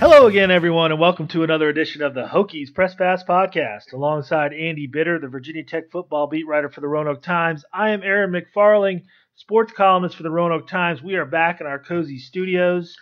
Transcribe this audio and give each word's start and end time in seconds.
Hello 0.00 0.26
again, 0.26 0.50
everyone, 0.50 0.92
and 0.92 1.00
welcome 1.00 1.28
to 1.28 1.44
another 1.44 1.68
edition 1.68 2.02
of 2.02 2.14
the 2.14 2.26
Hokies 2.26 2.74
Press 2.74 2.94
Pass 2.94 3.22
Podcast. 3.22 3.92
Alongside 3.92 4.52
Andy 4.52 4.86
Bitter, 4.86 5.18
the 5.18 5.28
Virginia 5.28 5.62
Tech 5.62 5.90
football 5.90 6.26
beat 6.26 6.46
writer 6.46 6.68
for 6.68 6.80
the 6.80 6.88
Roanoke 6.88 7.22
Times, 7.22 7.64
I 7.72 7.90
am 7.90 8.02
Aaron 8.02 8.32
McFarling, 8.32 9.02
sports 9.36 9.72
columnist 9.72 10.16
for 10.16 10.22
the 10.22 10.30
Roanoke 10.30 10.66
Times. 10.66 11.02
We 11.02 11.16
are 11.16 11.26
back 11.26 11.60
in 11.60 11.66
our 11.66 11.78
cozy 11.78 12.18
studios. 12.18 12.96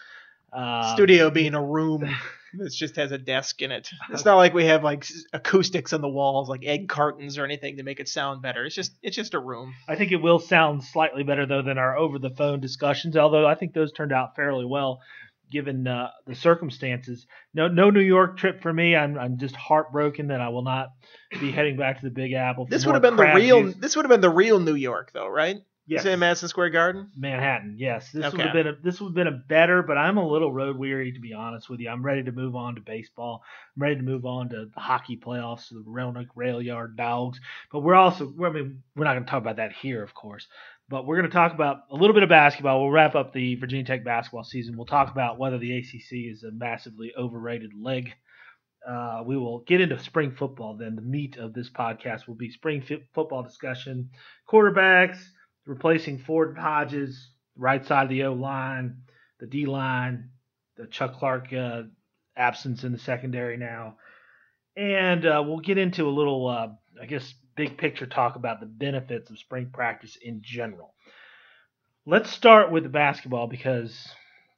Uh, 0.52 0.92
Studio 0.94 1.30
being 1.30 1.54
a 1.54 1.64
room 1.64 2.02
that 2.54 2.72
just 2.72 2.96
has 2.96 3.12
a 3.12 3.18
desk 3.18 3.60
in 3.62 3.70
it. 3.72 3.90
It's 4.10 4.24
not 4.24 4.36
like 4.36 4.54
we 4.54 4.66
have 4.66 4.82
like 4.84 5.06
acoustics 5.32 5.92
on 5.92 6.00
the 6.00 6.08
walls, 6.08 6.48
like 6.48 6.64
egg 6.64 6.88
cartons 6.88 7.38
or 7.38 7.44
anything 7.44 7.76
to 7.76 7.82
make 7.82 8.00
it 8.00 8.08
sound 8.08 8.42
better. 8.42 8.64
It's 8.64 8.74
just 8.74 8.92
it's 9.02 9.16
just 9.16 9.34
a 9.34 9.38
room. 9.38 9.74
I 9.88 9.96
think 9.96 10.12
it 10.12 10.22
will 10.22 10.38
sound 10.38 10.84
slightly 10.84 11.22
better 11.22 11.46
though 11.46 11.62
than 11.62 11.78
our 11.78 11.96
over 11.96 12.18
the 12.18 12.30
phone 12.30 12.60
discussions, 12.60 13.16
although 13.16 13.46
I 13.46 13.54
think 13.54 13.74
those 13.74 13.92
turned 13.92 14.12
out 14.12 14.36
fairly 14.36 14.64
well 14.64 15.00
given 15.50 15.86
uh, 15.86 16.10
the 16.26 16.34
circumstances. 16.34 17.26
No, 17.54 17.68
no 17.68 17.90
New 17.90 18.00
York 18.00 18.36
trip 18.36 18.60
for 18.62 18.72
me. 18.72 18.94
I'm, 18.94 19.18
I'm 19.18 19.38
just 19.38 19.56
heartbroken 19.56 20.28
that 20.28 20.40
I 20.40 20.48
will 20.50 20.62
not 20.62 20.88
be 21.40 21.50
heading 21.50 21.76
back 21.76 22.00
to 22.00 22.04
the 22.04 22.10
Big 22.10 22.32
Apple. 22.32 22.66
for 22.66 22.70
This 22.70 22.86
would 22.86 22.94
have 22.94 23.02
been 23.02 23.16
the 23.16 23.22
crab 23.22 23.36
real. 23.36 23.62
juice. 23.62 23.74
This 23.76 23.96
would 23.96 24.04
have 24.04 24.10
been 24.10 24.20
the 24.20 24.30
real 24.30 24.60
New 24.60 24.74
York, 24.74 25.10
though, 25.12 25.28
right? 25.28 25.56
Yes. 25.88 26.00
Is 26.00 26.06
it 26.06 26.12
in 26.12 26.18
Madison 26.18 26.48
Square 26.48 26.70
Garden? 26.70 27.10
Manhattan. 27.16 27.76
Yes, 27.78 28.12
this 28.12 28.30
would 28.30 28.40
have 28.42 28.52
been 28.52 28.66
a, 28.66 28.74
this 28.84 29.00
would 29.00 29.08
have 29.08 29.14
been 29.14 29.26
a 29.26 29.42
better, 29.48 29.82
but 29.82 29.96
I'm 29.96 30.18
a 30.18 30.28
little 30.28 30.52
road 30.52 30.76
weary 30.76 31.12
to 31.12 31.18
be 31.18 31.32
honest 31.32 31.70
with 31.70 31.80
you. 31.80 31.88
I'm 31.88 32.04
ready 32.04 32.22
to 32.24 32.30
move 32.30 32.54
on 32.54 32.74
to 32.74 32.82
baseball. 32.82 33.42
I'm 33.74 33.82
ready 33.82 33.96
to 33.96 34.02
move 34.02 34.26
on 34.26 34.50
to 34.50 34.66
the 34.66 34.80
hockey 34.80 35.16
playoffs, 35.16 35.70
the 35.70 35.82
Roanoke 35.86 36.28
Rail 36.34 36.60
Yard 36.60 36.98
Dawgs. 36.98 37.40
But 37.72 37.80
we're 37.80 37.94
also, 37.94 38.30
I 38.44 38.50
mean, 38.50 38.82
we're 38.96 39.04
not 39.04 39.14
going 39.14 39.24
to 39.24 39.30
talk 39.30 39.40
about 39.40 39.56
that 39.56 39.72
here, 39.72 40.02
of 40.02 40.12
course. 40.12 40.46
But 40.90 41.06
we're 41.06 41.16
going 41.16 41.30
to 41.30 41.34
talk 41.34 41.54
about 41.54 41.78
a 41.90 41.96
little 41.96 42.14
bit 42.14 42.22
of 42.22 42.28
basketball. 42.28 42.82
We'll 42.82 42.90
wrap 42.90 43.14
up 43.14 43.32
the 43.32 43.54
Virginia 43.54 43.86
Tech 43.86 44.04
basketball 44.04 44.44
season. 44.44 44.76
We'll 44.76 44.84
talk 44.84 45.10
about 45.10 45.38
whether 45.38 45.56
the 45.56 45.78
ACC 45.78 46.30
is 46.30 46.42
a 46.44 46.50
massively 46.50 47.12
overrated 47.18 47.70
leg. 47.74 48.12
Uh, 48.86 49.22
we 49.24 49.38
will 49.38 49.60
get 49.60 49.80
into 49.80 49.98
spring 49.98 50.34
football 50.38 50.76
then. 50.76 50.96
The 50.96 51.02
meat 51.02 51.38
of 51.38 51.54
this 51.54 51.70
podcast 51.70 52.26
will 52.28 52.34
be 52.36 52.50
spring 52.50 52.82
football 53.14 53.42
discussion, 53.42 54.10
quarterbacks, 54.46 55.18
replacing 55.68 56.18
Ford 56.18 56.56
Hodges, 56.58 57.28
right 57.56 57.84
side 57.84 58.04
of 58.04 58.08
the 58.08 58.24
O 58.24 58.32
line, 58.32 59.02
the 59.38 59.46
D 59.46 59.66
line, 59.66 60.30
the 60.76 60.86
Chuck 60.86 61.14
Clark 61.18 61.52
uh, 61.52 61.82
absence 62.36 62.84
in 62.84 62.92
the 62.92 62.98
secondary 62.98 63.56
now, 63.56 63.96
and 64.76 65.26
uh, 65.26 65.42
we'll 65.46 65.60
get 65.60 65.78
into 65.78 66.08
a 66.08 66.10
little, 66.10 66.48
uh, 66.48 66.68
I 67.00 67.06
guess, 67.06 67.34
big 67.56 67.76
picture 67.76 68.06
talk 68.06 68.36
about 68.36 68.60
the 68.60 68.66
benefits 68.66 69.30
of 69.30 69.38
spring 69.38 69.70
practice 69.72 70.16
in 70.22 70.40
general. 70.42 70.94
Let's 72.06 72.30
start 72.30 72.70
with 72.70 72.84
the 72.84 72.88
basketball 72.88 73.48
because 73.48 74.08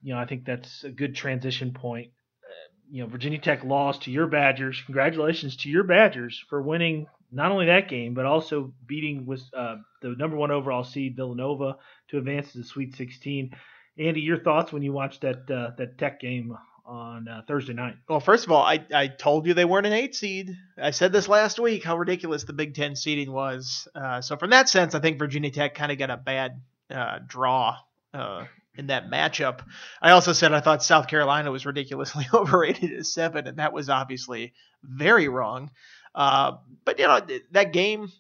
you 0.03 0.15
know 0.15 0.21
I 0.21 0.27
think 0.27 0.45
that's 0.45 0.85
a 0.85 0.91
good 0.91 1.17
transition 1.17 1.73
point. 1.73 2.11
Uh, 2.45 2.73
You 2.91 3.03
know, 3.03 3.09
Virginia 3.09 3.41
Tech 3.41 3.65
lost 3.65 4.03
to 4.03 4.13
your 4.13 4.29
Badgers. 4.29 4.81
Congratulations 4.87 5.57
to 5.57 5.69
your 5.69 5.85
Badgers 5.85 6.45
for 6.49 6.63
winning 6.63 7.07
not 7.33 7.53
only 7.53 7.67
that 7.67 7.89
game 7.89 8.15
but 8.15 8.27
also 8.27 8.73
beating 8.87 9.27
with 9.27 9.43
uh, 9.57 9.77
the 10.03 10.11
number 10.11 10.37
one 10.37 10.51
overall 10.51 10.85
seed 10.85 11.17
Villanova 11.17 11.77
to 12.09 12.19
advance 12.19 12.53
to 12.53 12.59
the 12.59 12.65
Sweet 12.65 12.97
16. 12.97 13.55
Andy, 13.99 14.21
your 14.21 14.39
thoughts 14.39 14.73
when 14.73 14.83
you 14.83 14.93
watched 14.93 15.21
that 15.23 15.51
uh, 15.51 15.71
that 15.77 15.99
Tech 15.99 16.21
game 16.21 16.57
on 16.91 17.29
uh, 17.29 17.43
Thursday 17.47 17.73
night? 17.73 17.95
Well, 18.09 18.21
first 18.21 18.45
of 18.45 18.53
all, 18.53 18.63
I, 18.63 18.85
I 18.93 19.07
told 19.07 19.47
you 19.47 19.55
they 19.55 19.65
weren't 19.65 19.87
an 19.87 19.93
eight 19.93 20.15
seed. 20.15 20.57
I 20.77 20.91
said 20.91 21.13
this 21.13 21.29
last 21.29 21.59
week 21.61 21.85
how 21.85 21.97
ridiculous 21.97 22.45
the 22.45 22.53
Big 22.53 22.75
Ten 22.75 22.97
seeding 22.97 23.33
was. 23.33 23.87
Uh, 23.95 24.21
so 24.21 24.37
from 24.37 24.51
that 24.51 24.69
sense, 24.69 24.95
I 24.95 25.01
think 25.01 25.19
Virginia 25.19 25.51
Tech 25.51 25.75
kind 25.75 25.93
of 25.93 25.99
got 25.99 26.11
a 26.11 26.17
bad 26.17 26.61
uh, 26.91 27.21
draw 27.25 27.77
uh, 28.13 28.45
in 28.75 28.89
that 28.89 29.09
matchup. 29.11 29.61
I 30.03 30.11
also 30.11 30.33
said 30.33 30.53
I 30.53 30.61
thought 30.61 30.83
South 30.83 31.07
Carolina 31.07 31.53
was 31.53 31.65
ridiculously 31.65 32.27
overrated 32.35 32.93
at 32.93 33.07
seven, 33.07 33.47
and 33.47 33.59
that 33.59 33.73
was 33.73 33.89
obviously 33.89 34.53
very 34.83 35.29
wrong. 35.29 35.71
Uh, 36.15 36.53
but 36.85 36.99
you 36.99 37.07
know 37.07 37.21
th- 37.21 37.43
that 37.53 37.73
game, 37.73 38.11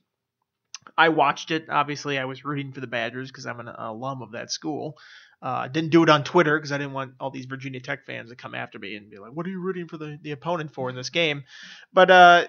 I 0.96 1.08
watched 1.08 1.50
it. 1.50 1.66
Obviously, 1.68 2.18
I 2.18 2.24
was 2.24 2.44
rooting 2.44 2.72
for 2.72 2.80
the 2.80 2.86
Badgers 2.86 3.30
because 3.30 3.46
I'm 3.46 3.60
an 3.60 3.68
alum 3.68 4.22
of 4.22 4.32
that 4.32 4.50
school. 4.50 4.96
Uh, 5.42 5.68
didn't 5.68 5.90
do 5.90 6.02
it 6.02 6.10
on 6.10 6.22
Twitter 6.22 6.58
because 6.58 6.70
I 6.70 6.78
didn't 6.78 6.92
want 6.92 7.14
all 7.18 7.30
these 7.30 7.46
Virginia 7.46 7.80
Tech 7.80 8.04
fans 8.04 8.28
to 8.28 8.36
come 8.36 8.54
after 8.54 8.78
me 8.78 8.96
and 8.96 9.10
be 9.10 9.18
like, 9.18 9.32
"What 9.32 9.46
are 9.46 9.50
you 9.50 9.60
rooting 9.60 9.88
for 9.88 9.96
the, 9.96 10.18
the 10.20 10.32
opponent 10.32 10.74
for 10.74 10.90
in 10.90 10.96
this 10.96 11.10
game?" 11.10 11.44
But 11.92 12.10
uh, 12.10 12.46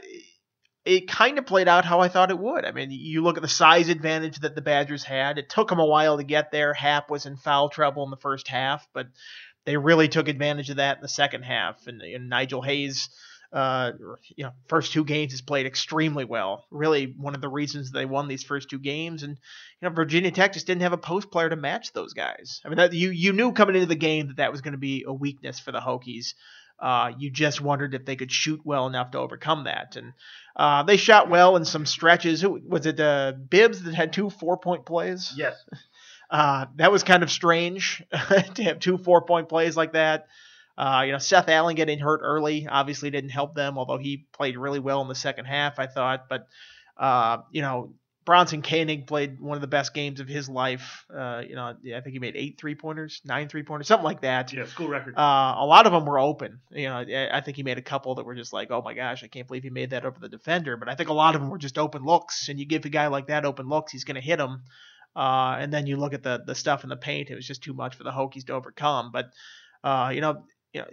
it 0.83 1.07
kind 1.07 1.37
of 1.37 1.45
played 1.45 1.67
out 1.67 1.85
how 1.85 1.99
I 1.99 2.07
thought 2.07 2.31
it 2.31 2.39
would. 2.39 2.65
I 2.65 2.71
mean, 2.71 2.89
you 2.91 3.21
look 3.21 3.37
at 3.37 3.43
the 3.43 3.49
size 3.49 3.89
advantage 3.89 4.39
that 4.39 4.55
the 4.55 4.61
Badgers 4.61 5.03
had. 5.03 5.37
It 5.37 5.49
took 5.49 5.69
them 5.69 5.79
a 5.79 5.85
while 5.85 6.17
to 6.17 6.23
get 6.23 6.51
there. 6.51 6.73
Happ 6.73 7.09
was 7.09 7.25
in 7.25 7.37
foul 7.37 7.69
trouble 7.69 8.03
in 8.03 8.09
the 8.09 8.17
first 8.17 8.47
half, 8.47 8.87
but 8.93 9.07
they 9.65 9.77
really 9.77 10.07
took 10.07 10.27
advantage 10.27 10.71
of 10.71 10.77
that 10.77 10.97
in 10.97 11.01
the 11.01 11.07
second 11.07 11.43
half. 11.43 11.85
And, 11.85 12.01
and 12.01 12.29
Nigel 12.29 12.63
Hayes, 12.63 13.09
uh, 13.53 13.91
you 14.35 14.45
know, 14.45 14.51
first 14.67 14.93
two 14.93 15.03
games 15.03 15.33
has 15.33 15.41
played 15.41 15.65
extremely 15.65 16.23
well. 16.23 16.65
Really, 16.71 17.13
one 17.17 17.35
of 17.35 17.41
the 17.41 17.49
reasons 17.49 17.91
they 17.91 18.05
won 18.05 18.27
these 18.27 18.43
first 18.43 18.69
two 18.69 18.79
games. 18.79 19.23
And 19.23 19.37
you 19.81 19.89
know, 19.89 19.93
Virginia 19.93 20.31
Tech 20.31 20.53
just 20.53 20.67
didn't 20.67 20.83
have 20.83 20.93
a 20.93 20.97
post 20.97 21.31
player 21.31 21.49
to 21.49 21.55
match 21.55 21.91
those 21.93 22.13
guys. 22.13 22.61
I 22.63 22.69
mean, 22.69 22.77
that, 22.77 22.93
you 22.93 23.09
you 23.09 23.33
knew 23.33 23.51
coming 23.51 23.75
into 23.75 23.87
the 23.87 23.95
game 23.95 24.27
that 24.27 24.37
that 24.37 24.51
was 24.51 24.61
going 24.61 24.73
to 24.73 24.77
be 24.77 25.03
a 25.05 25.13
weakness 25.13 25.59
for 25.59 25.71
the 25.71 25.81
Hokies. 25.81 26.33
Uh, 26.79 27.11
you 27.19 27.29
just 27.29 27.61
wondered 27.61 27.93
if 27.93 28.05
they 28.05 28.15
could 28.15 28.31
shoot 28.31 28.61
well 28.63 28.87
enough 28.87 29.11
to 29.11 29.19
overcome 29.19 29.65
that, 29.65 29.97
and 29.97 30.13
uh, 30.55 30.83
they 30.83 30.97
shot 30.97 31.29
well 31.29 31.55
in 31.55 31.65
some 31.65 31.85
stretches. 31.85 32.41
Who 32.41 32.59
was 32.65 32.85
it? 32.85 32.99
Uh, 32.99 33.33
Bibbs 33.33 33.83
that 33.83 33.93
had 33.93 34.13
two 34.13 34.29
four 34.29 34.57
point 34.57 34.85
plays. 34.85 35.33
Yes. 35.35 35.55
Uh, 36.31 36.65
that 36.77 36.93
was 36.93 37.03
kind 37.03 37.23
of 37.23 37.29
strange 37.29 38.01
to 38.53 38.63
have 38.63 38.79
two 38.79 38.97
four 38.97 39.21
point 39.25 39.49
plays 39.49 39.75
like 39.75 39.91
that. 39.91 40.27
Uh, 40.81 41.03
you 41.05 41.11
know, 41.11 41.19
Seth 41.19 41.47
Allen 41.47 41.75
getting 41.75 41.99
hurt 41.99 42.21
early 42.23 42.67
obviously 42.67 43.11
didn't 43.11 43.29
help 43.29 43.53
them, 43.53 43.77
although 43.77 43.99
he 43.99 44.25
played 44.33 44.57
really 44.57 44.79
well 44.79 45.03
in 45.03 45.07
the 45.07 45.13
second 45.13 45.45
half, 45.45 45.77
I 45.77 45.85
thought. 45.85 46.27
But, 46.27 46.47
uh, 46.97 47.37
you 47.51 47.61
know, 47.61 47.93
Bronson 48.25 48.63
Koenig 48.63 49.05
played 49.05 49.39
one 49.39 49.55
of 49.55 49.61
the 49.61 49.67
best 49.67 49.93
games 49.93 50.19
of 50.19 50.27
his 50.27 50.49
life. 50.49 51.05
Uh, 51.15 51.43
you 51.47 51.53
know, 51.53 51.75
I 51.95 52.01
think 52.01 52.13
he 52.13 52.19
made 52.19 52.35
eight 52.35 52.59
three 52.59 52.73
pointers, 52.73 53.21
nine 53.23 53.47
three 53.47 53.61
pointers, 53.61 53.87
something 53.87 54.03
like 54.03 54.21
that. 54.21 54.51
Yeah, 54.51 54.65
school 54.65 54.87
record. 54.87 55.15
Uh, 55.15 55.55
a 55.57 55.65
lot 55.67 55.85
of 55.85 55.91
them 55.91 56.03
were 56.03 56.17
open. 56.17 56.61
You 56.71 56.89
know, 56.89 56.97
I 56.97 57.29
I 57.31 57.41
think 57.41 57.57
he 57.57 57.63
made 57.63 57.77
a 57.77 57.83
couple 57.83 58.15
that 58.15 58.25
were 58.25 58.35
just 58.35 58.51
like, 58.51 58.71
oh 58.71 58.81
my 58.81 58.95
gosh, 58.95 59.23
I 59.23 59.27
can't 59.27 59.47
believe 59.47 59.63
he 59.63 59.69
made 59.69 59.91
that 59.91 60.03
over 60.03 60.19
the 60.19 60.29
defender. 60.29 60.77
But 60.77 60.89
I 60.89 60.95
think 60.95 61.09
a 61.09 61.13
lot 61.13 61.35
of 61.35 61.41
them 61.41 61.51
were 61.51 61.59
just 61.59 61.77
open 61.77 62.03
looks, 62.03 62.49
and 62.49 62.59
you 62.59 62.65
give 62.65 62.85
a 62.85 62.89
guy 62.89 63.05
like 63.07 63.27
that 63.27 63.45
open 63.45 63.69
looks, 63.69 63.91
he's 63.91 64.03
going 64.03 64.15
to 64.15 64.21
hit 64.21 64.37
them. 64.37 64.63
Uh, 65.15 65.57
and 65.59 65.71
then 65.71 65.85
you 65.85 65.97
look 65.97 66.15
at 66.15 66.23
the 66.23 66.41
the 66.43 66.55
stuff 66.55 66.83
in 66.83 66.89
the 66.89 66.97
paint; 66.97 67.29
it 67.29 67.35
was 67.35 67.45
just 67.45 67.61
too 67.61 67.73
much 67.73 67.95
for 67.95 68.03
the 68.03 68.11
Hokies 68.11 68.45
to 68.47 68.53
overcome. 68.53 69.11
But 69.11 69.31
uh, 69.83 70.11
you 70.13 70.21
know, 70.21 70.43
you 70.73 70.81
know, 70.81 70.87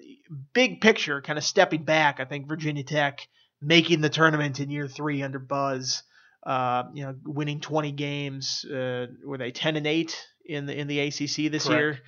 big 0.53 0.81
picture, 0.81 1.21
kind 1.21 1.39
of 1.39 1.45
stepping 1.45 1.85
back, 1.85 2.21
I 2.21 2.25
think 2.25 2.49
Virginia 2.49 2.85
Tech 2.85 3.27
making 3.61 4.01
the 4.01 4.09
tournament 4.09 4.61
in 4.61 4.71
year 4.71 4.89
three 4.89 5.23
under 5.23 5.39
Buzz. 5.39 6.03
Uh, 6.45 6.85
you 6.95 7.05
know, 7.05 7.15
winning 7.25 7.61
20 7.61 7.93
games. 7.93 8.65
Uh, 8.65 9.07
were 9.25 9.39
they 9.39 9.51
10 9.51 9.77
and 9.77 9.87
8 9.87 10.27
in 10.47 10.67
the 10.67 10.79
in 10.79 10.87
the 10.87 11.01
ACC 11.01 11.51
this 11.51 11.67
Correct. 11.67 11.69
year? 11.69 11.99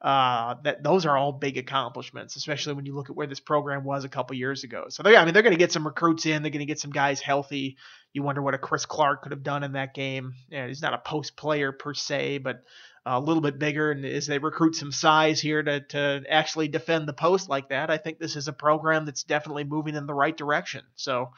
Uh, 0.00 0.54
that 0.64 0.82
those 0.82 1.04
are 1.04 1.18
all 1.18 1.32
big 1.32 1.58
accomplishments, 1.58 2.36
especially 2.36 2.72
when 2.72 2.86
you 2.86 2.94
look 2.94 3.10
at 3.10 3.16
where 3.16 3.26
this 3.26 3.40
program 3.40 3.84
was 3.84 4.04
a 4.04 4.08
couple 4.08 4.34
years 4.34 4.64
ago. 4.64 4.86
So 4.88 5.02
they, 5.02 5.14
I 5.14 5.24
mean, 5.26 5.34
they're 5.34 5.42
going 5.42 5.52
to 5.52 5.58
get 5.58 5.72
some 5.72 5.84
recruits 5.84 6.24
in. 6.24 6.42
They're 6.42 6.50
going 6.50 6.60
to 6.60 6.66
get 6.66 6.80
some 6.80 6.92
guys 6.92 7.20
healthy. 7.20 7.76
You 8.14 8.22
wonder 8.22 8.40
what 8.40 8.54
a 8.54 8.58
Chris 8.58 8.86
Clark 8.86 9.22
could 9.22 9.32
have 9.32 9.42
done 9.42 9.62
in 9.62 9.72
that 9.72 9.92
game. 9.92 10.32
Yeah, 10.48 10.66
he's 10.66 10.80
not 10.80 10.94
a 10.94 10.98
post 10.98 11.36
player 11.36 11.70
per 11.72 11.92
se, 11.92 12.38
but 12.38 12.62
a 13.06 13.20
little 13.20 13.40
bit 13.40 13.58
bigger. 13.58 13.90
And 13.90 14.04
as 14.04 14.26
they 14.26 14.38
recruit 14.38 14.76
some 14.76 14.92
size 14.92 15.40
here 15.40 15.62
to 15.62 15.80
to 15.80 16.22
actually 16.28 16.68
defend 16.68 17.08
the 17.08 17.12
post 17.12 17.48
like 17.48 17.68
that, 17.70 17.90
I 17.90 17.96
think 17.96 18.18
this 18.18 18.36
is 18.36 18.48
a 18.48 18.52
program 18.52 19.04
that's 19.04 19.24
definitely 19.24 19.64
moving 19.64 19.94
in 19.94 20.06
the 20.06 20.14
right 20.14 20.36
direction. 20.36 20.82
So. 20.94 21.30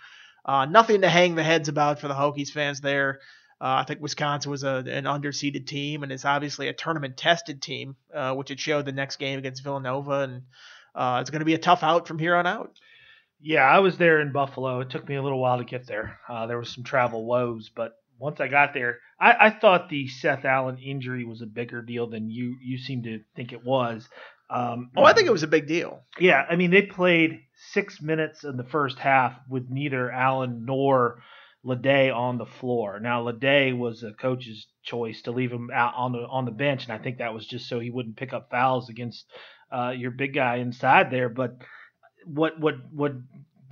Uh, 0.45 0.65
nothing 0.65 1.03
to 1.03 1.09
hang 1.09 1.37
the 1.37 1.43
heads 1.45 1.69
about 1.69 2.01
for 2.01 2.09
the 2.09 2.15
Hokies 2.15 2.51
fans 2.51 2.81
there. 2.81 3.21
Uh, 3.61 3.79
I 3.79 3.85
think 3.85 4.01
Wisconsin 4.01 4.51
was 4.51 4.65
a, 4.65 4.83
an 4.89 5.05
underseeded 5.05 5.69
team, 5.69 6.03
and 6.03 6.11
it's 6.11 6.25
obviously 6.25 6.67
a 6.67 6.73
tournament 6.73 7.17
tested 7.17 7.63
team, 7.63 7.95
uh, 8.13 8.35
which 8.35 8.51
it 8.51 8.59
showed 8.59 8.87
the 8.87 8.91
next 8.91 9.21
game 9.21 9.39
against 9.39 9.63
Villanova, 9.63 10.23
and 10.23 10.43
uh, 10.97 11.19
it's 11.21 11.31
going 11.31 11.39
to 11.39 11.47
be 11.47 11.55
a 11.55 11.59
tough 11.59 11.85
out 11.85 12.09
from 12.09 12.19
here 12.19 12.35
on 12.35 12.45
out. 12.45 12.73
Yeah, 13.41 13.63
I 13.63 13.79
was 13.79 13.99
there 13.99 14.21
in 14.21 14.33
Buffalo. 14.33 14.81
It 14.81 14.91
took 14.91 15.09
me 15.09 15.15
a 15.15 15.23
little 15.23 15.39
while 15.39 15.59
to 15.59 15.65
get 15.65 15.87
there. 15.87 16.19
Uh, 16.29 16.47
there 16.47 16.59
was 16.59 16.71
some 16.71 16.83
travel 16.83 17.25
woes, 17.25 17.71
but 17.73 18.02
once 18.23 18.41
I 18.41 18.47
got 18.47 18.73
there, 18.73 19.01
I, 19.21 19.47
I 19.47 19.51
thought 19.51 19.89
the 19.89 20.07
Seth 20.07 20.45
Allen 20.45 20.79
injury 20.79 21.25
was 21.25 21.43
a 21.43 21.47
bigger 21.47 21.83
deal 21.83 22.07
than 22.07 22.31
you 22.31 22.57
you 22.63 22.79
seem 22.79 23.03
to 23.03 23.21
think 23.35 23.53
it 23.53 23.65
was. 23.65 24.09
Um, 24.49 24.91
Oh, 24.97 25.05
I 25.05 25.13
think 25.13 25.27
it 25.27 25.33
was 25.33 25.43
a 25.43 25.49
big 25.49 25.67
deal. 25.67 26.03
Yeah, 26.21 26.47
I 26.49 26.55
mean 26.55 26.71
they 26.71 26.83
played 26.83 27.41
six 27.73 28.01
minutes 28.01 28.45
in 28.45 28.57
the 28.57 28.65
first 28.65 28.99
half 28.99 29.35
with 29.49 29.69
neither 29.69 30.11
Allen 30.11 30.65
nor 30.65 31.21
LeDay 31.67 32.15
on 32.15 32.39
the 32.39 32.47
floor. 32.47 33.01
Now 33.01 33.25
LeDay 33.25 33.77
was 33.77 34.05
a 34.05 34.13
coach's 34.13 34.67
choice 34.85 35.23
to 35.23 35.33
leave 35.33 35.51
him 35.51 35.71
out 35.75 35.95
on 35.97 36.13
the 36.13 36.21
on 36.21 36.45
the 36.45 36.53
bench, 36.53 36.85
and 36.85 36.93
I 36.93 36.99
think 36.99 37.19
that 37.19 37.35
was 37.35 37.45
just 37.47 37.69
so 37.69 37.81
he 37.81 37.91
wouldn't 37.91 38.17
pick 38.17 38.33
up 38.33 38.51
fouls 38.51 38.89
against 38.89 39.27
uh, 39.73 39.91
your 39.91 40.13
big 40.13 40.33
guy 40.35 40.57
inside 40.57 41.11
there. 41.11 41.29
But 41.29 41.57
what 42.25 42.61
what 42.61 42.75
what 42.93 43.15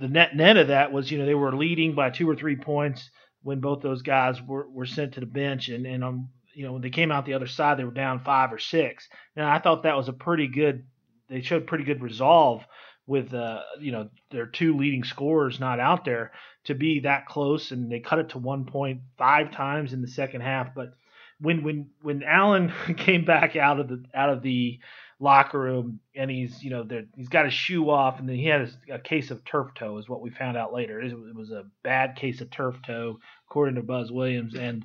the 0.01 0.09
net 0.09 0.35
net 0.35 0.57
of 0.57 0.67
that 0.67 0.91
was, 0.91 1.09
you 1.09 1.19
know, 1.19 1.25
they 1.25 1.35
were 1.35 1.55
leading 1.55 1.95
by 1.95 2.09
two 2.09 2.29
or 2.29 2.35
three 2.35 2.57
points 2.57 3.09
when 3.43 3.59
both 3.59 3.81
those 3.81 4.01
guys 4.01 4.41
were, 4.41 4.67
were 4.69 4.85
sent 4.85 5.13
to 5.13 5.19
the 5.19 5.25
bench, 5.25 5.69
and 5.69 5.85
and 5.85 6.03
um, 6.03 6.29
you 6.53 6.65
know, 6.65 6.73
when 6.73 6.81
they 6.81 6.89
came 6.89 7.11
out 7.11 7.25
the 7.25 7.33
other 7.33 7.47
side, 7.47 7.77
they 7.77 7.83
were 7.83 7.91
down 7.91 8.19
five 8.19 8.51
or 8.51 8.59
six. 8.59 9.07
And 9.35 9.45
I 9.45 9.59
thought 9.59 9.83
that 9.83 9.97
was 9.97 10.09
a 10.09 10.13
pretty 10.13 10.47
good. 10.47 10.85
They 11.29 11.41
showed 11.41 11.67
pretty 11.67 11.85
good 11.85 12.01
resolve 12.01 12.63
with 13.07 13.33
uh, 13.33 13.61
you 13.79 13.91
know 13.91 14.09
their 14.29 14.45
two 14.45 14.77
leading 14.77 15.03
scorers 15.03 15.59
not 15.59 15.79
out 15.79 16.05
there 16.05 16.31
to 16.65 16.75
be 16.75 17.01
that 17.01 17.25
close, 17.25 17.71
and 17.71 17.91
they 17.91 17.99
cut 17.99 18.19
it 18.19 18.29
to 18.29 18.37
one 18.37 18.65
point 18.65 19.01
five 19.17 19.51
times 19.51 19.93
in 19.93 20.01
the 20.01 20.07
second 20.07 20.41
half. 20.41 20.73
But 20.75 20.93
when 21.41 21.63
when 21.63 21.89
when 22.01 22.23
Allen 22.23 22.71
came 22.97 23.25
back 23.25 23.55
out 23.55 23.79
of 23.79 23.87
the 23.87 24.03
out 24.13 24.29
of 24.29 24.41
the 24.41 24.79
locker 25.19 25.59
room 25.59 25.99
and 26.15 26.31
he's 26.31 26.63
you 26.63 26.71
know 26.71 26.85
he's 27.15 27.29
got 27.29 27.45
his 27.45 27.53
shoe 27.53 27.89
off 27.89 28.19
and 28.19 28.27
then 28.27 28.35
he 28.35 28.47
had 28.47 28.73
a, 28.89 28.95
a, 28.95 28.99
case 28.99 29.29
of 29.29 29.45
turf 29.45 29.67
toe 29.75 29.99
is 29.99 30.09
what 30.09 30.21
we 30.21 30.31
found 30.31 30.57
out 30.57 30.73
later. 30.73 30.99
It, 30.99 31.11
it 31.11 31.35
was 31.35 31.51
a 31.51 31.65
bad 31.83 32.15
case 32.15 32.41
of 32.41 32.49
turf 32.49 32.75
toe 32.85 33.19
according 33.47 33.75
to 33.75 33.83
Buzz 33.83 34.11
Williams. 34.11 34.55
And 34.55 34.83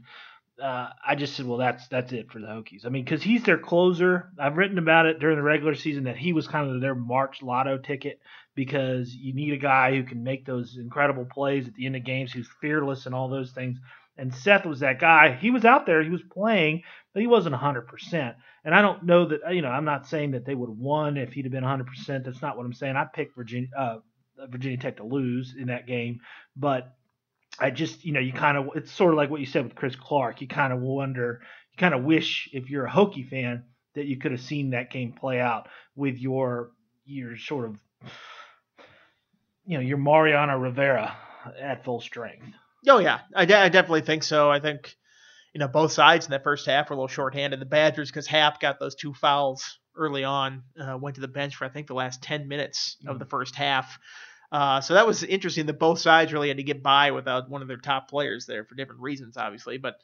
uh, 0.62 0.88
I 1.06 1.14
just 1.14 1.36
said 1.36 1.46
well 1.46 1.58
that's 1.58 1.88
that's 1.88 2.12
it 2.12 2.30
for 2.30 2.38
the 2.38 2.46
Hokies. 2.46 2.84
I 2.84 2.90
mean 2.90 3.04
because 3.04 3.22
he's 3.22 3.44
their 3.44 3.58
closer. 3.58 4.30
I've 4.38 4.58
written 4.58 4.78
about 4.78 5.06
it 5.06 5.20
during 5.20 5.36
the 5.36 5.42
regular 5.42 5.74
season 5.74 6.04
that 6.04 6.18
he 6.18 6.32
was 6.32 6.46
kind 6.46 6.70
of 6.70 6.80
their 6.80 6.94
March 6.94 7.42
lotto 7.42 7.78
ticket 7.78 8.20
because 8.54 9.14
you 9.14 9.32
need 9.32 9.52
a 9.52 9.58
guy 9.58 9.94
who 9.94 10.02
can 10.02 10.22
make 10.22 10.44
those 10.44 10.76
incredible 10.78 11.26
plays 11.26 11.66
at 11.66 11.74
the 11.74 11.86
end 11.86 11.96
of 11.96 12.04
games 12.04 12.32
who's 12.32 12.48
fearless 12.60 13.06
and 13.06 13.14
all 13.14 13.28
those 13.28 13.52
things 13.52 13.78
and 14.18 14.34
Seth 14.34 14.64
was 14.64 14.80
that 14.80 14.98
guy. 14.98 15.34
He 15.34 15.50
was 15.50 15.64
out 15.64 15.86
there, 15.86 16.02
he 16.02 16.10
was 16.10 16.22
playing, 16.22 16.82
but 17.12 17.20
he 17.20 17.26
wasn't 17.26 17.54
100%. 17.54 18.34
And 18.64 18.74
I 18.74 18.82
don't 18.82 19.04
know 19.04 19.26
that, 19.26 19.54
you 19.54 19.62
know, 19.62 19.68
I'm 19.68 19.84
not 19.84 20.06
saying 20.06 20.32
that 20.32 20.44
they 20.44 20.54
would 20.54 20.68
have 20.68 20.78
won 20.78 21.16
if 21.16 21.32
he'd 21.32 21.44
have 21.44 21.52
been 21.52 21.64
100%. 21.64 22.24
That's 22.24 22.42
not 22.42 22.56
what 22.56 22.66
I'm 22.66 22.72
saying. 22.72 22.96
I 22.96 23.04
picked 23.04 23.36
Virginia, 23.36 23.68
uh, 23.76 23.98
Virginia 24.48 24.78
Tech 24.78 24.96
to 24.96 25.04
lose 25.04 25.54
in 25.58 25.68
that 25.68 25.86
game, 25.86 26.20
but 26.56 26.94
I 27.58 27.70
just, 27.70 28.04
you 28.04 28.12
know, 28.12 28.20
you 28.20 28.32
kind 28.32 28.56
of, 28.56 28.70
it's 28.74 28.90
sort 28.90 29.12
of 29.12 29.16
like 29.16 29.30
what 29.30 29.40
you 29.40 29.46
said 29.46 29.64
with 29.64 29.74
Chris 29.74 29.96
Clark. 29.96 30.40
You 30.40 30.48
kind 30.48 30.72
of 30.72 30.80
wonder, 30.80 31.40
you 31.72 31.76
kind 31.78 31.94
of 31.94 32.04
wish 32.04 32.50
if 32.52 32.70
you're 32.70 32.86
a 32.86 32.90
Hokie 32.90 33.28
fan 33.28 33.64
that 33.94 34.06
you 34.06 34.18
could 34.18 34.32
have 34.32 34.40
seen 34.40 34.70
that 34.70 34.90
game 34.90 35.12
play 35.12 35.40
out 35.40 35.68
with 35.94 36.18
your, 36.18 36.72
your 37.04 37.36
sort 37.38 37.66
of, 37.66 37.76
you 39.64 39.78
know, 39.78 39.82
your 39.82 39.98
Mariano 39.98 40.58
Rivera 40.58 41.16
at 41.60 41.84
full 41.84 42.00
strength. 42.00 42.46
Oh 42.88 42.98
yeah, 42.98 43.20
I, 43.34 43.44
de- 43.44 43.58
I 43.58 43.68
definitely 43.68 44.02
think 44.02 44.22
so. 44.22 44.50
I 44.50 44.60
think 44.60 44.96
you 45.52 45.58
know 45.58 45.68
both 45.68 45.92
sides 45.92 46.26
in 46.26 46.30
that 46.30 46.44
first 46.44 46.66
half 46.66 46.88
were 46.88 46.94
a 46.94 46.96
little 46.96 47.08
shorthanded. 47.08 47.60
The 47.60 47.66
Badgers 47.66 48.10
because 48.10 48.26
Happ 48.26 48.60
got 48.60 48.78
those 48.78 48.94
two 48.94 49.14
fouls 49.14 49.78
early 49.96 50.24
on, 50.24 50.62
uh, 50.80 50.98
went 50.98 51.14
to 51.16 51.20
the 51.20 51.28
bench 51.28 51.56
for 51.56 51.64
I 51.64 51.68
think 51.68 51.86
the 51.86 51.94
last 51.94 52.22
ten 52.22 52.48
minutes 52.48 52.96
mm-hmm. 53.00 53.10
of 53.10 53.18
the 53.18 53.26
first 53.26 53.54
half. 53.54 53.98
Uh, 54.52 54.80
so 54.80 54.94
that 54.94 55.06
was 55.06 55.22
interesting 55.24 55.66
that 55.66 55.78
both 55.78 55.98
sides 55.98 56.32
really 56.32 56.48
had 56.48 56.58
to 56.58 56.62
get 56.62 56.82
by 56.82 57.10
without 57.10 57.50
one 57.50 57.62
of 57.62 57.68
their 57.68 57.76
top 57.78 58.08
players 58.08 58.46
there 58.46 58.64
for 58.64 58.76
different 58.76 59.00
reasons, 59.00 59.36
obviously. 59.36 59.76
But 59.76 59.96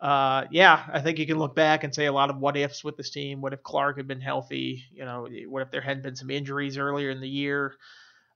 uh, 0.00 0.46
yeah, 0.50 0.82
I 0.90 1.00
think 1.00 1.18
you 1.18 1.26
can 1.26 1.38
look 1.38 1.54
back 1.54 1.84
and 1.84 1.94
say 1.94 2.06
a 2.06 2.12
lot 2.12 2.30
of 2.30 2.38
what 2.38 2.56
ifs 2.56 2.82
with 2.82 2.96
this 2.96 3.10
team. 3.10 3.42
What 3.42 3.52
if 3.52 3.62
Clark 3.62 3.98
had 3.98 4.08
been 4.08 4.20
healthy? 4.20 4.84
You 4.92 5.04
know, 5.04 5.28
what 5.46 5.62
if 5.62 5.70
there 5.70 5.82
hadn't 5.82 6.02
been 6.02 6.16
some 6.16 6.30
injuries 6.30 6.78
earlier 6.78 7.10
in 7.10 7.20
the 7.20 7.28
year? 7.28 7.74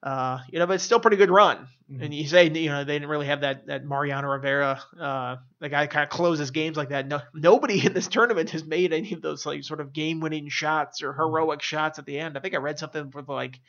Uh, 0.05 0.41
you 0.51 0.59
know, 0.59 0.67
but 0.67 0.75
it's 0.75 0.85
still 0.85 1.01
pretty 1.01 1.17
good 1.17 1.31
run. 1.31 1.67
Mm-hmm. 1.91 2.03
And 2.03 2.15
you 2.15 2.27
say, 2.27 2.51
you 2.51 2.69
know, 2.69 2.85
they 2.85 2.93
didn't 2.93 3.09
really 3.09 3.27
have 3.27 3.41
that 3.41 3.67
that 3.69 3.87
Mariano 3.87 4.29
Rivera, 4.29 4.79
uh, 5.01 5.37
the 5.61 5.71
guy 5.71 5.87
kind 5.87 6.05
of 6.05 6.11
closes 6.11 6.51
games 6.51 6.77
like 6.77 6.91
that. 6.91 7.09
No, 7.09 7.23
nobody 7.33 7.85
in 7.85 7.95
this 7.95 8.07
tournament 8.07 8.51
has 8.51 8.65
made 8.65 8.93
any 8.93 9.15
of 9.15 9.23
those 9.23 9.47
like 9.47 9.65
sort 9.65 9.81
of 9.81 9.95
game-winning 9.95 10.51
shots 10.51 11.03
or 11.03 11.15
heroic 11.15 11.63
shots 11.63 11.99
at 11.99 12.05
the 12.05 12.19
end. 12.19 12.37
I 12.37 12.41
think 12.41 12.53
I 12.53 12.59
read 12.59 12.79
something 12.79 13.11
for 13.13 13.23
like 13.23 13.61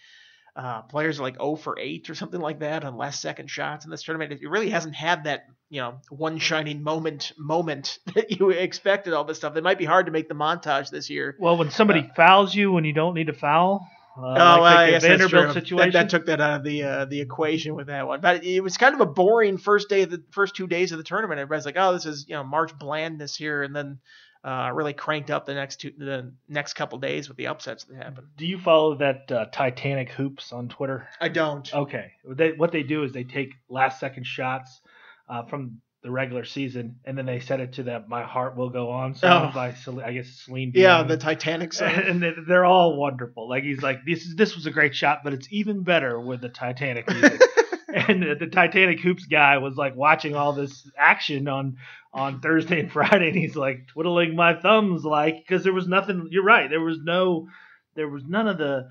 uh, 0.58 0.82
players 0.84 1.20
are 1.20 1.24
like 1.24 1.36
0 1.36 1.56
for 1.56 1.78
8 1.80 2.10
or 2.10 2.16
something 2.16 2.40
like 2.40 2.60
that 2.60 2.84
on 2.84 2.98
last 2.98 3.22
second 3.22 3.50
shots 3.50 3.86
in 3.86 3.92
this 3.92 4.04
tournament. 4.04 4.32
It 4.34 4.50
really 4.50 4.70
hasn't 4.70 4.96
had 4.96 5.26
that, 5.26 5.46
you 5.70 5.82
know, 5.82 6.00
one 6.10 6.38
shining 6.38 6.84
moment 6.84 7.34
moment 7.38 8.00
that 8.16 8.32
you 8.32 8.50
expected 8.50 9.14
all 9.14 9.24
this 9.24 9.38
stuff. 9.38 9.56
It 9.56 9.64
might 9.64 9.78
be 9.78 9.86
hard 9.86 10.06
to 10.08 10.12
make 10.12 10.30
the 10.30 10.36
montage 10.36 10.90
this 10.90 11.10
year. 11.10 11.36
Well, 11.40 11.58
when 11.58 11.72
somebody 11.72 12.02
uh, 12.02 12.14
fouls 12.14 12.56
you 12.56 12.72
when 12.72 12.86
you 12.86 12.94
don't 12.94 13.14
need 13.14 13.28
to 13.28 13.34
foul, 13.34 13.88
uh, 14.18 14.22
oh, 14.22 14.62
like 14.62 14.62
well, 14.62 14.92
guess 14.92 15.04
Vanderbilt 15.04 15.54
situation. 15.54 15.92
That, 15.92 15.94
that, 15.94 16.10
took 16.10 16.26
that 16.28 16.40
out 16.40 16.60
of 16.60 16.64
the 16.64 16.84
uh, 16.84 17.06
the 17.06 17.22
equation 17.22 17.76
with 17.76 17.88
that 17.88 18.08
one. 18.08 18.22
But 18.22 18.46
it 18.46 18.62
was 18.62 18.78
kind 18.78 18.94
of 18.94 19.02
a 19.02 19.06
boring 19.06 19.58
first 19.58 19.90
day 19.90 20.04
of 20.04 20.12
the 20.12 20.24
first 20.32 20.56
two 20.56 20.68
days 20.68 20.92
of 20.92 20.98
the 20.98 21.04
tournament. 21.04 21.40
Everybody's 21.40 21.66
like, 21.66 21.76
oh, 21.78 21.94
this 21.94 22.06
is 22.06 22.26
you 22.28 22.36
know 22.36 22.44
March 22.44 22.78
blandness 22.78 23.36
here, 23.36 23.64
and 23.64 23.76
then 23.76 24.00
uh, 24.46 24.72
really 24.74 24.94
cranked 24.94 25.32
up 25.32 25.46
the 25.46 25.54
next 25.54 25.82
two 25.82 25.92
the 25.98 26.32
next 26.48 26.74
couple 26.74 27.00
days 27.00 27.28
with 27.28 27.38
the 27.38 27.48
upsets 27.48 27.84
that 27.86 27.98
happened. 27.98 28.28
Do 28.38 28.46
you 28.46 28.58
follow 28.58 28.96
that 28.96 29.32
uh, 29.32 29.46
Titanic 29.52 30.12
hoops 30.12 30.54
on 30.54 30.70
Twitter? 30.70 31.10
I 31.20 31.30
don't. 31.30 31.74
Okay, 31.74 32.12
they, 32.26 32.52
what 32.52 32.72
they 32.72 32.84
do 32.84 33.04
is 33.04 33.12
they 33.12 33.24
take 33.24 33.54
last 33.70 34.00
second 34.00 34.26
shots 34.26 34.82
uh, 35.28 35.44
from 35.44 35.82
the 36.06 36.12
regular 36.12 36.46
season, 36.46 36.98
and 37.04 37.18
then 37.18 37.26
they 37.26 37.40
set 37.40 37.60
it 37.60 37.74
to 37.74 37.84
that 37.84 38.08
"My 38.08 38.22
Heart 38.22 38.56
Will 38.56 38.70
Go 38.70 38.92
On" 38.92 39.16
song 39.16 39.50
oh. 39.50 39.56
by 39.56 39.76
I 40.04 40.14
guess 40.14 40.28
Celine 40.46 40.70
Dion. 40.70 40.84
Yeah, 40.84 41.04
the 41.04 41.18
Titanic 41.18 41.74
song, 41.74 41.90
and 41.90 42.24
they're 42.48 42.64
all 42.64 42.96
wonderful. 42.96 43.50
Like 43.50 43.64
he's 43.64 43.82
like, 43.82 44.06
"This 44.06 44.24
is 44.24 44.36
this 44.36 44.56
was 44.56 44.68
a 44.68 44.72
great 44.72 44.96
shot, 44.96 45.22
but 45.24 45.34
it's 45.34 45.48
even 45.50 45.82
better 45.82 46.20
with 46.20 46.42
the 46.42 46.50
Titanic 46.50 47.10
music." 47.10 47.42
and 47.88 48.22
the 48.40 48.46
Titanic 48.46 49.00
hoops 49.00 49.26
guy 49.26 49.58
was 49.58 49.78
like 49.78 49.96
watching 49.96 50.36
all 50.36 50.54
this 50.54 50.88
action 50.96 51.48
on 51.48 51.78
on 52.14 52.40
Thursday 52.40 52.82
and 52.82 52.92
Friday, 52.92 53.30
and 53.30 53.36
he's 53.36 53.56
like 53.56 53.88
twiddling 53.88 54.36
my 54.36 54.54
thumbs, 54.54 55.04
like 55.04 55.38
because 55.38 55.64
there 55.64 55.74
was 55.74 55.88
nothing. 55.88 56.28
You're 56.30 56.44
right, 56.44 56.70
there 56.70 56.82
was 56.82 57.00
no, 57.04 57.48
there 57.96 58.08
was 58.08 58.24
none 58.28 58.48
of 58.48 58.60
the 58.60 58.90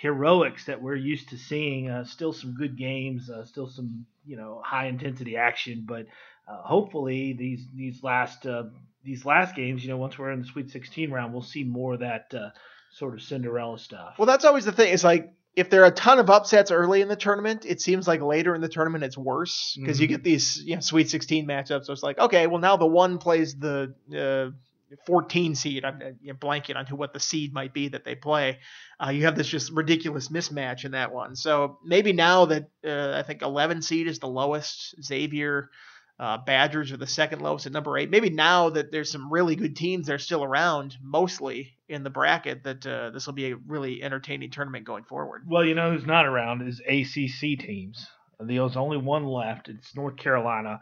heroics 0.00 0.64
that 0.64 0.80
we're 0.80 0.96
used 0.96 1.28
to 1.28 1.38
seeing. 1.38 1.90
Uh, 1.90 2.04
still 2.04 2.32
some 2.32 2.54
good 2.54 2.76
games, 2.76 3.28
uh, 3.30 3.44
still 3.44 3.68
some 3.68 4.06
you 4.24 4.36
know 4.36 4.62
high 4.64 4.86
intensity 4.86 5.36
action, 5.36 5.84
but 5.86 6.06
uh, 6.48 6.62
hopefully 6.62 7.34
these 7.38 7.66
these 7.74 8.02
last 8.02 8.46
uh, 8.46 8.64
these 9.04 9.24
last 9.24 9.54
games, 9.54 9.82
you 9.82 9.90
know, 9.90 9.96
once 9.96 10.18
we're 10.18 10.30
in 10.32 10.40
the 10.40 10.46
Sweet 10.46 10.70
16 10.70 11.10
round, 11.10 11.32
we'll 11.32 11.42
see 11.42 11.64
more 11.64 11.94
of 11.94 12.00
that 12.00 12.32
uh, 12.34 12.50
sort 12.92 13.14
of 13.14 13.22
Cinderella 13.22 13.78
stuff. 13.78 14.14
Well, 14.18 14.26
that's 14.26 14.44
always 14.44 14.64
the 14.64 14.72
thing. 14.72 14.92
It's 14.92 15.04
like 15.04 15.32
if 15.56 15.68
there 15.68 15.82
are 15.82 15.86
a 15.86 15.92
ton 15.92 16.18
of 16.18 16.30
upsets 16.30 16.70
early 16.70 17.02
in 17.02 17.08
the 17.08 17.16
tournament, 17.16 17.64
it 17.66 17.80
seems 17.80 18.06
like 18.06 18.20
later 18.20 18.54
in 18.54 18.60
the 18.60 18.68
tournament 18.68 19.04
it's 19.04 19.18
worse 19.18 19.76
because 19.78 19.96
mm-hmm. 19.96 20.02
you 20.02 20.08
get 20.08 20.24
these 20.24 20.62
you 20.64 20.76
know, 20.76 20.80
Sweet 20.80 21.10
16 21.10 21.46
matchups. 21.46 21.86
So 21.86 21.92
it's 21.92 22.02
like, 22.02 22.18
okay, 22.18 22.46
well 22.46 22.60
now 22.60 22.76
the 22.76 22.86
one 22.86 23.18
plays 23.18 23.54
the 23.56 23.94
uh, 24.16 24.56
14 25.06 25.54
seed. 25.54 25.84
I'm 25.84 25.98
know, 25.98 26.34
blanking 26.34 26.76
on 26.76 26.86
who 26.86 26.96
what 26.96 27.12
the 27.12 27.20
seed 27.20 27.52
might 27.52 27.72
be 27.72 27.88
that 27.88 28.04
they 28.04 28.14
play. 28.14 28.58
Uh, 29.02 29.10
you 29.10 29.24
have 29.24 29.36
this 29.36 29.48
just 29.48 29.72
ridiculous 29.72 30.28
mismatch 30.28 30.84
in 30.84 30.92
that 30.92 31.12
one. 31.12 31.36
So 31.36 31.78
maybe 31.84 32.12
now 32.12 32.46
that 32.46 32.70
uh, 32.84 33.12
I 33.16 33.22
think 33.22 33.42
11 33.42 33.82
seed 33.82 34.08
is 34.08 34.18
the 34.18 34.28
lowest, 34.28 34.94
Xavier, 35.02 35.70
uh, 36.20 36.36
Badgers 36.36 36.92
are 36.92 36.98
the 36.98 37.06
second 37.06 37.40
lowest 37.40 37.64
at 37.64 37.72
number 37.72 37.96
eight. 37.96 38.10
Maybe 38.10 38.28
now 38.28 38.68
that 38.70 38.92
there's 38.92 39.10
some 39.10 39.32
really 39.32 39.56
good 39.56 39.74
teams 39.74 40.06
that 40.06 40.14
are 40.14 40.18
still 40.18 40.44
around, 40.44 40.96
mostly 41.02 41.72
in 41.88 42.02
the 42.02 42.10
bracket, 42.10 42.64
that 42.64 42.86
uh, 42.86 43.08
this 43.10 43.26
will 43.26 43.32
be 43.32 43.52
a 43.52 43.56
really 43.56 44.02
entertaining 44.02 44.50
tournament 44.50 44.84
going 44.84 45.04
forward. 45.04 45.44
Well, 45.48 45.64
you 45.64 45.74
know 45.74 45.92
who's 45.92 46.06
not 46.06 46.26
around 46.26 46.68
is 46.68 46.80
ACC 46.80 47.58
teams. 47.58 48.06
There's 48.38 48.76
only 48.76 48.98
one 48.98 49.24
left. 49.24 49.70
It's 49.70 49.96
North 49.96 50.16
Carolina. 50.16 50.80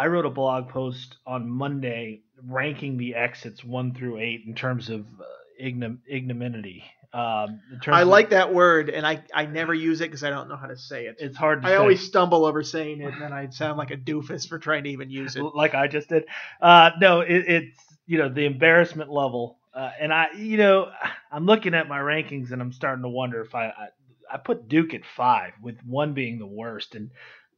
I 0.00 0.06
wrote 0.06 0.24
a 0.24 0.30
blog 0.30 0.70
post 0.70 1.18
on 1.26 1.46
Monday 1.46 2.22
ranking 2.48 2.96
the 2.96 3.16
exits 3.16 3.62
one 3.62 3.92
through 3.92 4.18
eight 4.18 4.44
in 4.46 4.54
terms 4.54 4.88
of 4.88 5.02
uh, 5.02 5.24
ignom- 5.62 5.98
ignominy. 6.08 6.84
Um, 7.12 7.60
I 7.86 8.04
like 8.04 8.30
that 8.30 8.54
word, 8.54 8.88
and 8.88 9.06
I, 9.06 9.22
I 9.34 9.44
never 9.44 9.74
use 9.74 10.00
it 10.00 10.04
because 10.04 10.24
I 10.24 10.30
don't 10.30 10.48
know 10.48 10.56
how 10.56 10.68
to 10.68 10.78
say 10.78 11.04
it. 11.04 11.16
It's 11.18 11.36
hard. 11.36 11.66
I 11.66 11.70
say. 11.70 11.76
always 11.76 12.00
stumble 12.00 12.46
over 12.46 12.62
saying 12.62 13.02
it, 13.02 13.12
and 13.12 13.20
then 13.20 13.34
I 13.34 13.50
sound 13.50 13.76
like 13.76 13.90
a 13.90 13.96
doofus 13.98 14.48
for 14.48 14.58
trying 14.58 14.84
to 14.84 14.90
even 14.90 15.10
use 15.10 15.36
it. 15.36 15.42
like 15.54 15.74
I 15.74 15.86
just 15.86 16.08
did. 16.08 16.24
Uh, 16.62 16.92
no, 16.98 17.20
it, 17.20 17.44
it's 17.46 17.80
you 18.06 18.16
know 18.16 18.30
the 18.30 18.46
embarrassment 18.46 19.10
level, 19.10 19.58
uh, 19.74 19.90
and 20.00 20.14
I 20.14 20.28
you 20.34 20.56
know 20.56 20.90
I'm 21.30 21.44
looking 21.44 21.74
at 21.74 21.90
my 21.90 21.98
rankings 21.98 22.52
and 22.52 22.62
I'm 22.62 22.72
starting 22.72 23.02
to 23.02 23.10
wonder 23.10 23.42
if 23.42 23.54
I, 23.54 23.66
I 23.66 23.88
I 24.32 24.38
put 24.38 24.68
Duke 24.68 24.94
at 24.94 25.04
five 25.04 25.52
with 25.60 25.76
one 25.84 26.14
being 26.14 26.38
the 26.38 26.46
worst, 26.46 26.94
and 26.94 27.10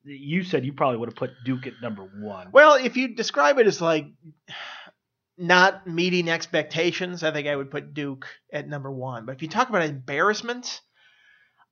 you 0.04 0.44
said 0.44 0.64
you 0.64 0.72
probably 0.72 0.98
would 0.98 1.08
have 1.08 1.16
put 1.16 1.30
Duke 1.44 1.66
at 1.66 1.74
number 1.80 2.02
one. 2.02 2.48
Well, 2.52 2.74
if 2.74 2.96
you 2.96 3.08
describe 3.08 3.58
it 3.58 3.66
as 3.66 3.80
like 3.80 4.06
not 5.38 5.86
meeting 5.86 6.28
expectations, 6.28 7.22
I 7.22 7.32
think 7.32 7.48
I 7.48 7.56
would 7.56 7.70
put 7.70 7.94
Duke 7.94 8.26
at 8.52 8.68
number 8.68 8.90
one. 8.90 9.26
But 9.26 9.36
if 9.36 9.42
you 9.42 9.48
talk 9.48 9.68
about 9.68 9.82
embarrassment, 9.82 10.80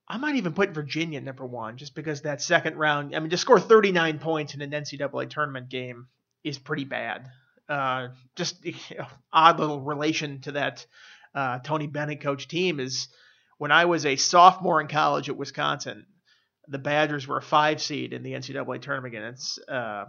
I 0.08 0.16
might 0.16 0.36
even 0.36 0.54
put 0.54 0.70
Virginia 0.70 1.20
number 1.20 1.46
one, 1.46 1.76
just 1.76 1.94
because 1.94 2.22
that 2.22 2.42
second 2.42 2.76
round. 2.76 3.14
I 3.14 3.20
mean, 3.20 3.30
to 3.30 3.36
score 3.36 3.60
39 3.60 4.18
points 4.18 4.54
in 4.54 4.62
an 4.62 4.70
NCAA 4.70 5.30
tournament 5.30 5.68
game 5.68 6.08
is 6.42 6.58
pretty 6.58 6.84
bad. 6.84 7.28
Uh, 7.68 8.08
just 8.34 8.64
you 8.64 8.74
know, 8.98 9.06
odd 9.32 9.60
little 9.60 9.80
relation 9.80 10.40
to 10.42 10.52
that 10.52 10.84
uh, 11.34 11.60
Tony 11.60 11.86
Bennett 11.86 12.20
coach 12.20 12.48
team 12.48 12.80
is 12.80 13.08
when 13.58 13.70
I 13.70 13.84
was 13.84 14.06
a 14.06 14.16
sophomore 14.16 14.80
in 14.80 14.88
college 14.88 15.28
at 15.28 15.36
Wisconsin 15.36 16.06
the 16.70 16.78
Badgers 16.78 17.26
were 17.26 17.38
a 17.38 17.42
five 17.42 17.82
seed 17.82 18.12
in 18.12 18.22
the 18.22 18.32
NCAA 18.32 18.80
tournament 18.80 19.14
against 19.14 19.60
uh, 19.68 20.04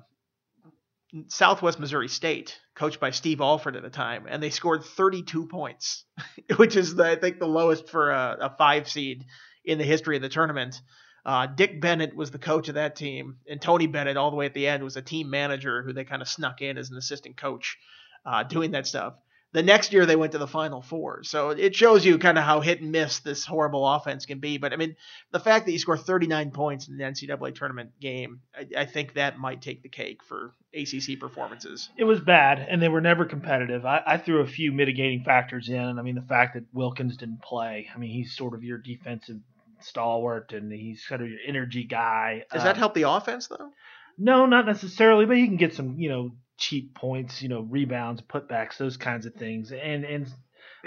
Southwest 1.27 1.79
Missouri 1.79 2.07
State, 2.07 2.57
coached 2.75 2.99
by 2.99 3.09
Steve 3.09 3.41
Alford 3.41 3.75
at 3.75 3.81
the 3.83 3.89
time, 3.89 4.27
and 4.29 4.41
they 4.41 4.51
scored 4.51 4.83
32 4.83 5.47
points, 5.47 6.05
which 6.57 6.75
is 6.75 6.95
the, 6.95 7.05
I 7.05 7.15
think 7.15 7.39
the 7.39 7.47
lowest 7.47 7.89
for 7.89 8.11
a, 8.11 8.37
a, 8.41 8.55
five 8.57 8.87
seed 8.87 9.25
in 9.65 9.79
the 9.79 9.83
history 9.83 10.15
of 10.15 10.21
the 10.21 10.29
tournament. 10.29 10.79
Uh, 11.25 11.47
Dick 11.47 11.81
Bennett 11.81 12.15
was 12.15 12.31
the 12.31 12.39
coach 12.39 12.69
of 12.69 12.75
that 12.75 12.95
team, 12.95 13.37
and 13.49 13.59
Tony 13.59 13.87
Bennett, 13.87 14.17
all 14.17 14.31
the 14.31 14.37
way 14.37 14.45
at 14.45 14.53
the 14.53 14.67
end, 14.67 14.83
was 14.83 14.97
a 14.97 15.01
team 15.01 15.29
manager 15.29 15.83
who 15.83 15.93
they 15.93 16.05
kind 16.05 16.21
of 16.21 16.27
snuck 16.27 16.61
in 16.61 16.77
as 16.77 16.91
an 16.91 16.97
assistant 16.97 17.37
coach, 17.37 17.77
uh, 18.25 18.43
doing 18.43 18.71
that 18.71 18.87
stuff. 18.87 19.15
The 19.53 19.63
next 19.63 19.91
year 19.91 20.05
they 20.05 20.15
went 20.15 20.31
to 20.31 20.37
the 20.37 20.47
Final 20.47 20.81
Four, 20.81 21.23
so 21.23 21.49
it 21.49 21.75
shows 21.75 22.05
you 22.05 22.17
kind 22.17 22.37
of 22.37 22.43
how 22.45 22.61
hit 22.61 22.79
and 22.81 22.91
miss 22.91 23.19
this 23.19 23.45
horrible 23.45 23.85
offense 23.87 24.25
can 24.25 24.39
be. 24.39 24.57
But 24.57 24.71
I 24.71 24.77
mean, 24.77 24.95
the 25.31 25.41
fact 25.41 25.65
that 25.65 25.73
you 25.73 25.79
score 25.79 25.97
39 25.97 26.51
points 26.51 26.87
in 26.87 26.97
the 26.97 27.03
NCAA 27.03 27.53
tournament 27.53 27.91
game, 27.99 28.39
I, 28.55 28.81
I 28.81 28.85
think 28.85 29.15
that 29.15 29.37
might 29.37 29.61
take 29.61 29.83
the 29.83 29.89
cake 29.89 30.23
for 30.23 30.53
ACC 30.73 31.19
performances. 31.19 31.89
It 31.97 32.05
was 32.05 32.21
bad, 32.21 32.59
and 32.59 32.81
they 32.81 32.87
were 32.87 33.01
never 33.01 33.25
competitive. 33.25 33.85
I, 33.85 34.01
I 34.07 34.17
threw 34.17 34.39
a 34.39 34.47
few 34.47 34.71
mitigating 34.71 35.23
factors 35.25 35.67
in. 35.67 35.99
I 35.99 36.01
mean, 36.01 36.15
the 36.15 36.21
fact 36.21 36.53
that 36.53 36.63
Wilkins 36.73 37.17
didn't 37.17 37.41
play. 37.41 37.89
I 37.93 37.97
mean, 37.97 38.11
he's 38.11 38.33
sort 38.35 38.53
of 38.53 38.63
your 38.63 38.77
defensive 38.77 39.37
stalwart, 39.81 40.53
and 40.53 40.71
he's 40.71 41.05
sort 41.05 41.21
of 41.21 41.27
your 41.29 41.39
energy 41.45 41.83
guy. 41.83 42.45
Does 42.51 42.61
Uh, 42.61 42.65
that 42.65 42.77
help 42.77 42.93
the 42.93 43.09
offense 43.09 43.47
though? 43.47 43.71
No, 44.17 44.45
not 44.45 44.65
necessarily, 44.65 45.25
but 45.25 45.37
he 45.37 45.47
can 45.47 45.57
get 45.57 45.73
some, 45.73 45.97
you 45.97 46.09
know, 46.09 46.31
cheap 46.61 46.93
points, 46.95 47.41
you 47.41 47.49
know, 47.49 47.61
rebounds, 47.61 48.21
putbacks, 48.21 48.77
those 48.77 48.95
kinds 48.95 49.25
of 49.25 49.33
things. 49.33 49.71
And 49.71 50.05
and 50.05 50.31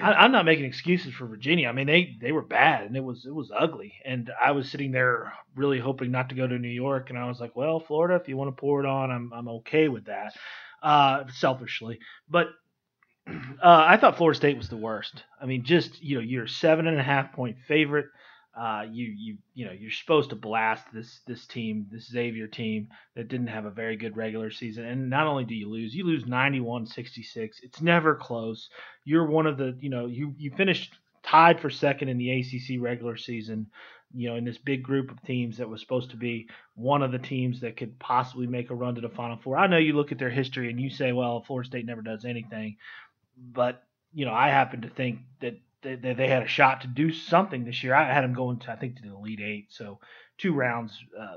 I, 0.01 0.13
I'm 0.13 0.33
not 0.33 0.45
making 0.45 0.65
excuses 0.65 1.13
for 1.13 1.27
Virginia. 1.27 1.69
I 1.69 1.73
mean, 1.73 1.87
they 1.87 2.17
they 2.21 2.33
were 2.33 2.43
bad 2.43 2.85
and 2.85 2.97
it 2.97 3.05
was 3.05 3.27
it 3.27 3.35
was 3.35 3.51
ugly. 3.57 3.95
And 4.05 4.31
I 4.43 4.53
was 4.53 4.71
sitting 4.71 4.93
there 4.93 5.33
really 5.57 5.79
hoping 5.79 6.11
not 6.11 6.31
to 6.31 6.35
go 6.35 6.47
to 6.47 6.59
New 6.59 6.69
York, 6.69 7.11
and 7.11 7.19
I 7.19 7.27
was 7.27 7.41
like, 7.41 7.55
well, 7.57 7.81
Florida, 7.81 8.15
if 8.15 8.29
you 8.29 8.37
want 8.37 8.57
to 8.57 8.61
pour 8.61 8.81
it 8.81 8.87
on, 8.87 9.11
I'm 9.11 9.33
I'm 9.33 9.49
okay 9.49 9.89
with 9.89 10.07
that, 10.07 10.35
uh, 10.83 11.25
selfishly. 11.33 11.99
But 12.29 12.49
uh, 13.29 13.33
I 13.63 13.97
thought 13.97 14.17
Florida 14.17 14.37
State 14.37 14.57
was 14.57 14.69
the 14.69 14.77
worst. 14.77 15.25
I 15.41 15.47
mean, 15.47 15.65
just 15.65 16.03
you 16.03 16.17
know, 16.17 16.23
you're 16.23 16.47
seven 16.47 16.87
and 16.87 16.99
a 16.99 17.03
half 17.03 17.33
point 17.33 17.57
favorite. 17.67 18.07
Uh, 18.57 18.85
you 18.89 19.07
you 19.07 19.37
you 19.55 19.67
know 19.67 19.73
you're 19.73 19.91
supposed 19.91 20.31
to 20.31 20.37
blast 20.37 20.87
this 20.93 21.21
this 21.27 21.47
team, 21.47 21.87
this 21.91 22.09
Xavier 22.09 22.47
team 22.47 22.89
that 23.17 23.29
didn't 23.29 23.49
have 23.49 23.65
a 23.65 23.71
very 23.71 23.97
good 23.97 24.17
regular 24.17 24.51
season. 24.51 24.85
And 24.85 25.11
not 25.11 25.27
only 25.27 25.45
do 25.45 25.55
you 25.55 25.69
lose, 25.69 25.95
you 25.95 26.05
lose 26.05 26.25
91-66. 26.25 27.51
It's 27.63 27.81
never 27.81 28.15
close. 28.15 28.69
You're 29.05 29.27
one 29.27 29.47
of 29.47 29.59
the 29.59 29.77
you 29.81 29.91
know 29.91 30.07
you 30.07 30.35
you 30.39 30.53
finished 30.53 30.95
tied 31.25 31.61
for 31.61 31.71
second 31.71 32.09
in 32.09 32.19
the 32.19 32.31
ACC 32.31 32.81
regular 32.81 33.17
season. 33.17 33.67
You 34.17 34.31
know, 34.31 34.37
in 34.37 34.45
this 34.45 34.59
big 34.59 34.85
group 34.85 35.11
of 35.11 35.21
teams 35.25 35.57
that 35.57 35.69
was 35.69 35.81
supposed 35.81 36.11
to 36.11 36.17
be 36.17 36.49
one 36.77 37.03
of 37.03 37.11
the 37.11 37.19
teams 37.19 37.61
that 37.63 37.77
could 37.77 37.99
possibly 37.99 38.47
make 38.47 38.71
a 38.71 38.75
run 38.75 38.95
to 38.95 39.01
the 39.01 39.09
Final 39.09 39.39
Four. 39.43 39.57
I 39.57 39.67
know 39.67 39.79
you 39.79 39.95
look 39.95 40.13
at 40.13 40.19
their 40.19 40.31
history 40.31 40.71
and 40.71 40.81
you 40.81 40.89
say, 40.89 41.11
well, 41.11 41.43
Florida 41.43 41.67
State 41.67 41.87
never 41.87 42.03
does 42.03 42.25
anything, 42.25 42.77
but 43.37 43.83
you 44.13 44.25
know, 44.25 44.33
I 44.33 44.49
happen 44.51 44.83
to 44.83 44.89
think 44.89 45.19
that 45.41 45.59
they, 45.85 46.15
they, 46.15 46.29
had 46.29 46.43
a 46.43 46.49
shot 46.49 46.81
to 46.81 46.89
do 46.89 47.13
something 47.13 47.65
this 47.65 47.83
year. 47.83 47.95
I 47.95 48.13
had 48.13 48.25
them 48.25 48.35
going 48.35 48.59
to, 48.61 48.73
I 48.73 48.77
think, 48.77 48.97
to 48.97 49.03
the 49.03 49.15
Elite 49.15 49.41
Eight, 49.41 49.67
so 49.71 50.01
two 50.39 50.53
rounds 50.53 50.99
uh, 51.19 51.35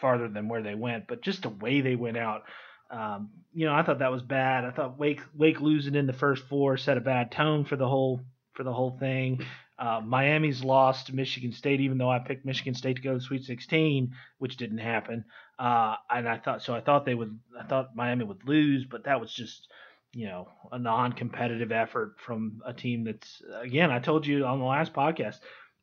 farther 0.00 0.28
than 0.28 0.48
where 0.48 0.62
they 0.62 0.74
went. 0.74 1.06
But 1.08 1.22
just 1.22 1.42
the 1.42 1.48
way 1.48 1.80
they 1.80 1.96
went 1.96 2.16
out, 2.16 2.44
um, 2.90 3.30
you 3.52 3.66
know, 3.66 3.74
I 3.74 3.82
thought 3.82 3.98
that 4.00 4.12
was 4.12 4.22
bad. 4.22 4.64
I 4.64 4.70
thought 4.70 4.98
Wake 4.98 5.20
Wake 5.34 5.60
losing 5.60 5.94
in 5.94 6.06
the 6.06 6.12
first 6.12 6.44
four 6.44 6.76
set 6.76 6.96
a 6.96 7.00
bad 7.00 7.32
tone 7.32 7.64
for 7.64 7.76
the 7.76 7.88
whole 7.88 8.20
for 8.54 8.62
the 8.62 8.72
whole 8.72 8.96
thing. 8.98 9.44
Uh, 9.78 10.00
Miami's 10.02 10.64
lost 10.64 11.08
to 11.08 11.14
Michigan 11.14 11.52
State, 11.52 11.80
even 11.80 11.98
though 11.98 12.10
I 12.10 12.18
picked 12.18 12.46
Michigan 12.46 12.74
State 12.74 12.96
to 12.96 13.02
go 13.02 13.12
to 13.12 13.18
the 13.18 13.24
Sweet 13.24 13.44
16, 13.44 14.14
which 14.38 14.56
didn't 14.56 14.78
happen. 14.78 15.24
Uh, 15.58 15.96
and 16.10 16.26
I 16.26 16.38
thought 16.38 16.62
so. 16.62 16.74
I 16.74 16.80
thought 16.80 17.04
they 17.04 17.14
would. 17.14 17.38
I 17.58 17.64
thought 17.64 17.94
Miami 17.94 18.24
would 18.24 18.46
lose, 18.46 18.84
but 18.84 19.04
that 19.04 19.20
was 19.20 19.32
just 19.32 19.68
you 20.16 20.26
know 20.26 20.48
a 20.72 20.78
non-competitive 20.78 21.70
effort 21.70 22.16
from 22.24 22.62
a 22.64 22.72
team 22.72 23.04
that's 23.04 23.42
again 23.60 23.90
I 23.90 23.98
told 23.98 24.26
you 24.26 24.46
on 24.46 24.58
the 24.58 24.64
last 24.64 24.92
podcast 24.92 25.36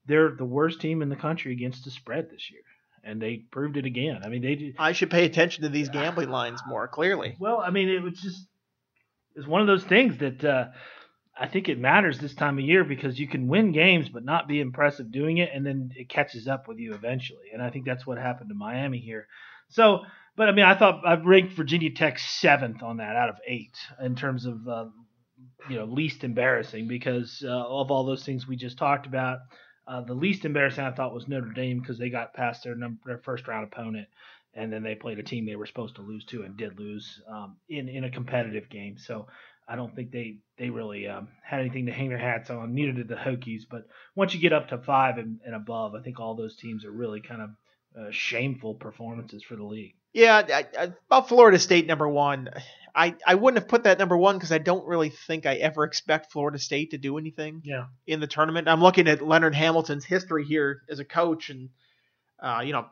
they're 0.07 0.31
the 0.31 0.43
worst 0.43 0.81
team 0.81 1.01
in 1.01 1.09
the 1.09 1.15
country 1.15 1.53
against 1.53 1.85
the 1.85 1.91
spread 1.91 2.29
this 2.31 2.49
year 2.51 2.61
and 3.05 3.21
they 3.21 3.43
proved 3.51 3.77
it 3.77 3.85
again. 3.85 4.21
I 4.23 4.29
mean 4.29 4.41
they 4.41 4.55
did 4.55 4.75
I 4.79 4.93
should 4.93 5.11
pay 5.11 5.25
attention 5.25 5.63
to 5.63 5.69
these 5.69 5.89
gambling 5.89 6.29
lines 6.29 6.61
more 6.67 6.87
clearly. 6.87 7.35
well. 7.39 7.59
I 7.59 7.69
mean 7.69 7.89
it 7.89 8.01
was 8.01 8.19
just 8.19 8.47
it's 9.35 9.47
one 9.47 9.61
of 9.61 9.67
those 9.67 9.83
things 9.83 10.17
that 10.17 10.43
uh, 10.43 10.67
I 11.37 11.47
think 11.47 11.67
it 11.67 11.79
matters 11.79 12.19
this 12.19 12.35
time 12.35 12.59
of 12.59 12.65
year 12.65 12.83
because 12.83 13.19
you 13.19 13.27
can 13.27 13.47
win 13.47 13.71
games 13.71 14.09
but 14.09 14.23
not 14.23 14.47
be 14.47 14.61
impressive 14.61 15.11
doing 15.11 15.37
it, 15.37 15.49
and 15.53 15.65
then 15.65 15.91
it 15.95 16.09
catches 16.09 16.47
up 16.47 16.67
with 16.67 16.77
you 16.77 16.93
eventually. 16.93 17.49
And 17.51 17.61
I 17.61 17.69
think 17.69 17.85
that's 17.85 18.05
what 18.05 18.17
happened 18.17 18.49
to 18.49 18.55
Miami 18.55 18.99
here. 18.99 19.27
So, 19.69 20.01
but 20.35 20.49
I 20.49 20.51
mean, 20.51 20.65
I 20.65 20.77
thought 20.77 21.05
I 21.05 21.15
ranked 21.15 21.53
Virginia 21.53 21.91
Tech 21.91 22.19
seventh 22.19 22.81
on 22.83 22.97
that 22.97 23.15
out 23.15 23.29
of 23.29 23.35
eight 23.47 23.77
in 24.01 24.15
terms 24.15 24.45
of 24.45 24.67
uh, 24.67 24.85
you 25.69 25.77
know 25.77 25.85
least 25.85 26.23
embarrassing 26.23 26.87
because 26.87 27.43
uh, 27.45 27.49
of 27.49 27.91
all 27.91 28.05
those 28.05 28.25
things 28.25 28.47
we 28.47 28.55
just 28.55 28.77
talked 28.77 29.05
about. 29.05 29.39
Uh, 29.85 29.99
the 29.99 30.13
least 30.13 30.45
embarrassing 30.45 30.83
I 30.83 30.91
thought 30.91 31.13
was 31.13 31.27
Notre 31.27 31.51
Dame 31.51 31.79
because 31.79 31.97
they 31.99 32.09
got 32.09 32.33
past 32.33 32.63
their 32.63 32.73
number, 32.73 33.01
their 33.05 33.17
first 33.17 33.47
round 33.49 33.65
opponent, 33.65 34.07
and 34.53 34.71
then 34.71 34.81
they 34.81 34.95
played 34.95 35.19
a 35.19 35.23
team 35.23 35.45
they 35.45 35.57
were 35.57 35.65
supposed 35.65 35.95
to 35.97 36.01
lose 36.01 36.23
to 36.25 36.43
and 36.43 36.55
did 36.55 36.79
lose 36.79 37.21
um, 37.29 37.57
in 37.67 37.89
in 37.89 38.05
a 38.05 38.09
competitive 38.09 38.69
game. 38.69 38.97
So 38.97 39.27
I 39.67 39.75
don't 39.75 39.95
think 39.95 40.11
they 40.11 40.37
they 40.57 40.69
really 40.69 41.07
um, 41.07 41.27
had 41.43 41.59
anything 41.59 41.85
to 41.87 41.91
hang 41.91 42.09
their 42.09 42.17
hats 42.17 42.49
on. 42.49 42.73
Neither 42.73 42.93
did 42.93 43.07
the 43.07 43.15
Hokies. 43.15 43.63
But 43.69 43.87
once 44.15 44.33
you 44.33 44.39
get 44.39 44.53
up 44.53 44.69
to 44.69 44.77
five 44.77 45.17
and, 45.17 45.39
and 45.45 45.55
above, 45.55 45.95
I 45.95 46.01
think 46.01 46.19
all 46.19 46.35
those 46.35 46.55
teams 46.55 46.85
are 46.85 46.91
really 46.91 47.21
kind 47.21 47.41
of 47.41 47.49
uh, 47.99 48.11
shameful 48.11 48.75
performances 48.75 49.43
for 49.43 49.55
the 49.55 49.63
league. 49.63 49.95
Yeah, 50.13 50.41
I, 50.47 50.65
I, 50.77 50.83
about 51.07 51.27
Florida 51.29 51.57
State 51.59 51.87
number 51.87 52.07
one. 52.07 52.49
I, 52.95 53.15
I 53.25 53.33
wouldn't 53.33 53.61
have 53.63 53.67
put 53.67 53.85
that 53.85 53.97
number 53.97 54.15
one 54.15 54.35
because 54.35 54.51
I 54.51 54.59
don't 54.59 54.85
really 54.85 55.09
think 55.09 55.47
I 55.47 55.55
ever 55.55 55.83
expect 55.83 56.31
Florida 56.31 56.59
State 56.59 56.91
to 56.91 56.99
do 56.99 57.17
anything 57.17 57.61
Yeah. 57.63 57.85
in 58.05 58.19
the 58.19 58.27
tournament. 58.27 58.67
I'm 58.67 58.81
looking 58.81 59.07
at 59.07 59.25
Leonard 59.25 59.55
Hamilton's 59.55 60.05
history 60.05 60.45
here 60.45 60.81
as 60.89 60.99
a 60.99 61.05
coach, 61.05 61.49
and 61.49 61.69
uh, 62.39 62.61
you 62.63 62.71
know, 62.73 62.85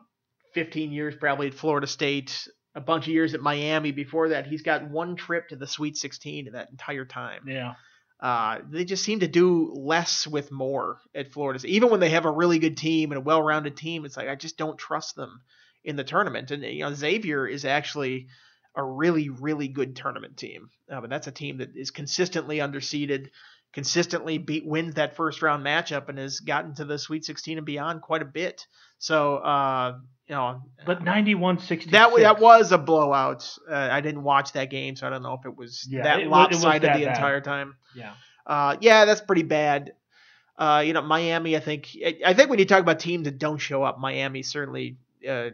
15 0.54 0.90
years 0.90 1.14
probably 1.14 1.46
at 1.46 1.54
Florida 1.54 1.86
State, 1.86 2.48
a 2.74 2.80
bunch 2.80 3.06
of 3.06 3.12
years 3.12 3.34
at 3.34 3.40
Miami 3.40 3.92
before 3.92 4.30
that. 4.30 4.46
He's 4.48 4.62
got 4.62 4.90
one 4.90 5.14
trip 5.14 5.48
to 5.50 5.56
the 5.56 5.66
Sweet 5.68 5.96
16 5.96 6.48
in 6.48 6.52
that 6.54 6.70
entire 6.70 7.04
time. 7.04 7.42
Yeah. 7.46 7.74
Uh, 8.18 8.58
they 8.70 8.84
just 8.84 9.04
seem 9.04 9.20
to 9.20 9.28
do 9.28 9.72
less 9.74 10.26
with 10.26 10.50
more 10.50 10.98
at 11.14 11.32
Florida. 11.32 11.60
State. 11.60 11.70
Even 11.72 11.90
when 11.90 12.00
they 12.00 12.10
have 12.10 12.24
a 12.24 12.30
really 12.30 12.58
good 12.58 12.76
team 12.76 13.12
and 13.12 13.18
a 13.18 13.20
well-rounded 13.22 13.76
team, 13.76 14.04
it's 14.04 14.16
like 14.16 14.28
I 14.28 14.34
just 14.34 14.56
don't 14.58 14.78
trust 14.78 15.14
them 15.16 15.40
in 15.84 15.96
the 15.96 16.04
tournament. 16.04 16.50
And 16.50 16.62
you 16.62 16.80
know, 16.84 16.94
Xavier 16.94 17.46
is 17.46 17.64
actually 17.64 18.28
a 18.74 18.82
really, 18.82 19.28
really 19.28 19.68
good 19.68 19.96
tournament 19.96 20.36
team. 20.36 20.70
Uh, 20.90 21.00
but 21.00 21.10
that's 21.10 21.26
a 21.26 21.32
team 21.32 21.58
that 21.58 21.76
is 21.76 21.90
consistently 21.90 22.58
underseeded, 22.58 23.28
consistently 23.72 24.38
beat 24.38 24.66
wins 24.66 24.94
that 24.94 25.16
first 25.16 25.42
round 25.42 25.64
matchup, 25.64 26.08
and 26.08 26.18
has 26.18 26.40
gotten 26.40 26.74
to 26.76 26.84
the 26.84 26.98
Sweet 26.98 27.24
16 27.24 27.58
and 27.58 27.66
beyond 27.66 28.02
quite 28.02 28.22
a 28.22 28.26
bit. 28.26 28.66
So, 28.98 29.36
uh, 29.38 29.98
you 30.28 30.34
know, 30.34 30.62
But 30.86 31.02
91 31.02 31.58
66. 31.58 31.90
that 31.92 32.14
that 32.20 32.40
was 32.40 32.72
a 32.72 32.78
blowout. 32.78 33.50
Uh, 33.68 33.74
I 33.74 34.00
didn't 34.00 34.22
watch 34.22 34.52
that 34.52 34.70
game, 34.70 34.96
so 34.96 35.06
I 35.06 35.10
don't 35.10 35.22
know 35.22 35.34
if 35.34 35.44
it 35.44 35.56
was 35.56 35.86
Yeah, 35.90 36.04
that 36.04 36.20
it 36.20 36.30
wa- 36.30 36.44
it 36.44 36.50
was 36.50 36.62
lopsided 36.64 36.88
that 36.90 36.98
the 36.98 37.04
bad. 37.06 37.16
entire 37.16 37.40
time. 37.40 37.74
Yeah. 37.96 38.14
Uh, 38.46 38.76
yeah, 38.80 39.04
that's 39.04 39.20
pretty 39.20 39.42
bad. 39.42 39.92
Uh, 40.56 40.82
you 40.86 40.92
know, 40.92 41.02
Miami. 41.02 41.56
I 41.56 41.60
think. 41.60 41.88
I- 42.04 42.20
I 42.26 42.34
think 42.34 42.48
when 42.50 42.58
you 42.58 42.64
talk 42.64 42.80
about 42.80 43.00
teams 43.00 43.24
that 43.24 43.38
don't 43.38 43.58
show 43.58 43.82
up, 43.82 43.98
Miami 43.98 44.42
certainly 44.42 44.96
uh, 45.28 45.50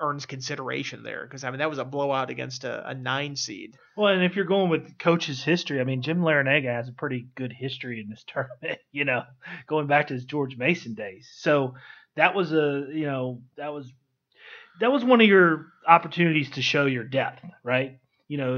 earns 0.00 0.26
consideration 0.26 1.02
there 1.02 1.24
because 1.24 1.44
I 1.44 1.50
mean 1.50 1.58
that 1.58 1.70
was 1.70 1.78
a 1.78 1.84
blowout 1.84 2.30
against 2.30 2.64
a, 2.64 2.88
a 2.88 2.94
nine 2.94 3.36
seed. 3.36 3.76
Well, 3.96 4.12
and 4.12 4.22
if 4.22 4.36
you're 4.36 4.44
going 4.44 4.70
with 4.70 4.98
coach's 4.98 5.42
history, 5.42 5.80
I 5.80 5.84
mean, 5.84 6.02
Jim 6.02 6.20
Larranaga 6.20 6.74
has 6.74 6.88
a 6.88 6.92
pretty 6.92 7.28
good 7.34 7.52
history 7.52 8.00
in 8.00 8.08
this 8.08 8.24
tournament, 8.32 8.80
you 8.92 9.04
know, 9.04 9.22
going 9.66 9.86
back 9.86 10.08
to 10.08 10.14
his 10.14 10.24
George 10.24 10.56
Mason 10.56 10.94
days. 10.94 11.28
So 11.36 11.74
that 12.16 12.34
was 12.34 12.52
a, 12.52 12.86
you 12.92 13.06
know, 13.06 13.42
that 13.56 13.72
was 13.72 13.92
that 14.80 14.92
was 14.92 15.04
one 15.04 15.20
of 15.20 15.26
your 15.26 15.66
opportunities 15.86 16.50
to 16.50 16.62
show 16.62 16.86
your 16.86 17.04
depth, 17.04 17.42
right? 17.62 17.98
You 18.28 18.38
know, 18.38 18.56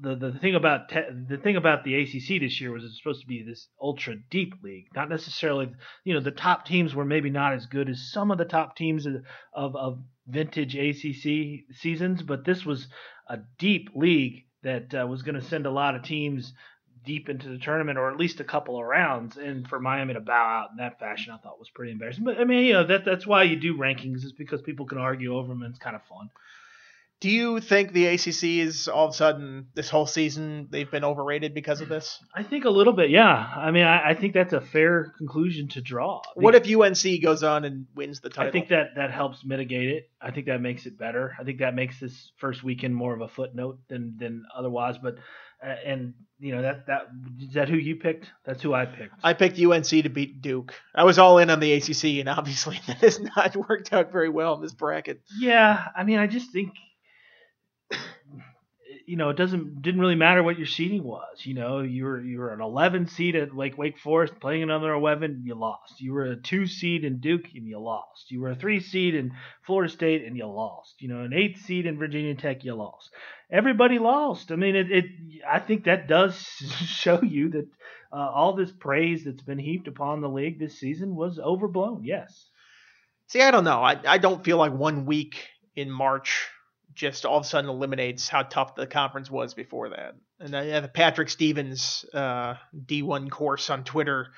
the 0.00 0.16
the 0.16 0.38
thing 0.40 0.54
about 0.54 0.88
te- 0.88 1.10
the 1.28 1.36
thing 1.36 1.56
about 1.56 1.84
the 1.84 1.94
ACC 1.94 2.40
this 2.40 2.60
year 2.60 2.72
was 2.72 2.84
it's 2.84 2.96
supposed 2.96 3.20
to 3.20 3.26
be 3.26 3.42
this 3.42 3.68
ultra 3.80 4.16
deep 4.30 4.54
league, 4.62 4.86
not 4.94 5.08
necessarily, 5.08 5.70
you 6.04 6.14
know, 6.14 6.20
the 6.20 6.30
top 6.30 6.64
teams 6.66 6.94
were 6.94 7.04
maybe 7.04 7.30
not 7.30 7.52
as 7.52 7.66
good 7.66 7.88
as 7.90 8.10
some 8.10 8.30
of 8.30 8.38
the 8.38 8.44
top 8.44 8.76
teams 8.76 9.06
of 9.06 9.16
of, 9.52 9.76
of 9.76 9.98
vintage 10.26 10.74
ACC 10.74 11.76
seasons, 11.76 12.22
but 12.22 12.44
this 12.44 12.64
was 12.64 12.88
a 13.28 13.38
deep 13.58 13.90
league 13.94 14.46
that 14.62 14.94
uh, 14.94 15.06
was 15.06 15.22
going 15.22 15.34
to 15.34 15.42
send 15.42 15.66
a 15.66 15.70
lot 15.70 15.94
of 15.94 16.02
teams 16.02 16.52
deep 17.04 17.28
into 17.28 17.48
the 17.48 17.58
tournament, 17.58 17.98
or 17.98 18.10
at 18.10 18.18
least 18.18 18.40
a 18.40 18.44
couple 18.44 18.78
of 18.78 18.84
rounds. 18.84 19.36
And 19.36 19.66
for 19.68 19.78
Miami 19.78 20.14
to 20.14 20.20
bow 20.20 20.32
out 20.32 20.70
in 20.72 20.78
that 20.78 20.98
fashion, 20.98 21.32
I 21.32 21.38
thought 21.38 21.58
was 21.58 21.70
pretty 21.70 21.92
embarrassing. 21.92 22.24
But 22.24 22.38
I 22.38 22.44
mean, 22.44 22.64
you 22.64 22.72
know, 22.72 22.86
that 22.86 23.04
that's 23.04 23.26
why 23.26 23.44
you 23.44 23.56
do 23.56 23.78
rankings 23.78 24.24
is 24.24 24.32
because 24.32 24.60
people 24.62 24.86
can 24.86 24.98
argue 24.98 25.36
over 25.36 25.48
them, 25.48 25.62
and 25.62 25.70
it's 25.70 25.78
kind 25.82 25.96
of 25.96 26.02
fun. 26.04 26.30
Do 27.20 27.30
you 27.30 27.60
think 27.60 27.92
the 27.92 28.06
ACC 28.06 28.44
is 28.44 28.88
all 28.88 29.06
of 29.06 29.10
a 29.12 29.14
sudden 29.14 29.68
this 29.74 29.88
whole 29.88 30.06
season 30.06 30.68
they've 30.70 30.90
been 30.90 31.04
overrated 31.04 31.54
because 31.54 31.80
of 31.80 31.88
this? 31.88 32.22
I 32.34 32.42
think 32.42 32.66
a 32.66 32.70
little 32.70 32.92
bit, 32.92 33.08
yeah. 33.08 33.32
I 33.56 33.70
mean, 33.70 33.84
I, 33.84 34.10
I 34.10 34.14
think 34.14 34.34
that's 34.34 34.52
a 34.52 34.60
fair 34.60 35.14
conclusion 35.16 35.68
to 35.68 35.80
draw. 35.80 36.20
What 36.34 36.54
if 36.54 36.68
UNC 36.68 37.22
goes 37.22 37.42
on 37.42 37.64
and 37.64 37.86
wins 37.94 38.20
the 38.20 38.28
title? 38.28 38.48
I 38.48 38.52
think 38.52 38.68
that 38.68 38.96
that 38.96 39.10
helps 39.10 39.44
mitigate 39.46 39.88
it. 39.88 40.10
I 40.20 40.30
think 40.30 40.46
that 40.46 40.60
makes 40.60 40.84
it 40.84 40.98
better. 40.98 41.34
I 41.40 41.44
think 41.44 41.60
that 41.60 41.74
makes 41.74 41.98
this 42.00 42.32
first 42.36 42.62
weekend 42.62 42.94
more 42.94 43.14
of 43.14 43.22
a 43.22 43.28
footnote 43.28 43.78
than 43.88 44.16
than 44.18 44.44
otherwise. 44.54 44.96
But 44.98 45.16
uh, 45.64 45.74
and 45.86 46.12
you 46.38 46.54
know 46.54 46.62
that 46.62 46.86
that 46.86 47.08
is 47.40 47.54
that 47.54 47.70
who 47.70 47.76
you 47.76 47.96
picked? 47.96 48.30
That's 48.44 48.62
who 48.62 48.74
I 48.74 48.84
picked. 48.84 49.14
I 49.24 49.32
picked 49.32 49.58
UNC 49.58 49.86
to 49.86 50.08
beat 50.10 50.42
Duke. 50.42 50.74
I 50.94 51.04
was 51.04 51.18
all 51.18 51.38
in 51.38 51.48
on 51.48 51.60
the 51.60 51.72
ACC, 51.72 52.20
and 52.20 52.28
obviously 52.28 52.78
that 52.86 52.98
has 52.98 53.20
not 53.20 53.56
worked 53.56 53.92
out 53.92 54.12
very 54.12 54.28
well 54.28 54.54
in 54.54 54.60
this 54.60 54.74
bracket. 54.74 55.22
Yeah, 55.38 55.82
I 55.96 56.04
mean, 56.04 56.18
I 56.18 56.26
just 56.26 56.52
think 56.52 56.72
you 59.06 59.16
know, 59.16 59.30
it 59.30 59.36
doesn't 59.36 59.82
didn't 59.82 60.00
really 60.00 60.16
matter 60.16 60.42
what 60.42 60.58
your 60.58 60.66
seeding 60.66 61.04
was. 61.04 61.44
You 61.44 61.54
know, 61.54 61.80
you 61.80 62.04
were 62.04 62.20
you 62.20 62.38
were 62.38 62.52
an 62.52 62.60
11 62.60 63.06
seed 63.06 63.36
at 63.36 63.54
like 63.54 63.78
Wake 63.78 63.98
Forest 63.98 64.40
playing 64.40 64.64
another 64.64 64.92
11, 64.92 65.42
you 65.44 65.54
lost. 65.54 66.00
You 66.00 66.12
were 66.12 66.24
a 66.24 66.36
two 66.36 66.66
seed 66.66 67.04
in 67.04 67.20
Duke 67.20 67.46
and 67.54 67.66
you 67.66 67.78
lost. 67.78 68.30
You 68.30 68.40
were 68.40 68.50
a 68.50 68.56
three 68.56 68.80
seed 68.80 69.14
in 69.14 69.32
Florida 69.64 69.92
State 69.92 70.24
and 70.24 70.36
you 70.36 70.46
lost. 70.46 70.96
You 70.98 71.08
know, 71.08 71.20
an 71.22 71.32
eight 71.32 71.58
seed 71.58 71.86
in 71.86 71.98
Virginia 71.98 72.34
Tech, 72.34 72.64
you 72.64 72.74
lost. 72.74 73.10
Everybody 73.50 74.00
lost. 74.00 74.50
I 74.50 74.56
mean, 74.56 74.74
it. 74.74 74.90
it 74.90 75.04
I 75.48 75.60
think 75.60 75.84
that 75.84 76.08
does 76.08 76.36
show 76.86 77.22
you 77.22 77.50
that 77.50 77.68
uh, 78.12 78.16
all 78.16 78.54
this 78.54 78.72
praise 78.72 79.24
that's 79.24 79.42
been 79.42 79.58
heaped 79.58 79.86
upon 79.86 80.20
the 80.20 80.28
league 80.28 80.58
this 80.58 80.80
season 80.80 81.14
was 81.14 81.38
overblown. 81.38 82.02
Yes. 82.04 82.50
See, 83.28 83.40
I 83.40 83.52
don't 83.52 83.64
know. 83.64 83.82
I 83.82 84.00
I 84.04 84.18
don't 84.18 84.44
feel 84.44 84.56
like 84.56 84.72
one 84.72 85.06
week 85.06 85.36
in 85.76 85.90
March 85.90 86.48
just 86.96 87.24
all 87.24 87.38
of 87.38 87.44
a 87.44 87.46
sudden 87.46 87.70
eliminates 87.70 88.28
how 88.28 88.42
tough 88.42 88.74
the 88.74 88.86
conference 88.86 89.30
was 89.30 89.54
before 89.54 89.90
that. 89.90 90.16
And 90.40 90.56
I 90.56 90.64
have 90.64 90.92
Patrick 90.92 91.28
Stevens 91.28 92.04
uh, 92.12 92.54
D1scourse 92.74 93.70
on 93.70 93.84
Twitter 93.84 94.28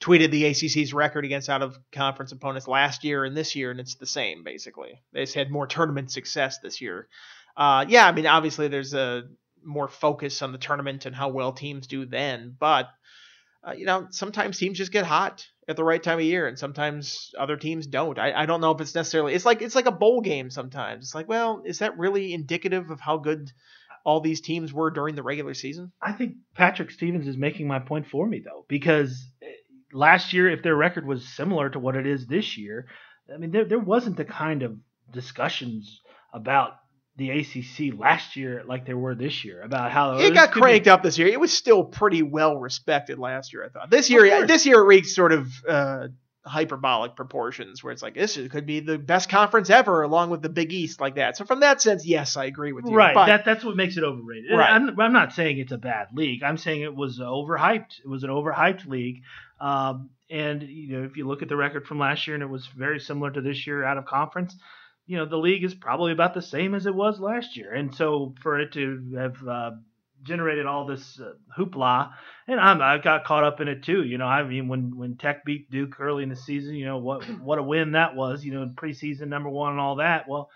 tweeted 0.00 0.30
the 0.30 0.44
ACC's 0.44 0.94
record 0.94 1.24
against 1.24 1.50
out 1.50 1.62
of 1.62 1.78
conference 1.92 2.32
opponents 2.32 2.68
last 2.68 3.04
year 3.04 3.24
and 3.24 3.36
this 3.36 3.54
year, 3.54 3.70
and 3.70 3.80
it's 3.80 3.96
the 3.96 4.06
same 4.06 4.44
basically. 4.44 5.02
They 5.12 5.22
just 5.22 5.34
had 5.34 5.50
more 5.50 5.66
tournament 5.66 6.10
success 6.10 6.58
this 6.58 6.80
year. 6.80 7.08
Uh, 7.56 7.84
yeah, 7.88 8.06
I 8.06 8.12
mean, 8.12 8.26
obviously 8.26 8.68
there's 8.68 8.94
a 8.94 9.24
more 9.62 9.88
focus 9.88 10.42
on 10.42 10.52
the 10.52 10.58
tournament 10.58 11.06
and 11.06 11.14
how 11.14 11.28
well 11.28 11.52
teams 11.52 11.86
do 11.86 12.06
then, 12.06 12.54
but 12.58 12.88
uh, 13.66 13.72
you 13.72 13.86
know, 13.86 14.06
sometimes 14.10 14.58
teams 14.58 14.78
just 14.78 14.92
get 14.92 15.06
hot 15.06 15.46
at 15.68 15.76
the 15.76 15.84
right 15.84 16.02
time 16.02 16.18
of 16.18 16.24
year, 16.24 16.46
and 16.46 16.58
sometimes 16.58 17.32
other 17.38 17.56
teams 17.56 17.86
don't. 17.86 18.18
I, 18.18 18.42
I 18.42 18.46
don't 18.46 18.60
know 18.60 18.72
if 18.72 18.80
it's 18.80 18.94
necessarily. 18.94 19.34
It's 19.34 19.46
like 19.46 19.62
it's 19.62 19.74
like 19.74 19.86
a 19.86 19.92
bowl 19.92 20.20
game 20.20 20.50
sometimes. 20.50 21.04
It's 21.04 21.14
like, 21.14 21.28
well, 21.28 21.62
is 21.64 21.78
that 21.78 21.98
really 21.98 22.34
indicative 22.34 22.90
of 22.90 23.00
how 23.00 23.18
good 23.18 23.50
all 24.04 24.20
these 24.20 24.42
teams 24.42 24.72
were 24.72 24.90
during 24.90 25.14
the 25.14 25.22
regular 25.22 25.54
season? 25.54 25.92
I 26.00 26.12
think 26.12 26.34
Patrick 26.54 26.90
Stevens 26.90 27.26
is 27.26 27.36
making 27.36 27.66
my 27.66 27.78
point 27.78 28.06
for 28.06 28.26
me 28.26 28.42
though, 28.44 28.66
because 28.68 29.26
eh, 29.42 29.46
last 29.92 30.32
year, 30.32 30.50
if 30.50 30.62
their 30.62 30.76
record 30.76 31.06
was 31.06 31.26
similar 31.26 31.70
to 31.70 31.78
what 31.78 31.96
it 31.96 32.06
is 32.06 32.26
this 32.26 32.58
year, 32.58 32.86
I 33.32 33.38
mean, 33.38 33.50
there 33.50 33.64
there 33.64 33.78
wasn't 33.78 34.16
the 34.16 34.26
kind 34.26 34.62
of 34.62 34.76
discussions 35.10 36.02
about 36.34 36.72
the 37.16 37.30
ACC 37.30 37.96
last 37.96 38.34
year 38.34 38.64
like 38.66 38.86
they 38.86 38.94
were 38.94 39.14
this 39.14 39.44
year 39.44 39.62
about 39.62 39.92
how 39.92 40.18
it 40.18 40.34
got 40.34 40.50
cranked 40.50 40.86
be... 40.86 40.90
up 40.90 41.02
this 41.02 41.16
year. 41.16 41.28
It 41.28 41.38
was 41.38 41.52
still 41.52 41.84
pretty 41.84 42.22
well 42.22 42.56
respected 42.56 43.18
last 43.18 43.52
year, 43.52 43.64
I 43.64 43.68
thought. 43.68 43.90
This 43.90 44.10
year, 44.10 44.46
this 44.46 44.66
year 44.66 44.80
it 44.80 44.86
reached 44.86 45.10
sort 45.10 45.32
of 45.32 45.48
uh, 45.68 46.08
hyperbolic 46.44 47.14
proportions 47.14 47.82
where 47.82 47.92
it's 47.92 48.02
like 48.02 48.14
this 48.14 48.38
could 48.50 48.66
be 48.66 48.80
the 48.80 48.98
best 48.98 49.28
conference 49.28 49.70
ever, 49.70 50.02
along 50.02 50.30
with 50.30 50.42
the 50.42 50.48
Big 50.48 50.72
East, 50.72 51.00
like 51.00 51.14
that. 51.14 51.36
So 51.36 51.44
from 51.44 51.60
that 51.60 51.80
sense, 51.80 52.04
yes, 52.04 52.36
I 52.36 52.46
agree 52.46 52.72
with 52.72 52.84
you. 52.86 52.94
Right, 52.94 53.14
but... 53.14 53.26
that 53.26 53.44
that's 53.44 53.64
what 53.64 53.76
makes 53.76 53.96
it 53.96 54.02
overrated. 54.04 54.50
Right. 54.50 54.70
I'm, 54.70 54.98
I'm 55.00 55.12
not 55.12 55.32
saying 55.32 55.58
it's 55.58 55.72
a 55.72 55.78
bad 55.78 56.08
league. 56.14 56.42
I'm 56.42 56.58
saying 56.58 56.82
it 56.82 56.94
was 56.94 57.20
overhyped. 57.20 58.00
It 58.04 58.08
was 58.08 58.24
an 58.24 58.30
overhyped 58.30 58.86
league. 58.86 59.22
Um, 59.60 60.10
and 60.28 60.62
you 60.62 60.98
know, 60.98 61.04
if 61.04 61.16
you 61.16 61.26
look 61.26 61.42
at 61.42 61.48
the 61.48 61.56
record 61.56 61.86
from 61.86 62.00
last 62.00 62.26
year, 62.26 62.34
and 62.34 62.42
it 62.42 62.48
was 62.48 62.66
very 62.66 62.98
similar 62.98 63.30
to 63.30 63.40
this 63.40 63.66
year 63.66 63.84
out 63.84 63.98
of 63.98 64.04
conference 64.04 64.56
you 65.06 65.16
know 65.18 65.26
the 65.26 65.36
league 65.36 65.64
is 65.64 65.74
probably 65.74 66.12
about 66.12 66.34
the 66.34 66.42
same 66.42 66.74
as 66.74 66.86
it 66.86 66.94
was 66.94 67.20
last 67.20 67.56
year, 67.56 67.72
and 67.72 67.94
so 67.94 68.34
for 68.42 68.58
it 68.58 68.72
to 68.72 69.14
have 69.16 69.48
uh, 69.48 69.70
generated 70.22 70.66
all 70.66 70.86
this 70.86 71.20
uh, 71.20 71.32
hoopla, 71.56 72.12
and 72.48 72.58
I'm, 72.58 72.80
I 72.80 72.98
got 72.98 73.24
caught 73.24 73.44
up 73.44 73.60
in 73.60 73.68
it 73.68 73.82
too. 73.82 74.02
You 74.02 74.18
know, 74.18 74.26
I 74.26 74.42
mean 74.42 74.68
when 74.68 74.96
when 74.96 75.16
Tech 75.16 75.44
beat 75.44 75.70
Duke 75.70 76.00
early 76.00 76.22
in 76.22 76.30
the 76.30 76.36
season, 76.36 76.74
you 76.74 76.86
know 76.86 76.98
what 76.98 77.24
what 77.40 77.58
a 77.58 77.62
win 77.62 77.92
that 77.92 78.16
was. 78.16 78.44
You 78.44 78.52
know, 78.52 78.70
preseason 78.74 79.28
number 79.28 79.50
one 79.50 79.72
and 79.72 79.80
all 79.80 79.96
that. 79.96 80.28
Well, 80.28 80.50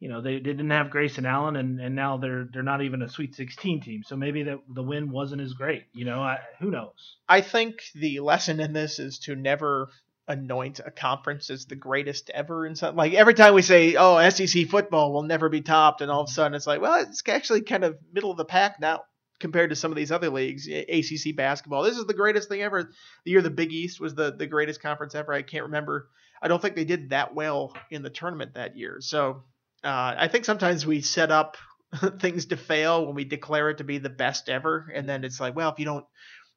you 0.00 0.08
know 0.08 0.20
they, 0.20 0.34
they 0.34 0.40
didn't 0.40 0.70
have 0.70 0.90
Grayson 0.90 1.24
Allen, 1.24 1.56
and, 1.56 1.80
and 1.80 1.94
now 1.94 2.18
they're 2.18 2.46
they're 2.52 2.62
not 2.62 2.82
even 2.82 3.02
a 3.02 3.08
Sweet 3.08 3.34
16 3.34 3.80
team. 3.80 4.02
So 4.04 4.16
maybe 4.16 4.42
that 4.44 4.58
the 4.68 4.82
win 4.82 5.10
wasn't 5.10 5.40
as 5.40 5.54
great. 5.54 5.84
You 5.94 6.04
know, 6.04 6.20
I, 6.20 6.40
who 6.60 6.70
knows? 6.70 7.16
I 7.28 7.40
think 7.40 7.76
the 7.94 8.20
lesson 8.20 8.60
in 8.60 8.72
this 8.74 8.98
is 8.98 9.18
to 9.20 9.34
never 9.34 9.88
anoint 10.26 10.80
a 10.84 10.90
conference 10.90 11.50
as 11.50 11.66
the 11.66 11.76
greatest 11.76 12.30
ever 12.30 12.64
and 12.64 12.78
something. 12.78 12.96
Like 12.96 13.12
every 13.12 13.34
time 13.34 13.54
we 13.54 13.62
say 13.62 13.96
oh 13.96 14.28
SEC 14.30 14.68
football 14.68 15.12
will 15.12 15.22
never 15.22 15.48
be 15.48 15.60
topped 15.60 16.00
and 16.00 16.10
all 16.10 16.22
of 16.22 16.28
a 16.28 16.32
sudden 16.32 16.54
it's 16.54 16.66
like 16.66 16.80
well 16.80 17.02
it's 17.02 17.22
actually 17.28 17.62
kind 17.62 17.84
of 17.84 17.98
middle 18.12 18.30
of 18.30 18.36
the 18.36 18.44
pack 18.44 18.80
now 18.80 19.02
compared 19.40 19.70
to 19.70 19.76
some 19.76 19.90
of 19.90 19.96
these 19.96 20.12
other 20.12 20.30
leagues. 20.30 20.66
ACC 20.68 21.36
basketball. 21.36 21.82
This 21.82 21.98
is 21.98 22.06
the 22.06 22.14
greatest 22.14 22.48
thing 22.48 22.62
ever. 22.62 22.90
The 23.24 23.30
year 23.30 23.42
the 23.42 23.50
Big 23.50 23.72
East 23.72 24.00
was 24.00 24.14
the 24.14 24.34
the 24.34 24.46
greatest 24.46 24.80
conference 24.80 25.14
ever. 25.14 25.32
I 25.32 25.42
can't 25.42 25.64
remember. 25.64 26.08
I 26.40 26.48
don't 26.48 26.60
think 26.60 26.76
they 26.76 26.84
did 26.84 27.10
that 27.10 27.34
well 27.34 27.76
in 27.90 28.02
the 28.02 28.10
tournament 28.10 28.54
that 28.54 28.76
year. 28.76 28.98
So 29.00 29.44
uh, 29.82 30.14
I 30.16 30.28
think 30.28 30.44
sometimes 30.46 30.86
we 30.86 31.02
set 31.02 31.30
up 31.30 31.56
things 32.18 32.46
to 32.46 32.56
fail 32.56 33.04
when 33.04 33.14
we 33.14 33.24
declare 33.24 33.70
it 33.70 33.78
to 33.78 33.84
be 33.84 33.98
the 33.98 34.08
best 34.08 34.48
ever. 34.48 34.90
And 34.94 35.06
then 35.06 35.24
it's 35.24 35.40
like 35.40 35.54
well 35.54 35.70
if 35.70 35.78
you 35.78 35.84
don't 35.84 36.06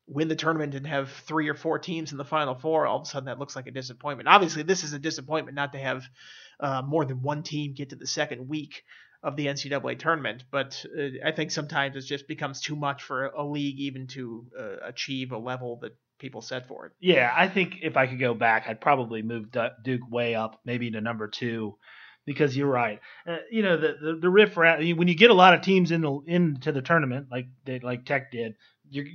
win 0.08 0.30
the 0.30 0.36
tournament 0.36 0.74
and 0.74 0.88
have 0.88 1.12
three 1.12 1.50
or 1.50 1.54
four 1.54 1.78
teams 1.80 2.12
in 2.12 2.18
the 2.18 2.26
final 2.26 2.56
four, 2.56 2.88
all 2.88 2.98
of 2.98 3.04
a 3.04 3.06
sudden 3.06 3.26
that 3.26 3.40
looks 3.40 3.56
like 3.56 3.68
a 3.68 3.72
disappointment. 3.72 4.30
Obviously, 4.30 4.64
this 4.64 4.84
is 4.84 4.94
a 4.94 5.00
disappointment 5.00 5.56
not 5.56 5.74
to 5.74 5.80
have 5.80 6.06
uh, 6.60 6.82
more 6.82 7.06
than 7.06 7.22
one 7.22 7.44
team 7.44 7.74
get 7.74 7.90
to 7.90 7.96
the 7.96 8.08
second 8.08 8.48
week 8.48 8.84
of 9.22 9.36
the 9.36 9.48
NCAA 9.48 10.00
tournament, 10.00 10.46
but 10.52 10.86
uh, 10.98 11.26
I 11.26 11.32
think 11.32 11.52
sometimes 11.52 11.96
it 11.96 12.02
just 12.02 12.28
becomes 12.28 12.62
too 12.62 12.76
much 12.76 13.04
for 13.04 13.26
a, 13.26 13.44
league 13.44 13.80
even 13.80 14.08
to 14.08 14.46
uh, 14.58 14.76
achieve 14.84 15.32
a 15.32 15.38
level 15.38 15.80
that 15.82 15.98
people 16.20 16.42
set 16.42 16.68
for 16.68 16.86
it. 16.86 16.92
Yeah, 17.00 17.34
I 17.36 17.48
think 17.48 17.78
if 17.82 17.98
I 17.98 18.08
could 18.08 18.20
go 18.20 18.34
back, 18.34 18.66
I'd 18.68 18.80
probably 18.80 19.24
move 19.24 19.48
Duke 19.84 20.10
way 20.10 20.36
up, 20.36 20.62
maybe 20.66 20.92
to 20.92 21.02
number 21.02 21.28
two. 21.28 21.78
Because 22.26 22.58
you're 22.58 22.68
right, 22.68 23.00
uh, 23.26 23.38
you 23.50 23.64
know 23.64 23.78
the 23.78 23.96
the, 24.02 24.20
the 24.20 24.30
riff 24.30 24.58
when 24.58 25.08
you 25.08 25.16
get 25.16 25.30
a 25.30 25.34
lot 25.34 25.54
of 25.54 25.62
teams 25.62 25.92
in 25.92 26.02
the 26.02 26.20
into 26.28 26.74
the 26.74 26.82
tournament 26.82 27.28
like 27.32 27.46
they, 27.64 27.80
like 27.80 28.04
Tech 28.04 28.34
did, 28.34 28.56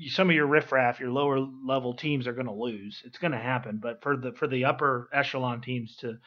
some 0.08 0.30
of 0.30 0.36
your 0.36 0.46
riffraff, 0.46 1.00
your 1.00 1.10
lower 1.10 1.38
level 1.38 1.94
teams 1.94 2.26
are 2.26 2.32
going 2.32 2.46
to 2.46 2.52
lose. 2.52 3.02
It's 3.04 3.18
going 3.18 3.32
to 3.32 3.38
happen. 3.38 3.78
But 3.82 4.02
for 4.02 4.16
the 4.16 4.32
for 4.32 4.46
the 4.46 4.64
upper 4.64 5.08
echelon 5.12 5.60
teams 5.60 5.96
to 5.96 6.18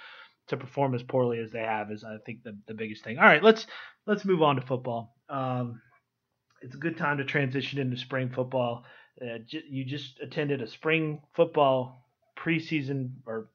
to 0.47 0.57
perform 0.57 0.93
as 0.93 1.03
poorly 1.03 1.39
as 1.39 1.51
they 1.51 1.61
have 1.61 1.91
is, 1.91 2.03
I 2.03 2.17
think, 2.25 2.43
the, 2.43 2.57
the 2.67 2.73
biggest 2.73 3.03
thing. 3.03 3.17
All 3.17 3.25
right, 3.25 3.43
let's 3.43 3.65
let's 4.05 4.25
move 4.25 4.41
on 4.41 4.55
to 4.57 4.61
football. 4.61 5.15
Um, 5.29 5.81
it's 6.61 6.75
a 6.75 6.79
good 6.79 6.97
time 6.97 7.17
to 7.17 7.25
transition 7.25 7.79
into 7.79 7.97
spring 7.97 8.29
football. 8.33 8.85
Uh, 9.21 9.39
j- 9.45 9.63
you 9.69 9.85
just 9.85 10.19
attended 10.19 10.61
a 10.61 10.67
spring 10.67 11.21
football 11.33 12.05
preseason 12.37 13.11
or 13.25 13.49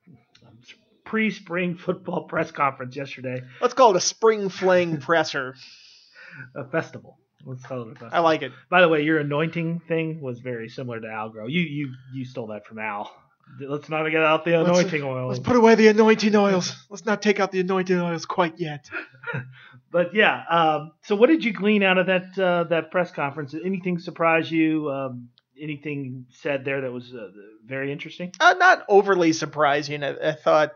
um, 0.47 0.59
pre-spring 1.05 1.77
football 1.85 2.25
press 2.25 2.51
conference 2.51 2.97
yesterday. 2.97 3.43
Let's 3.61 3.75
call 3.75 3.91
it 3.91 3.97
a 3.97 4.01
spring 4.01 4.49
fling 4.49 4.99
presser. 4.99 5.55
a 6.55 6.65
festival. 6.65 7.19
Let's 7.45 7.63
call 7.63 7.91
it 7.91 7.97
a 8.01 8.15
I 8.15 8.21
like 8.21 8.43
it. 8.43 8.53
By 8.69 8.81
the 8.81 8.89
way, 8.89 9.03
your 9.03 9.19
anointing 9.19 9.81
thing 9.89 10.21
was 10.21 10.41
very 10.41 10.69
similar 10.69 11.01
to 11.01 11.07
Algro. 11.07 11.51
You 11.51 11.61
you 11.61 11.95
you 12.13 12.25
stole 12.25 12.49
that 12.49 12.67
from 12.67 12.79
Al. 12.79 13.11
Let's 13.59 13.89
not 13.89 14.09
get 14.09 14.23
out 14.23 14.45
the 14.45 14.61
anointing 14.61 15.03
let's, 15.03 15.05
oils. 15.05 15.39
Let's 15.39 15.47
put 15.47 15.57
away 15.57 15.75
the 15.75 15.89
anointing 15.89 16.37
oils. 16.37 16.87
Let's 16.89 17.05
not 17.05 17.21
take 17.21 17.41
out 17.41 17.51
the 17.51 17.61
anointing 17.61 17.99
oils 17.99 18.25
quite 18.25 18.61
yet. 18.61 18.89
but 19.91 20.15
yeah, 20.15 20.45
um, 20.49 20.93
so 21.03 21.17
what 21.17 21.29
did 21.29 21.45
you 21.45 21.53
glean 21.53 21.83
out 21.83 21.99
of 21.99 22.07
that 22.07 22.39
uh, 22.39 22.65
that 22.65 22.91
press 22.91 23.11
conference? 23.11 23.53
Did 23.53 23.67
Anything 23.67 23.99
surprise 23.99 24.51
you? 24.51 24.91
Um, 24.91 25.31
anything 25.61 26.27
said 26.31 26.65
there 26.65 26.81
that 26.81 26.93
was 26.93 27.13
uh, 27.15 27.29
very 27.65 27.93
interesting? 27.93 28.33
Uh, 28.41 28.55
not 28.59 28.85
overly 28.89 29.33
surprising. 29.33 30.03
I, 30.03 30.31
I 30.31 30.33
thought, 30.33 30.73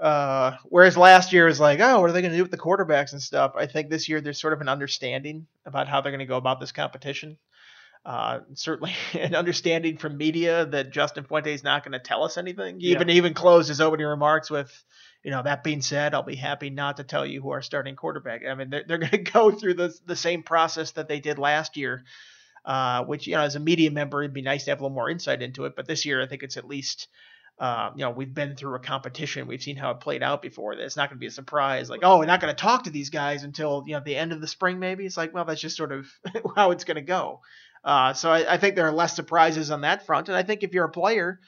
uh, 0.00 0.56
whereas 0.64 0.96
last 0.96 1.32
year 1.32 1.46
was 1.46 1.60
like, 1.60 1.80
oh, 1.80 2.00
what 2.00 2.10
are 2.10 2.12
they 2.12 2.22
going 2.22 2.32
to 2.32 2.36
do 2.36 2.42
with 2.44 2.50
the 2.50 2.58
quarterbacks 2.58 3.12
and 3.12 3.22
stuff? 3.22 3.52
I 3.56 3.66
think 3.66 3.90
this 3.90 4.08
year 4.08 4.20
there's 4.20 4.40
sort 4.40 4.52
of 4.52 4.60
an 4.60 4.68
understanding 4.68 5.46
about 5.64 5.88
how 5.88 6.00
they're 6.00 6.12
going 6.12 6.20
to 6.20 6.26
go 6.26 6.36
about 6.36 6.60
this 6.60 6.72
competition. 6.72 7.38
Uh, 8.04 8.40
certainly 8.54 8.92
an 9.14 9.34
understanding 9.34 9.96
from 9.96 10.16
media 10.16 10.64
that 10.66 10.92
Justin 10.92 11.24
Fuente 11.24 11.52
is 11.52 11.64
not 11.64 11.82
going 11.82 11.92
to 11.92 11.98
tell 11.98 12.22
us 12.22 12.36
anything. 12.36 12.78
He 12.78 12.88
yeah. 12.88 12.94
even 12.94 13.10
even 13.10 13.34
closed 13.34 13.68
his 13.68 13.80
opening 13.80 14.06
remarks 14.06 14.48
with, 14.48 14.70
you 15.24 15.32
know, 15.32 15.42
that 15.42 15.64
being 15.64 15.82
said, 15.82 16.14
I'll 16.14 16.22
be 16.22 16.36
happy 16.36 16.70
not 16.70 16.98
to 16.98 17.04
tell 17.04 17.26
you 17.26 17.42
who 17.42 17.50
our 17.50 17.62
starting 17.62 17.96
quarterback. 17.96 18.42
I 18.48 18.54
mean, 18.54 18.70
they're, 18.70 18.84
they're 18.86 18.98
going 18.98 19.10
to 19.24 19.30
go 19.32 19.50
through 19.50 19.74
the 19.74 19.92
the 20.06 20.14
same 20.14 20.44
process 20.44 20.92
that 20.92 21.08
they 21.08 21.18
did 21.18 21.38
last 21.38 21.76
year 21.76 22.04
uh, 22.66 23.04
which 23.04 23.26
you 23.26 23.34
know 23.34 23.42
as 23.42 23.56
a 23.56 23.60
media 23.60 23.90
member 23.90 24.22
it'd 24.22 24.34
be 24.34 24.42
nice 24.42 24.64
to 24.64 24.70
have 24.72 24.80
a 24.80 24.82
little 24.82 24.94
more 24.94 25.08
insight 25.08 25.40
into 25.40 25.64
it. 25.64 25.74
But 25.74 25.86
this 25.86 26.04
year 26.04 26.22
I 26.22 26.26
think 26.26 26.42
it's 26.42 26.56
at 26.56 26.66
least 26.66 27.08
uh, 27.58 27.90
you 27.96 28.04
know, 28.04 28.10
we've 28.10 28.34
been 28.34 28.54
through 28.54 28.74
a 28.74 28.78
competition. 28.78 29.46
We've 29.46 29.62
seen 29.62 29.76
how 29.76 29.90
it 29.92 30.00
played 30.00 30.22
out 30.22 30.42
before. 30.42 30.74
It's 30.74 30.96
not 30.96 31.08
going 31.08 31.16
to 31.16 31.20
be 31.20 31.26
a 31.26 31.30
surprise. 31.30 31.88
Like, 31.88 32.00
oh, 32.02 32.18
we're 32.18 32.26
not 32.26 32.40
going 32.40 32.54
to 32.54 32.60
talk 32.60 32.84
to 32.84 32.90
these 32.90 33.08
guys 33.08 33.44
until 33.44 33.84
you 33.86 33.94
know 33.94 34.02
the 34.04 34.16
end 34.16 34.32
of 34.32 34.40
the 34.40 34.46
spring. 34.46 34.78
Maybe 34.78 35.06
it's 35.06 35.16
like, 35.16 35.32
well, 35.32 35.46
that's 35.46 35.60
just 35.60 35.76
sort 35.76 35.92
of 35.92 36.06
how 36.56 36.72
it's 36.72 36.84
going 36.84 36.96
to 36.96 37.02
go. 37.02 37.40
Uh, 37.82 38.12
so 38.12 38.30
I, 38.30 38.54
I, 38.54 38.58
think 38.58 38.74
there 38.74 38.88
are 38.88 38.92
less 38.92 39.14
surprises 39.14 39.70
on 39.70 39.82
that 39.82 40.04
front. 40.06 40.28
And 40.28 40.36
I 40.36 40.42
think 40.42 40.64
if 40.64 40.74
you're 40.74 40.86
a 40.86 40.90
player, 40.90 41.38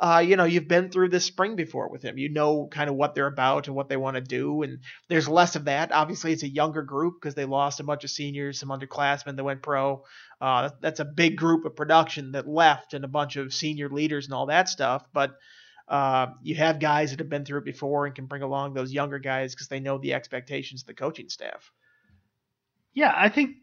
uh, 0.00 0.24
you 0.26 0.36
know, 0.36 0.44
you've 0.44 0.66
been 0.66 0.88
through 0.88 1.10
this 1.10 1.26
spring 1.26 1.56
before 1.56 1.90
with 1.90 2.02
him. 2.02 2.16
You 2.16 2.30
know 2.30 2.66
kind 2.70 2.88
of 2.88 2.96
what 2.96 3.14
they're 3.14 3.26
about 3.26 3.66
and 3.66 3.76
what 3.76 3.90
they 3.90 3.98
want 3.98 4.14
to 4.14 4.22
do. 4.22 4.62
And 4.62 4.78
there's 5.08 5.28
less 5.28 5.56
of 5.56 5.66
that. 5.66 5.92
Obviously, 5.92 6.32
it's 6.32 6.42
a 6.42 6.48
younger 6.48 6.82
group 6.82 7.20
because 7.20 7.34
they 7.34 7.44
lost 7.44 7.80
a 7.80 7.84
bunch 7.84 8.02
of 8.04 8.10
seniors, 8.10 8.58
some 8.58 8.70
underclassmen 8.70 9.36
that 9.36 9.44
went 9.44 9.60
pro. 9.60 10.02
Uh, 10.40 10.70
that's 10.80 11.00
a 11.00 11.04
big 11.04 11.36
group 11.36 11.66
of 11.66 11.76
production 11.76 12.32
that 12.32 12.48
left 12.48 12.94
and 12.94 13.04
a 13.04 13.08
bunch 13.08 13.36
of 13.36 13.52
senior 13.52 13.90
leaders 13.90 14.24
and 14.24 14.32
all 14.32 14.46
that 14.46 14.70
stuff. 14.70 15.04
But 15.12 15.36
uh, 15.86 16.28
you 16.42 16.54
have 16.54 16.80
guys 16.80 17.10
that 17.10 17.18
have 17.18 17.28
been 17.28 17.44
through 17.44 17.58
it 17.58 17.64
before 17.66 18.06
and 18.06 18.14
can 18.14 18.24
bring 18.24 18.42
along 18.42 18.72
those 18.72 18.90
younger 18.90 19.18
guys 19.18 19.54
because 19.54 19.68
they 19.68 19.80
know 19.80 19.98
the 19.98 20.14
expectations 20.14 20.80
of 20.80 20.86
the 20.86 20.94
coaching 20.94 21.28
staff. 21.28 21.70
Yeah, 22.94 23.12
I 23.14 23.28
think 23.28 23.56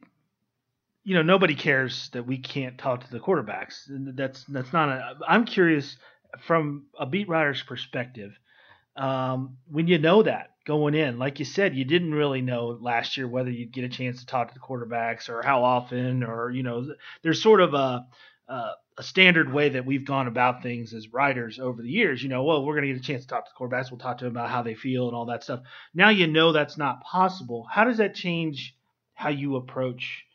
you 1.03 1.15
know 1.15 1.23
nobody 1.23 1.55
cares 1.55 2.09
that 2.13 2.27
we 2.27 2.37
can't 2.37 2.77
talk 2.77 3.05
to 3.05 3.11
the 3.11 3.19
quarterbacks. 3.19 3.85
That's 4.15 4.43
that's 4.43 4.71
not 4.71 4.89
a. 4.89 5.15
I'm 5.27 5.45
curious 5.45 5.97
from 6.45 6.85
a 6.99 7.05
beat 7.05 7.27
writer's 7.29 7.61
perspective, 7.61 8.37
um, 8.95 9.57
when 9.69 9.87
you 9.87 9.97
know 9.99 10.23
that 10.23 10.51
going 10.65 10.95
in, 10.95 11.19
like 11.19 11.39
you 11.39 11.45
said, 11.45 11.75
you 11.75 11.85
didn't 11.85 12.13
really 12.13 12.41
know 12.41 12.77
last 12.81 13.17
year 13.17 13.27
whether 13.27 13.49
you'd 13.49 13.71
get 13.71 13.83
a 13.83 13.89
chance 13.89 14.19
to 14.19 14.25
talk 14.25 14.49
to 14.49 14.53
the 14.53 14.59
quarterbacks 14.59 15.29
or 15.29 15.41
how 15.41 15.63
often, 15.63 16.23
or 16.23 16.51
you 16.51 16.63
know, 16.63 16.87
there's 17.21 17.41
sort 17.41 17.61
of 17.61 17.73
a, 17.73 18.05
a 18.47 18.71
a 18.97 19.03
standard 19.03 19.53
way 19.53 19.69
that 19.69 19.85
we've 19.85 20.05
gone 20.05 20.27
about 20.27 20.63
things 20.63 20.93
as 20.93 21.13
writers 21.13 21.59
over 21.59 21.81
the 21.83 21.89
years. 21.89 22.23
You 22.23 22.29
know, 22.29 22.43
well, 22.43 22.65
we're 22.65 22.73
going 22.73 22.87
to 22.87 22.93
get 22.93 22.99
a 22.99 23.05
chance 23.05 23.23
to 23.23 23.27
talk 23.27 23.45
to 23.45 23.51
the 23.53 23.57
quarterbacks. 23.57 23.91
We'll 23.91 23.99
talk 23.99 24.17
to 24.17 24.25
them 24.25 24.33
about 24.33 24.49
how 24.49 24.63
they 24.63 24.73
feel 24.73 25.07
and 25.07 25.15
all 25.15 25.27
that 25.27 25.43
stuff. 25.43 25.61
Now 25.93 26.09
you 26.09 26.25
know 26.27 26.51
that's 26.51 26.77
not 26.77 27.03
possible. 27.03 27.67
How 27.71 27.83
does 27.83 27.97
that 27.97 28.15
change 28.15 28.75
how 29.13 29.29
you 29.29 29.55
approach 29.55 30.25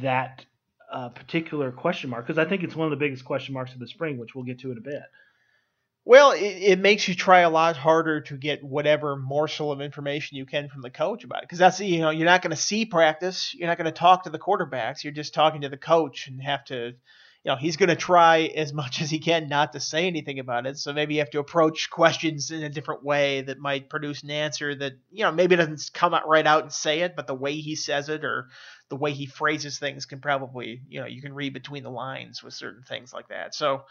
that 0.00 0.44
particular 1.10 1.72
question 1.72 2.10
mark? 2.10 2.26
Because 2.26 2.38
I 2.38 2.48
think 2.48 2.62
it's 2.62 2.76
one 2.76 2.86
of 2.86 2.90
the 2.90 3.02
biggest 3.04 3.24
question 3.24 3.54
marks 3.54 3.72
of 3.72 3.78
the 3.78 3.86
spring, 3.86 4.18
which 4.18 4.34
we'll 4.34 4.44
get 4.44 4.60
to 4.60 4.72
in 4.72 4.78
a 4.78 4.82
bit. 4.82 5.02
Well, 6.04 6.32
it, 6.32 6.40
it, 6.40 6.78
makes 6.80 7.06
you 7.06 7.14
try 7.14 7.40
a 7.40 7.50
lot 7.50 7.76
harder 7.76 8.22
to 8.22 8.36
get 8.36 8.64
whatever 8.64 9.14
morsel 9.14 9.70
of 9.70 9.80
information 9.80 10.36
you 10.36 10.46
can 10.46 10.68
from 10.68 10.82
the 10.82 10.90
coach 10.90 11.22
about 11.22 11.42
it. 11.42 11.44
Because 11.44 11.58
that's, 11.58 11.78
you 11.78 12.00
know, 12.00 12.10
you're 12.10 12.26
not 12.26 12.42
going 12.42 12.50
to 12.50 12.56
see 12.56 12.84
practice. 12.86 13.54
You're 13.54 13.68
not 13.68 13.78
going 13.78 13.86
to 13.86 13.92
talk 13.92 14.24
to 14.24 14.30
the 14.30 14.38
quarterbacks. 14.38 15.04
You're 15.04 15.12
just 15.12 15.32
talking 15.32 15.60
to 15.60 15.68
the 15.68 15.76
coach 15.76 16.26
and 16.26 16.42
have 16.42 16.64
to, 16.66 16.94
you 17.44 17.50
know, 17.50 17.56
he's 17.56 17.76
going 17.76 17.88
to 17.88 17.96
try 17.96 18.42
as 18.54 18.72
much 18.72 19.02
as 19.02 19.10
he 19.10 19.18
can 19.18 19.48
not 19.48 19.72
to 19.72 19.80
say 19.80 20.06
anything 20.06 20.38
about 20.38 20.66
it. 20.66 20.78
So 20.78 20.92
maybe 20.92 21.14
you 21.14 21.20
have 21.20 21.30
to 21.30 21.40
approach 21.40 21.90
questions 21.90 22.50
in 22.50 22.62
a 22.62 22.68
different 22.68 23.02
way 23.04 23.42
that 23.42 23.58
might 23.58 23.90
produce 23.90 24.22
an 24.22 24.30
answer 24.30 24.74
that, 24.76 24.92
you 25.10 25.24
know, 25.24 25.32
maybe 25.32 25.56
doesn't 25.56 25.90
come 25.92 26.14
out 26.14 26.28
right 26.28 26.46
out 26.46 26.62
and 26.62 26.72
say 26.72 27.00
it, 27.00 27.16
but 27.16 27.26
the 27.26 27.34
way 27.34 27.56
he 27.56 27.74
says 27.74 28.08
it 28.08 28.24
or 28.24 28.48
the 28.90 28.96
way 28.96 29.12
he 29.12 29.26
phrases 29.26 29.78
things 29.78 30.06
can 30.06 30.20
probably, 30.20 30.82
you 30.88 31.00
know, 31.00 31.06
you 31.06 31.20
can 31.20 31.34
read 31.34 31.52
between 31.52 31.82
the 31.82 31.90
lines 31.90 32.44
with 32.44 32.54
certain 32.54 32.84
things 32.84 33.12
like 33.12 33.28
that. 33.28 33.54
So, 33.54 33.82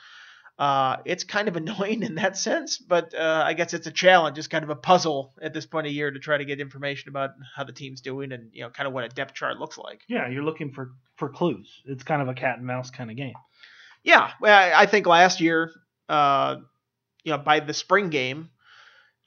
uh, 0.61 0.97
it's 1.05 1.23
kind 1.23 1.47
of 1.47 1.55
annoying 1.57 2.03
in 2.03 2.15
that 2.15 2.37
sense, 2.37 2.77
but 2.77 3.15
uh, 3.15 3.43
I 3.43 3.53
guess 3.53 3.73
it's 3.73 3.87
a 3.87 3.91
challenge. 3.91 4.37
It's 4.37 4.47
kind 4.47 4.63
of 4.63 4.69
a 4.69 4.75
puzzle 4.75 5.33
at 5.41 5.55
this 5.55 5.65
point 5.65 5.87
of 5.87 5.93
year 5.93 6.11
to 6.11 6.19
try 6.19 6.37
to 6.37 6.45
get 6.45 6.61
information 6.61 7.09
about 7.09 7.31
how 7.55 7.63
the 7.63 7.73
team's 7.73 7.99
doing 7.99 8.31
and 8.31 8.51
you 8.53 8.61
know 8.61 8.69
kind 8.69 8.85
of 8.85 8.93
what 8.93 9.03
a 9.03 9.09
depth 9.09 9.33
chart 9.33 9.57
looks 9.57 9.79
like. 9.79 10.03
Yeah, 10.07 10.29
you're 10.29 10.43
looking 10.43 10.71
for 10.71 10.91
for 11.15 11.29
clues. 11.29 11.81
It's 11.85 12.03
kind 12.03 12.21
of 12.21 12.27
a 12.27 12.35
cat 12.35 12.59
and 12.59 12.67
mouse 12.67 12.91
kind 12.91 13.09
of 13.09 13.17
game. 13.17 13.33
Yeah, 14.03 14.31
well, 14.39 14.71
I 14.75 14.85
think 14.85 15.07
last 15.07 15.41
year, 15.41 15.71
uh, 16.07 16.57
you 17.23 17.31
know, 17.31 17.39
by 17.39 17.59
the 17.59 17.73
spring 17.73 18.11
game, 18.11 18.51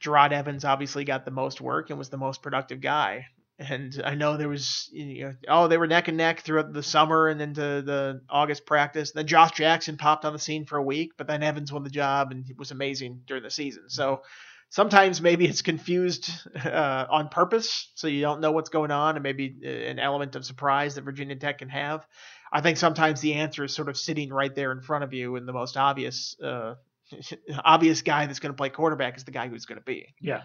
Jerod 0.00 0.30
Evans 0.30 0.64
obviously 0.64 1.04
got 1.04 1.24
the 1.24 1.32
most 1.32 1.60
work 1.60 1.90
and 1.90 1.98
was 1.98 2.10
the 2.10 2.16
most 2.16 2.42
productive 2.42 2.80
guy. 2.80 3.26
And 3.58 4.02
I 4.04 4.16
know 4.16 4.36
there 4.36 4.48
was, 4.48 4.88
you 4.92 5.24
know, 5.24 5.34
oh, 5.48 5.68
they 5.68 5.78
were 5.78 5.86
neck 5.86 6.08
and 6.08 6.16
neck 6.16 6.40
throughout 6.40 6.72
the 6.72 6.82
summer 6.82 7.28
and 7.28 7.40
into 7.40 7.82
the 7.82 8.20
August 8.28 8.66
practice. 8.66 9.12
Then 9.12 9.28
Josh 9.28 9.52
Jackson 9.52 9.96
popped 9.96 10.24
on 10.24 10.32
the 10.32 10.40
scene 10.40 10.64
for 10.64 10.76
a 10.76 10.82
week, 10.82 11.12
but 11.16 11.28
then 11.28 11.42
Evans 11.42 11.72
won 11.72 11.84
the 11.84 11.90
job 11.90 12.32
and 12.32 12.44
was 12.58 12.72
amazing 12.72 13.22
during 13.26 13.44
the 13.44 13.50
season. 13.50 13.84
So 13.88 14.22
sometimes 14.70 15.20
maybe 15.20 15.46
it's 15.46 15.62
confused 15.62 16.30
uh, 16.64 17.06
on 17.08 17.28
purpose, 17.28 17.92
so 17.94 18.08
you 18.08 18.20
don't 18.20 18.40
know 18.40 18.50
what's 18.50 18.70
going 18.70 18.90
on, 18.90 19.14
and 19.14 19.22
maybe 19.22 19.56
uh, 19.64 19.68
an 19.68 20.00
element 20.00 20.34
of 20.34 20.44
surprise 20.44 20.96
that 20.96 21.02
Virginia 21.02 21.36
Tech 21.36 21.58
can 21.58 21.68
have. 21.68 22.04
I 22.52 22.60
think 22.60 22.76
sometimes 22.76 23.20
the 23.20 23.34
answer 23.34 23.62
is 23.62 23.72
sort 23.72 23.88
of 23.88 23.96
sitting 23.96 24.30
right 24.30 24.52
there 24.52 24.72
in 24.72 24.80
front 24.80 25.04
of 25.04 25.12
you, 25.12 25.36
and 25.36 25.46
the 25.46 25.52
most 25.52 25.76
obvious, 25.76 26.36
uh, 26.42 26.74
obvious 27.64 28.02
guy 28.02 28.26
that's 28.26 28.40
going 28.40 28.52
to 28.52 28.56
play 28.56 28.68
quarterback 28.68 29.16
is 29.16 29.22
the 29.22 29.30
guy 29.30 29.46
who's 29.46 29.64
going 29.64 29.78
to 29.78 29.84
be. 29.84 30.12
Yeah. 30.20 30.42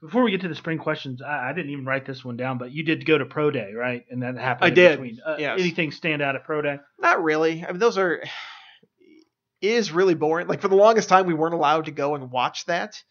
Before 0.00 0.22
we 0.22 0.30
get 0.30 0.40
to 0.42 0.48
the 0.48 0.54
spring 0.54 0.78
questions, 0.78 1.20
I, 1.20 1.50
I, 1.50 1.52
didn't 1.52 1.72
even 1.72 1.84
write 1.84 2.06
this 2.06 2.24
one 2.24 2.36
down, 2.36 2.56
but 2.56 2.72
you 2.72 2.84
did 2.84 3.04
go 3.04 3.18
to 3.18 3.26
pro 3.26 3.50
day, 3.50 3.74
right? 3.74 4.04
And 4.10 4.22
that 4.22 4.38
happened. 4.38 4.70
I 4.70 4.74
did. 4.74 4.92
Between. 4.92 5.18
Uh, 5.24 5.36
yes. 5.38 5.60
Anything 5.60 5.92
stand 5.92 6.22
out 6.22 6.36
at 6.36 6.44
pro 6.44 6.62
day? 6.62 6.78
Not 6.98 7.22
really. 7.22 7.64
I 7.64 7.70
mean, 7.70 7.80
those 7.80 7.98
are 7.98 8.22
is 9.60 9.92
really 9.92 10.14
boring. 10.14 10.46
Like 10.46 10.62
for 10.62 10.68
the 10.68 10.76
longest 10.76 11.08
time, 11.08 11.26
we 11.26 11.34
weren't 11.34 11.54
allowed 11.54 11.84
to 11.86 11.90
go 11.90 12.14
and 12.14 12.30
watch 12.30 12.64
that. 12.66 13.02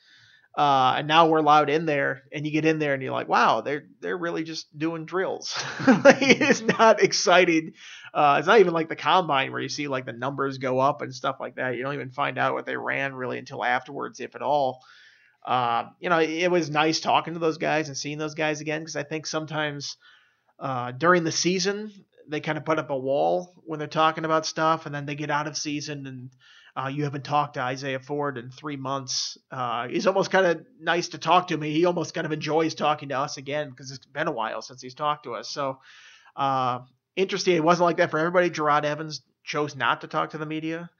Uh, 0.57 0.95
and 0.97 1.07
now 1.07 1.27
we're 1.27 1.37
allowed 1.37 1.69
in 1.69 1.85
there, 1.85 2.23
and 2.33 2.45
you 2.45 2.51
get 2.51 2.65
in 2.65 2.79
there, 2.79 2.93
and 2.93 3.03
you're 3.03 3.13
like, 3.13 3.29
"Wow, 3.29 3.61
they're 3.61 3.83
they're 4.01 4.17
really 4.17 4.43
just 4.43 4.65
doing 4.77 5.05
drills." 5.05 5.55
like, 5.87 6.17
it's 6.21 6.61
not 6.61 7.03
exciting. 7.03 7.73
Uh, 8.13 8.37
it's 8.39 8.47
not 8.47 8.59
even 8.59 8.73
like 8.73 8.89
the 8.89 8.95
combine 8.95 9.51
where 9.51 9.61
you 9.61 9.69
see 9.69 9.87
like 9.87 10.05
the 10.05 10.11
numbers 10.11 10.57
go 10.57 10.79
up 10.79 11.03
and 11.03 11.13
stuff 11.13 11.37
like 11.39 11.55
that. 11.55 11.77
You 11.77 11.83
don't 11.83 11.93
even 11.93 12.09
find 12.09 12.39
out 12.39 12.55
what 12.55 12.65
they 12.65 12.75
ran 12.75 13.13
really 13.13 13.37
until 13.37 13.63
afterwards, 13.63 14.19
if 14.19 14.35
at 14.35 14.41
all 14.41 14.81
uh, 15.49 15.89
you 15.99 16.09
know, 16.11 16.19
it 16.19 16.51
was 16.51 16.69
nice 16.69 16.99
talking 16.99 17.33
to 17.33 17.39
those 17.39 17.57
guys 17.57 17.87
and 17.87 17.97
seeing 17.97 18.19
those 18.19 18.35
guys 18.35 18.61
again 18.61 18.81
because 18.81 18.95
I 18.95 19.01
think 19.01 19.25
sometimes 19.25 19.97
uh, 20.59 20.91
during 20.91 21.23
the 21.23 21.31
season 21.31 21.91
they 22.27 22.39
kind 22.39 22.59
of 22.59 22.65
put 22.65 22.77
up 22.77 22.91
a 22.91 22.97
wall 22.97 23.55
when 23.65 23.79
they're 23.79 23.87
talking 23.87 24.25
about 24.25 24.45
stuff, 24.45 24.85
and 24.85 24.93
then 24.93 25.07
they 25.07 25.15
get 25.15 25.31
out 25.31 25.47
of 25.47 25.57
season 25.57 26.05
and 26.05 26.29
uh, 26.77 26.87
you 26.87 27.03
haven't 27.03 27.23
talked 27.23 27.55
to 27.55 27.61
Isaiah 27.61 27.99
Ford 27.99 28.37
in 28.37 28.51
three 28.51 28.77
months. 28.77 29.39
Uh, 29.51 29.87
he's 29.87 30.05
almost 30.05 30.29
kind 30.29 30.45
of 30.45 30.63
nice 30.79 31.09
to 31.09 31.17
talk 31.17 31.47
to 31.47 31.57
me. 31.57 31.71
He 31.71 31.85
almost 31.85 32.13
kind 32.13 32.25
of 32.27 32.31
enjoys 32.31 32.75
talking 32.75 33.09
to 33.09 33.17
us 33.17 33.37
again 33.37 33.71
because 33.71 33.89
it's 33.89 34.05
been 34.05 34.27
a 34.27 34.31
while 34.31 34.61
since 34.61 34.83
he's 34.83 34.93
talked 34.93 35.23
to 35.23 35.33
us. 35.33 35.49
So 35.49 35.79
uh, 36.35 36.81
interesting. 37.15 37.55
It 37.55 37.63
wasn't 37.63 37.85
like 37.85 37.97
that 37.97 38.11
for 38.11 38.19
everybody. 38.19 38.51
Jerod 38.51 38.83
Evans 38.83 39.23
chose 39.43 39.75
not 39.75 40.01
to 40.01 40.07
talk 40.07 40.29
to 40.29 40.37
the 40.37 40.45
media. 40.45 40.91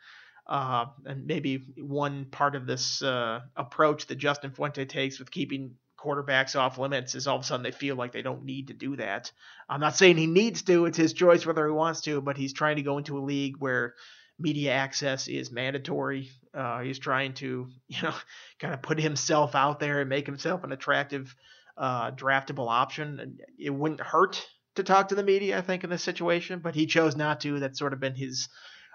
Uh, 0.50 0.88
and 1.06 1.28
maybe 1.28 1.64
one 1.78 2.26
part 2.26 2.56
of 2.56 2.66
this 2.66 3.04
uh, 3.04 3.40
approach 3.56 4.08
that 4.08 4.16
Justin 4.16 4.50
Fuente 4.50 4.84
takes 4.84 5.20
with 5.20 5.30
keeping 5.30 5.76
quarterbacks 5.96 6.56
off 6.56 6.80
limits 6.80 7.14
is 7.14 7.28
all 7.28 7.36
of 7.36 7.44
a 7.44 7.46
sudden 7.46 7.64
they 7.64 7.72
feel 7.72 7.96
like 7.96 8.12
they 8.12 8.24
don't 8.24 8.44
need 8.44 8.70
to 8.70 8.74
do 8.74 8.96
that. 8.96 9.32
I'm 9.70 9.80
not 9.80 9.96
saying 9.96 10.18
he 10.18 10.26
needs 10.26 10.64
to, 10.64 10.86
it's 10.86 10.98
his 10.98 11.14
choice 11.14 11.46
whether 11.46 11.66
he 11.68 11.72
wants 11.72 12.02
to, 12.02 12.20
but 12.20 12.36
he's 12.36 12.54
trying 12.54 12.78
to 12.78 12.82
go 12.82 12.98
into 12.98 13.20
a 13.20 13.22
league 13.22 13.58
where 13.60 13.94
media 14.40 14.72
access 14.72 15.28
is 15.28 15.52
mandatory. 15.52 16.32
Uh, 16.52 16.80
he's 16.80 16.98
trying 16.98 17.34
to, 17.36 17.68
you 17.88 18.02
know, 18.02 18.16
kind 18.58 18.74
of 18.74 18.82
put 18.82 19.00
himself 19.00 19.54
out 19.54 19.80
there 19.80 20.00
and 20.02 20.10
make 20.10 20.26
himself 20.26 20.64
an 20.64 20.72
attractive 20.72 21.36
uh, 21.78 22.10
draftable 22.12 22.70
option. 22.70 23.38
It 23.60 23.70
wouldn't 23.70 24.02
hurt 24.02 24.44
to 24.76 24.84
talk 24.84 25.10
to 25.10 25.16
the 25.16 25.24
media, 25.24 25.60
I 25.60 25.62
think, 25.62 25.84
in 25.84 25.92
this 25.92 26.04
situation, 26.04 26.60
but 26.60 26.74
he 26.74 26.88
chose 26.88 27.16
not 27.16 27.42
to. 27.42 27.60
That's 27.60 27.78
sort 27.78 27.94
of 27.94 28.00
been 28.00 28.16
his 28.16 28.50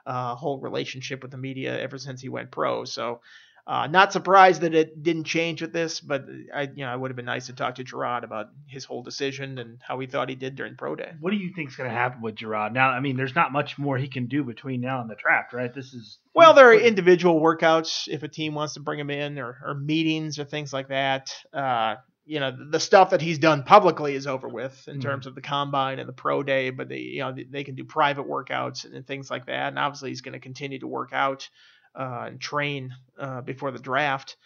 uh, 0.07 0.35
whole 0.35 0.61
relationship 0.61 1.23
with 1.23 1.31
the 1.31 1.39
media 1.39 1.79
ever 1.79 1.99
since 1.99 2.21
he 2.21 2.29
went 2.29 2.51
pro. 2.51 2.85
So, 2.85 3.21
uh, 3.67 3.87
not 3.87 4.13
surprised 4.13 4.61
that 4.61 4.75
it 4.75 5.03
didn't 5.03 5.25
change 5.25 5.63
with 5.63 5.73
this, 5.73 5.99
but 5.99 6.27
I, 6.55 6.63
you 6.63 6.85
know, 6.85 6.93
it 6.93 7.01
would 7.01 7.11
have 7.11 7.17
been 7.17 7.25
nice 7.25 7.47
to 7.47 7.55
talk 7.55 7.77
to 7.77 7.85
Jerod 7.85 8.23
about 8.23 8.49
his 8.67 8.85
whole 8.85 9.03
decision 9.03 9.57
and 9.59 9.79
how 9.83 9.99
he 10.01 10.07
thought 10.07 10.29
he 10.29 10.35
did 10.35 10.55
during 10.55 10.77
pro 10.77 10.95
day. 10.95 11.13
What 11.19 11.31
do 11.31 11.39
you 11.39 11.51
think 11.55 11.71
is 11.71 11.77
going 11.77 11.89
to 11.89 11.97
happen 11.97 12.21
with 12.21 12.35
Jerod 12.35 12.73
now? 12.73 12.91
I 12.91 13.01
mean, 13.01 13.17
there's 13.17 13.35
not 13.35 13.53
much 13.53 13.79
more 13.79 13.97
he 13.97 14.09
can 14.09 14.27
do 14.27 14.45
between 14.45 14.83
now 14.83 15.01
and 15.01 15.09
the 15.09 15.15
draft, 15.15 15.55
right? 15.55 15.73
This 15.73 15.95
is 15.95 16.19
well, 16.35 16.53
there 16.53 16.69
are 16.69 16.75
individual 16.75 17.41
workouts 17.41 18.07
if 18.07 18.23
a 18.23 18.29
team 18.29 18.55
wants 18.55 18.75
to 18.75 18.81
bring 18.81 19.01
him 19.01 19.09
in, 19.09 19.39
or, 19.39 19.59
or 19.65 19.75
meetings 19.75 20.39
or 20.39 20.45
things 20.45 20.73
like 20.75 20.89
that. 20.89 21.33
Uh, 21.51 21.97
you 22.27 22.41
know 22.41 22.57
the 22.71 22.81
stuff 22.81 23.11
that 23.11 23.21
he's 23.21 23.39
done 23.39 23.63
publicly 23.63 24.15
is 24.15 24.27
over 24.27 24.49
with 24.49 24.87
in 24.89 24.95
mm-hmm. 24.95 25.03
terms 25.03 25.27
of 25.27 25.35
the 25.35 25.41
combine 25.41 25.99
and 25.99 26.09
the 26.09 26.13
pro 26.13 26.43
day 26.43 26.71
but 26.71 26.89
they 26.89 26.99
you 26.99 27.21
know 27.21 27.35
they 27.51 27.65
can 27.65 27.75
do 27.75 27.85
private 27.85 28.27
workouts 28.27 28.85
and, 28.85 29.07
things 29.07 29.31
like 29.31 29.47
that 29.47 29.69
and 29.69 29.79
obviously 29.79 30.09
he's 30.09 30.23
going 30.23 30.33
to 30.33 30.41
continue 30.41 30.79
to 30.79 30.87
work 30.87 31.11
out 31.13 31.49
uh, 31.95 32.25
and 32.27 32.41
train 32.41 32.93
uh, 33.19 33.41
before 33.43 33.71
the 33.71 33.79
draft 33.79 34.37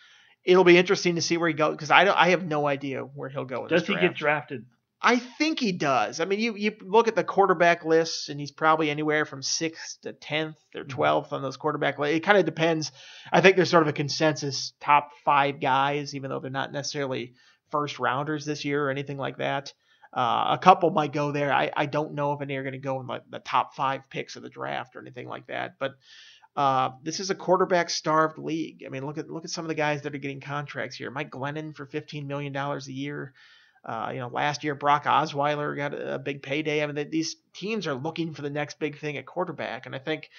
it'll 0.45 0.65
be 0.65 0.77
interesting 0.77 1.15
to 1.15 1.23
see 1.23 1.37
where 1.37 1.49
he 1.49 1.55
goes 1.55 1.73
because 1.73 1.91
I 1.91 2.05
don't 2.05 2.17
I 2.17 2.31
have 2.31 2.45
no 2.45 2.67
idea 2.67 3.03
where 3.03 3.29
he'll 3.29 3.45
go 3.45 3.67
does 3.69 3.87
he 3.87 3.95
get 3.95 4.15
drafted 4.15 4.65
I 5.01 5.19
think 5.19 5.61
he 5.61 5.71
does. 5.71 6.19
I 6.19 6.25
mean, 6.25 6.41
you 6.41 6.57
you 6.57 6.73
look 6.81 7.07
at 7.07 7.15
the 7.15 7.23
quarterback 7.23 7.85
lists, 7.85 8.29
and 8.29 8.41
he's 8.41 8.51
probably 8.51 8.91
anywhere 8.91 9.25
from 9.25 9.43
sixth 9.43 10.01
to 10.03 10.13
tenth 10.13 10.57
or 10.75 10.81
mm-hmm. 10.81 10.89
twelfth 10.89 11.33
on 11.33 11.41
those 11.41 11.57
quarterback 11.57 12.01
lists. 12.01 12.17
It 12.17 12.25
kind 12.25 12.37
of 12.37 12.45
depends. 12.45 12.91
I 13.33 13.41
think 13.41 13.55
there's 13.55 13.71
sort 13.71 13.85
of 13.85 13.89
a 13.89 13.93
consensus 13.93 14.73
top 14.81 15.11
five 15.25 15.61
guys, 15.61 16.17
even 16.17 16.31
though 16.31 16.41
they're 16.41 16.51
not 16.51 16.73
necessarily 16.73 17.35
first 17.71 17.99
rounders 17.99 18.45
this 18.45 18.65
year 18.65 18.87
or 18.87 18.91
anything 18.91 19.19
like 19.19 19.39
that. 19.39 19.73
Uh, 20.13 20.49
a 20.51 20.59
couple 20.59 20.91
might 20.91 21.13
go 21.13 21.33
there. 21.33 21.53
I, 21.53 21.71
I 21.77 21.87
don't 21.87 22.15
know 22.15 22.33
if 22.33 22.41
any 22.41 22.57
are 22.57 22.63
going 22.63 22.73
to 22.73 22.79
go 22.79 23.01
in 23.01 23.07
like 23.07 23.23
the 23.31 23.41
top 23.41 23.75
five 23.75 24.09
picks 24.11 24.37
of 24.37 24.43
the 24.43 24.49
draft 24.49 24.97
or 24.97 25.01
anything 25.01 25.29
like 25.29 25.47
that. 25.49 25.77
But 25.79 25.93
Uh, 26.57 26.91
this 27.05 27.21
is 27.21 27.31
a 27.31 27.35
quarterback 27.37 27.89
starved 27.89 28.39
league. 28.39 28.83
I 28.85 28.89
mean, 28.91 29.07
look 29.07 29.19
at 29.19 29.31
look 29.31 29.45
at 29.45 29.51
some 29.51 29.65
of 29.65 29.69
the 29.69 29.75
guys 29.77 30.03
that 30.03 30.15
are 30.15 30.19
getting 30.19 30.41
contracts 30.41 30.97
here. 30.97 31.11
Mike 31.11 31.31
Glennon 31.31 31.75
for 31.77 31.87
15 31.87 32.27
million 32.27 32.53
dollars 32.53 32.89
a 32.89 32.93
year. 32.93 33.33
Uh, 33.85 34.11
you 34.13 34.19
know, 34.19 34.29
last 34.29 34.65
year 34.65 34.75
Brock 34.75 35.05
Osweiler 35.05 35.77
got 35.77 35.95
a, 35.95 36.15
a 36.17 36.19
big 36.19 36.43
payday. 36.43 36.83
I 36.83 36.87
mean, 36.87 37.11
these 37.11 37.37
teams 37.55 37.87
are 37.87 37.95
looking 37.95 38.35
for 38.35 38.43
the 38.43 38.51
next 38.51 38.81
big 38.81 38.99
thing 38.99 39.17
at 39.17 39.25
quarterback, 39.27 39.87
and 39.87 39.95
I 39.95 39.99
think 40.01 40.31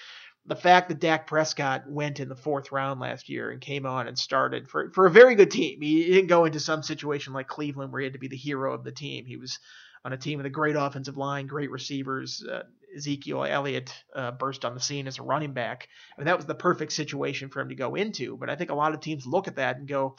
the 0.50 0.56
fact 0.56 0.88
that 0.88 0.98
Dak 0.98 1.28
Prescott 1.28 1.84
went 1.86 2.18
in 2.18 2.28
the 2.28 2.34
fourth 2.34 2.72
round 2.72 2.98
last 2.98 3.28
year 3.28 3.52
and 3.52 3.60
came 3.60 3.86
on 3.86 4.08
and 4.08 4.18
started 4.18 4.68
for 4.68 4.90
for 4.90 5.06
a 5.06 5.10
very 5.10 5.36
good 5.36 5.52
team. 5.52 5.80
He 5.80 6.04
didn't 6.06 6.26
go 6.26 6.44
into 6.44 6.58
some 6.58 6.82
situation 6.82 7.32
like 7.32 7.46
Cleveland 7.46 7.92
where 7.92 8.00
he 8.00 8.06
had 8.06 8.14
to 8.14 8.18
be 8.18 8.26
the 8.26 8.36
hero 8.36 8.74
of 8.74 8.82
the 8.82 8.90
team. 8.90 9.26
He 9.26 9.36
was 9.36 9.60
on 10.04 10.12
a 10.12 10.16
team 10.16 10.38
with 10.38 10.46
a 10.46 10.50
great 10.50 10.74
offensive 10.74 11.16
line, 11.16 11.46
great 11.46 11.70
receivers. 11.70 12.44
Uh, 12.44 12.64
Ezekiel 12.96 13.44
Elliott 13.44 13.94
uh, 14.16 14.32
burst 14.32 14.64
on 14.64 14.74
the 14.74 14.80
scene 14.80 15.06
as 15.06 15.20
a 15.20 15.22
running 15.22 15.52
back. 15.52 15.86
I 16.16 16.20
mean, 16.20 16.26
that 16.26 16.36
was 16.36 16.46
the 16.46 16.56
perfect 16.56 16.90
situation 16.94 17.48
for 17.48 17.60
him 17.60 17.68
to 17.68 17.76
go 17.76 17.94
into. 17.94 18.36
But 18.36 18.50
I 18.50 18.56
think 18.56 18.70
a 18.70 18.74
lot 18.74 18.92
of 18.92 19.00
teams 19.00 19.26
look 19.26 19.46
at 19.46 19.56
that 19.56 19.76
and 19.76 19.86
go, 19.86 20.16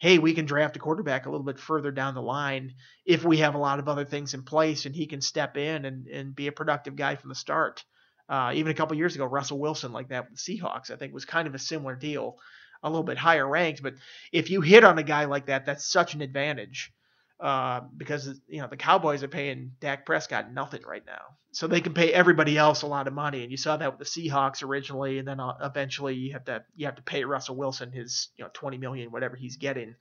hey, 0.00 0.18
we 0.18 0.34
can 0.34 0.44
draft 0.44 0.74
a 0.74 0.80
quarterback 0.80 1.26
a 1.26 1.30
little 1.30 1.46
bit 1.46 1.60
further 1.60 1.92
down 1.92 2.14
the 2.14 2.20
line 2.22 2.74
if 3.06 3.24
we 3.24 3.36
have 3.36 3.54
a 3.54 3.58
lot 3.58 3.78
of 3.78 3.88
other 3.88 4.04
things 4.04 4.34
in 4.34 4.42
place 4.42 4.86
and 4.86 4.96
he 4.96 5.06
can 5.06 5.20
step 5.20 5.56
in 5.56 5.84
and, 5.84 6.08
and 6.08 6.34
be 6.34 6.48
a 6.48 6.52
productive 6.52 6.96
guy 6.96 7.14
from 7.14 7.28
the 7.28 7.36
start. 7.36 7.84
Uh, 8.28 8.52
even 8.54 8.70
a 8.70 8.74
couple 8.74 8.96
years 8.96 9.14
ago, 9.14 9.24
Russell 9.24 9.58
Wilson, 9.58 9.92
like 9.92 10.08
that 10.08 10.28
with 10.28 10.38
the 10.38 10.58
Seahawks, 10.58 10.90
I 10.90 10.96
think 10.96 11.14
was 11.14 11.24
kind 11.24 11.48
of 11.48 11.54
a 11.54 11.58
similar 11.58 11.96
deal, 11.96 12.36
a 12.82 12.90
little 12.90 13.04
bit 13.04 13.16
higher 13.16 13.48
ranked. 13.48 13.82
But 13.82 13.94
if 14.32 14.50
you 14.50 14.60
hit 14.60 14.84
on 14.84 14.98
a 14.98 15.02
guy 15.02 15.24
like 15.24 15.46
that, 15.46 15.64
that's 15.64 15.90
such 15.90 16.14
an 16.14 16.20
advantage 16.20 16.92
uh, 17.40 17.82
because 17.96 18.40
you 18.48 18.60
know 18.60 18.66
the 18.66 18.76
Cowboys 18.76 19.22
are 19.22 19.28
paying 19.28 19.72
Dak 19.80 20.04
Prescott 20.04 20.52
nothing 20.52 20.82
right 20.82 21.04
now, 21.06 21.36
so 21.52 21.66
they 21.66 21.80
can 21.80 21.94
pay 21.94 22.12
everybody 22.12 22.58
else 22.58 22.82
a 22.82 22.86
lot 22.86 23.06
of 23.06 23.14
money. 23.14 23.42
And 23.42 23.50
you 23.50 23.56
saw 23.56 23.76
that 23.76 23.96
with 23.96 23.98
the 23.98 24.28
Seahawks 24.28 24.64
originally, 24.64 25.18
and 25.18 25.28
then 25.28 25.38
uh, 25.38 25.54
eventually 25.62 26.14
you 26.14 26.32
have 26.32 26.44
to 26.46 26.64
you 26.74 26.86
have 26.86 26.96
to 26.96 27.02
pay 27.02 27.24
Russell 27.24 27.56
Wilson 27.56 27.92
his 27.92 28.28
you 28.36 28.44
know 28.44 28.50
20 28.54 28.78
million 28.78 29.12
whatever 29.12 29.36
he's 29.36 29.56
getting. 29.56 29.94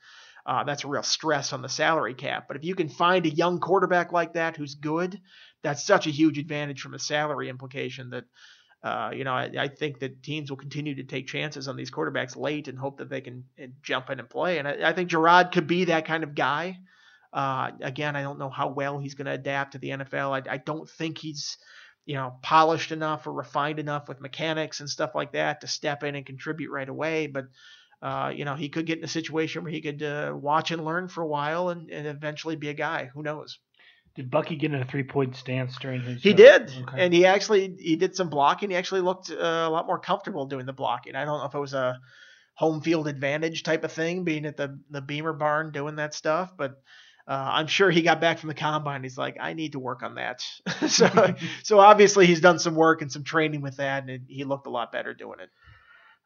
Uh, 0.47 0.63
that's 0.63 0.85
a 0.85 0.87
real 0.87 1.03
stress 1.03 1.51
on 1.51 1.61
the 1.61 1.69
salary 1.69 2.13
cap. 2.13 2.45
But 2.47 2.55
if 2.55 2.63
you 2.63 2.73
can 2.73 2.87
find 2.87 3.25
a 3.25 3.29
young 3.29 3.59
quarterback 3.59 4.13
like 4.13 4.33
that 4.33 4.55
who's 4.55 4.75
good, 4.75 5.19
that's 5.67 5.83
such 5.83 6.07
a 6.07 6.11
huge 6.11 6.37
advantage 6.37 6.81
from 6.81 6.93
a 6.93 6.99
salary 6.99 7.49
implication 7.49 8.11
that. 8.11 8.25
Uh, 8.83 9.09
you 9.11 9.23
know, 9.23 9.33
I, 9.33 9.49
I, 9.57 9.67
think 9.69 9.99
that 9.99 10.21
teams 10.21 10.51
will 10.51 10.57
continue 10.57 10.93
to 10.93 11.03
take 11.03 11.25
chances 11.25 11.67
on 11.67 11.75
these 11.75 11.89
quarterbacks 11.89 12.37
late 12.37 12.67
and 12.67 12.77
hope 12.77 12.99
that 12.99 13.09
they 13.09 13.21
can 13.21 13.43
jump 13.81 14.11
in 14.11 14.19
and 14.19 14.29
play. 14.29 14.59
And 14.59 14.67
I, 14.67 14.89
I 14.89 14.93
think 14.93 15.09
Jerod 15.09 15.51
could 15.51 15.65
be 15.65 15.85
that 15.85 16.05
kind 16.05 16.23
of 16.23 16.35
guy. 16.35 16.77
Uh, 17.33 17.71
again, 17.81 18.15
I 18.15 18.21
don't 18.21 18.37
know 18.39 18.51
how 18.51 18.69
well 18.69 18.99
he's 18.99 19.15
going 19.15 19.25
to 19.25 19.31
adapt 19.31 19.73
to 19.73 19.79
the 19.79 19.89
NFL. 19.89 20.47
I, 20.47 20.53
I, 20.53 20.57
don't 20.57 20.87
think 20.87 21.17
he's, 21.17 21.57
you 22.05 22.15
know, 22.15 22.35
polished 22.43 22.91
enough 22.91 23.27
or 23.27 23.33
refined 23.33 23.79
enough 23.79 24.07
with 24.07 24.21
mechanics 24.21 24.79
and 24.79 24.89
stuff 24.89 25.15
like 25.15 25.33
that 25.33 25.61
to 25.61 25.67
step 25.67 26.03
in 26.03 26.15
and 26.15 26.25
contribute 26.25 26.71
right 26.71 26.87
away. 26.87 27.27
But, 27.27 27.45
uh, 28.01 28.31
you 28.33 28.45
know, 28.45 28.55
he 28.55 28.69
could 28.69 28.85
get 28.85 28.99
in 28.99 29.03
a 29.03 29.09
situation 29.09 29.63
where 29.63 29.73
he 29.73 29.81
could 29.81 30.03
uh, 30.03 30.33
watch 30.35 30.71
and 30.71 30.85
learn 30.85 31.07
for 31.09 31.23
a 31.23 31.27
while 31.27 31.69
and, 31.69 31.89
and 31.89 32.07
eventually 32.07 32.55
be 32.55 32.69
a 32.69 32.75
guy. 32.75 33.09
Who 33.13 33.23
knows? 33.23 33.59
Did 34.17 34.31
Bucky 34.31 34.55
get 34.55 34.73
in 34.73 34.81
a 34.81 34.85
three 34.85 35.03
point 35.03 35.35
stance 35.35 35.77
during 35.77 36.01
his? 36.01 36.23
He 36.23 36.33
uh, 36.33 36.35
did, 36.35 36.71
okay. 36.81 37.05
and 37.05 37.13
he 37.13 37.27
actually 37.27 37.75
he 37.79 37.95
did 37.95 38.15
some 38.15 38.29
blocking. 38.29 38.71
He 38.71 38.75
actually 38.75 39.01
looked 39.01 39.29
uh, 39.29 39.35
a 39.35 39.69
lot 39.69 39.85
more 39.85 39.99
comfortable 39.99 40.47
doing 40.47 40.65
the 40.65 40.73
blocking. 40.73 41.15
I 41.15 41.23
don't 41.23 41.37
know 41.37 41.45
if 41.45 41.53
it 41.53 41.59
was 41.59 41.75
a 41.75 41.99
home 42.55 42.81
field 42.81 43.07
advantage 43.07 43.61
type 43.61 43.83
of 43.83 43.91
thing, 43.91 44.23
being 44.23 44.47
at 44.47 44.57
the 44.57 44.79
the 44.89 45.01
Beamer 45.01 45.33
barn 45.33 45.71
doing 45.71 45.97
that 45.97 46.15
stuff, 46.15 46.51
but 46.57 46.81
uh, 47.27 47.51
I'm 47.53 47.67
sure 47.67 47.91
he 47.91 48.01
got 48.01 48.19
back 48.19 48.39
from 48.39 48.47
the 48.47 48.55
combine. 48.55 49.03
He's 49.03 49.19
like, 49.19 49.37
I 49.39 49.53
need 49.53 49.73
to 49.73 49.79
work 49.79 50.01
on 50.01 50.15
that. 50.15 50.43
so, 50.87 51.35
so 51.63 51.79
obviously 51.79 52.25
he's 52.25 52.41
done 52.41 52.57
some 52.57 52.73
work 52.73 53.03
and 53.03 53.11
some 53.11 53.23
training 53.23 53.61
with 53.61 53.77
that, 53.77 54.09
and 54.09 54.25
he 54.27 54.45
looked 54.45 54.65
a 54.65 54.71
lot 54.71 54.91
better 54.91 55.13
doing 55.13 55.39
it. 55.41 55.49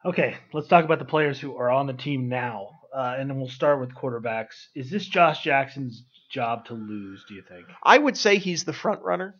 Okay, 0.02 0.38
let's 0.54 0.68
talk 0.68 0.86
about 0.86 0.98
the 0.98 1.04
players 1.04 1.38
who 1.38 1.56
are 1.58 1.70
on 1.70 1.86
the 1.86 1.92
team 1.92 2.30
now, 2.30 2.70
uh, 2.96 3.16
and 3.18 3.28
then 3.28 3.36
we'll 3.36 3.50
start 3.50 3.80
with 3.80 3.94
quarterbacks. 3.94 4.68
Is 4.74 4.90
this 4.90 5.06
Josh 5.06 5.44
Jackson's 5.44 6.04
job 6.32 6.64
to 6.66 6.74
lose? 6.74 7.24
Do 7.28 7.34
you 7.34 7.42
think? 7.42 7.66
I 7.82 7.96
would 7.96 8.16
say 8.16 8.38
he's 8.38 8.64
the 8.64 8.72
front 8.72 9.02
runner. 9.02 9.36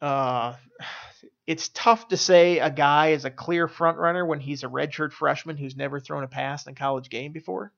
Uh, 0.00 0.54
it's 1.46 1.68
tough 1.70 2.08
to 2.08 2.16
say 2.16 2.58
a 2.58 2.70
guy 2.70 3.08
is 3.08 3.24
a 3.24 3.30
clear 3.30 3.66
front 3.66 3.98
runner 3.98 4.24
when 4.24 4.40
he's 4.40 4.62
a 4.62 4.68
redshirt 4.68 5.12
freshman 5.12 5.56
who's 5.56 5.76
never 5.76 5.98
thrown 6.00 6.24
a 6.24 6.28
pass 6.28 6.66
in 6.66 6.72
a 6.72 6.76
college 6.76 7.08
game 7.08 7.32
before. 7.32 7.72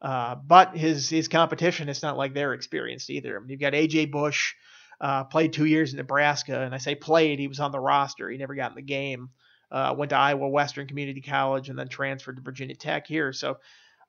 Uh, 0.00 0.34
but 0.34 0.76
his 0.76 1.08
his 1.08 1.28
competition, 1.28 1.88
it's 1.88 2.02
not 2.02 2.16
like 2.16 2.34
they're 2.34 2.54
experienced 2.54 3.10
either. 3.10 3.36
I 3.36 3.40
mean, 3.40 3.50
you've 3.50 3.60
got 3.60 3.72
AJ 3.72 4.10
Bush, 4.10 4.54
uh, 5.00 5.24
played 5.24 5.52
two 5.52 5.64
years 5.64 5.92
in 5.92 5.96
Nebraska, 5.98 6.60
and 6.60 6.74
I 6.74 6.78
say 6.78 6.94
played, 6.94 7.38
he 7.38 7.48
was 7.48 7.60
on 7.60 7.72
the 7.72 7.80
roster. 7.80 8.28
He 8.28 8.38
never 8.38 8.54
got 8.54 8.72
in 8.72 8.76
the 8.76 8.82
game. 8.82 9.30
Uh, 9.70 9.94
went 9.96 10.10
to 10.10 10.16
Iowa 10.16 10.48
Western 10.48 10.86
Community 10.86 11.20
College 11.20 11.68
and 11.68 11.78
then 11.78 11.88
transferred 11.88 12.36
to 12.36 12.42
Virginia 12.42 12.76
Tech 12.76 13.06
here. 13.06 13.32
So 13.32 13.58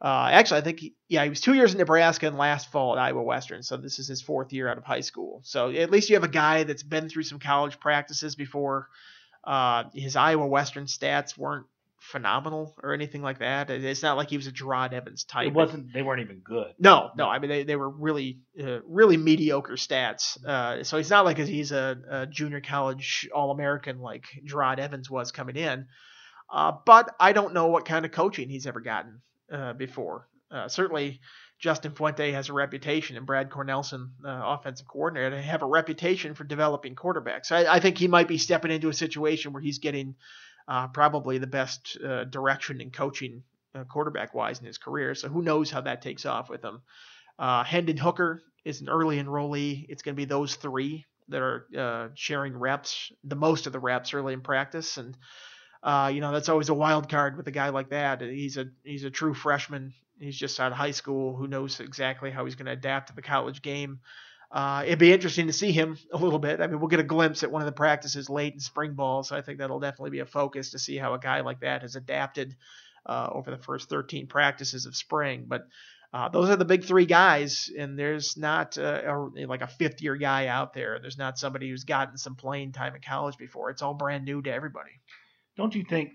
uh, 0.05 0.29
actually, 0.31 0.59
I 0.59 0.61
think 0.61 0.79
he, 0.81 0.93
yeah, 1.07 1.23
he 1.23 1.29
was 1.29 1.41
two 1.41 1.55
years 1.55 1.71
in 1.71 1.79
Nebraska 1.79 2.27
and 2.27 2.37
last 2.37 2.71
fall 2.71 2.95
at 2.95 3.01
Iowa 3.01 3.23
Western. 3.23 3.63
So 3.63 3.75
this 3.75 3.97
is 3.97 4.07
his 4.07 4.21
fourth 4.21 4.53
year 4.53 4.69
out 4.69 4.77
of 4.77 4.83
high 4.83 5.01
school. 5.01 5.41
So 5.43 5.71
at 5.71 5.89
least 5.89 6.11
you 6.11 6.15
have 6.15 6.23
a 6.23 6.27
guy 6.27 6.63
that's 6.63 6.83
been 6.83 7.09
through 7.09 7.23
some 7.23 7.39
college 7.39 7.79
practices 7.79 8.35
before. 8.35 8.87
Uh, 9.43 9.85
his 9.95 10.15
Iowa 10.15 10.45
Western 10.45 10.85
stats 10.85 11.35
weren't 11.35 11.65
phenomenal 11.97 12.75
or 12.83 12.93
anything 12.93 13.23
like 13.23 13.39
that. 13.39 13.71
It's 13.71 14.03
not 14.03 14.15
like 14.15 14.29
he 14.29 14.37
was 14.37 14.45
a 14.45 14.51
Jerod 14.51 14.93
Evans 14.93 15.23
type. 15.23 15.47
It 15.47 15.53
wasn't. 15.55 15.91
They 15.91 16.03
weren't 16.03 16.21
even 16.21 16.37
good. 16.37 16.75
No, 16.77 17.09
no. 17.17 17.27
I 17.27 17.39
mean, 17.39 17.49
they, 17.49 17.63
they 17.63 17.75
were 17.75 17.89
really, 17.89 18.41
uh, 18.63 18.81
really 18.85 19.17
mediocre 19.17 19.73
stats. 19.73 20.37
Uh, 20.45 20.83
so 20.83 20.97
he's 20.97 21.09
not 21.09 21.25
like 21.25 21.39
he's 21.39 21.71
a, 21.71 21.97
a 22.11 22.27
junior 22.27 22.61
college 22.61 23.27
All 23.33 23.49
American 23.49 24.01
like 24.01 24.25
Jerod 24.47 24.77
Evans 24.77 25.09
was 25.09 25.31
coming 25.31 25.55
in. 25.55 25.87
Uh, 26.47 26.73
but 26.85 27.15
I 27.19 27.33
don't 27.33 27.55
know 27.55 27.67
what 27.67 27.85
kind 27.85 28.05
of 28.05 28.11
coaching 28.11 28.49
he's 28.49 28.67
ever 28.67 28.81
gotten 28.81 29.21
uh, 29.51 29.73
before. 29.73 30.27
Uh, 30.51 30.67
certainly, 30.67 31.19
Justin 31.59 31.93
Fuente 31.93 32.31
has 32.31 32.49
a 32.49 32.53
reputation, 32.53 33.17
and 33.17 33.25
Brad 33.25 33.49
Cornelsen, 33.49 34.11
uh, 34.23 34.41
offensive 34.45 34.87
coordinator, 34.87 35.41
have 35.41 35.63
a 35.63 35.67
reputation 35.67 36.35
for 36.35 36.43
developing 36.43 36.95
quarterbacks. 36.95 37.51
I, 37.51 37.65
I 37.75 37.79
think 37.79 37.97
he 37.97 38.07
might 38.07 38.27
be 38.27 38.37
stepping 38.37 38.71
into 38.71 38.89
a 38.89 38.93
situation 38.93 39.53
where 39.53 39.61
he's 39.61 39.79
getting 39.79 40.15
uh, 40.67 40.87
probably 40.87 41.37
the 41.37 41.47
best 41.47 41.97
uh, 42.03 42.25
direction 42.25 42.81
and 42.81 42.93
coaching 42.93 43.43
uh, 43.73 43.83
quarterback 43.85 44.33
wise 44.33 44.59
in 44.59 44.65
his 44.65 44.77
career. 44.77 45.15
So 45.15 45.29
who 45.29 45.41
knows 45.41 45.71
how 45.71 45.81
that 45.81 46.01
takes 46.01 46.25
off 46.25 46.49
with 46.49 46.63
him. 46.63 46.81
Hendon 47.37 47.97
Hooker 47.97 48.41
is 48.63 48.81
an 48.81 48.89
early 48.89 49.21
enrollee. 49.21 49.85
It's 49.89 50.01
going 50.01 50.15
to 50.15 50.19
be 50.19 50.25
those 50.25 50.55
three 50.55 51.05
that 51.29 51.41
are 51.41 52.11
sharing 52.15 52.57
reps, 52.57 53.11
the 53.23 53.35
most 53.35 53.67
of 53.67 53.73
the 53.73 53.79
reps 53.79 54.13
early 54.13 54.33
in 54.33 54.41
practice, 54.41 54.97
and 54.97 55.17
uh, 55.85 56.09
you 56.11 56.19
know 56.19 56.31
that's 56.31 56.49
always 56.49 56.69
a 56.69 56.73
wild 56.73 57.07
card 57.07 57.37
with 57.37 57.47
a 57.47 57.51
guy 57.51 57.69
like 57.69 57.89
that. 57.89 58.19
He's 58.19 58.57
a 58.57 58.65
he's 58.83 59.03
a 59.03 59.11
true 59.11 59.35
freshman. 59.35 59.93
He's 60.19 60.35
just 60.35 60.59
out 60.59 60.71
of 60.71 60.77
high 60.77 60.91
school. 60.91 61.35
Who 61.35 61.47
knows 61.47 61.79
exactly 61.79 62.31
how 62.31 62.43
he's 62.45 62.55
going 62.55 62.65
to 62.65 62.71
adapt 62.71 63.09
to 63.09 63.15
the 63.15 63.21
college 63.21 63.61
game? 63.61 63.99
Uh, 64.51 64.83
it'd 64.85 64.97
be 64.97 65.13
interesting 65.13 65.47
to 65.47 65.53
see 65.53 65.71
him 65.71 65.97
a 66.11 66.17
little 66.17 66.39
bit. 66.39 66.59
I 66.59 66.67
mean, 66.67 66.79
we'll 66.79 66.87
get 66.87 67.01
a 67.01 67.03
glimpse 67.03 67.43
at 67.43 67.51
one 67.51 67.61
of 67.61 67.67
the 67.67 67.71
practices 67.71 68.29
late 68.29 68.53
in 68.53 68.59
spring 68.59 68.93
ball, 68.93 69.21
so 69.21 69.35
I 69.35 69.41
think 69.41 69.59
that'll 69.59 69.79
definitely 69.79 70.11
be 70.11 70.19
a 70.19 70.25
focus 70.25 70.71
to 70.71 70.79
see 70.79 70.97
how 70.97 71.13
a 71.13 71.19
guy 71.19 71.41
like 71.41 71.59
that 71.59 71.83
has 71.83 71.95
adapted 71.95 72.55
uh, 73.05 73.29
over 73.31 73.51
the 73.51 73.57
first 73.57 73.87
13 73.87 74.25
practices 74.25 74.87
of 74.87 74.95
spring. 74.95 75.45
But 75.47 75.67
uh, 76.13 76.29
those 76.29 76.49
are 76.49 76.55
the 76.55 76.65
big 76.65 76.85
three 76.85 77.05
guys, 77.05 77.69
and 77.77 77.99
there's 77.99 78.37
not 78.37 78.77
a, 78.77 79.29
like 79.47 79.61
a 79.61 79.67
fifth 79.67 80.01
year 80.01 80.15
guy 80.15 80.47
out 80.47 80.73
there. 80.73 80.97
There's 80.99 81.17
not 81.17 81.37
somebody 81.37 81.69
who's 81.69 81.83
gotten 81.83 82.17
some 82.17 82.35
playing 82.35 82.71
time 82.71 82.95
in 82.95 83.01
college 83.01 83.37
before. 83.37 83.69
It's 83.69 83.83
all 83.83 83.93
brand 83.93 84.25
new 84.25 84.41
to 84.41 84.51
everybody. 84.51 85.01
Don't 85.57 85.75
you 85.75 85.83
think 85.83 86.11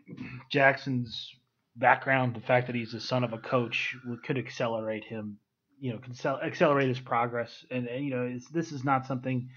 Jackson's 0.50 1.35
background, 1.76 2.35
the 2.35 2.40
fact 2.40 2.66
that 2.66 2.76
he's 2.76 2.92
the 2.92 3.00
son 3.00 3.24
of 3.24 3.33
a 3.33 3.38
coach, 3.38 3.96
could 4.24 4.38
accelerate 4.38 5.05
him 5.05 5.38
you 5.81 5.92
know 5.92 6.37
accelerate 6.42 6.88
his 6.88 7.00
progress. 7.00 7.64
And, 7.70 7.87
and 7.88 8.05
you 8.05 8.11
know, 8.11 8.38
this 8.53 8.70
is 8.70 8.85
not 8.85 9.07
something 9.07 9.48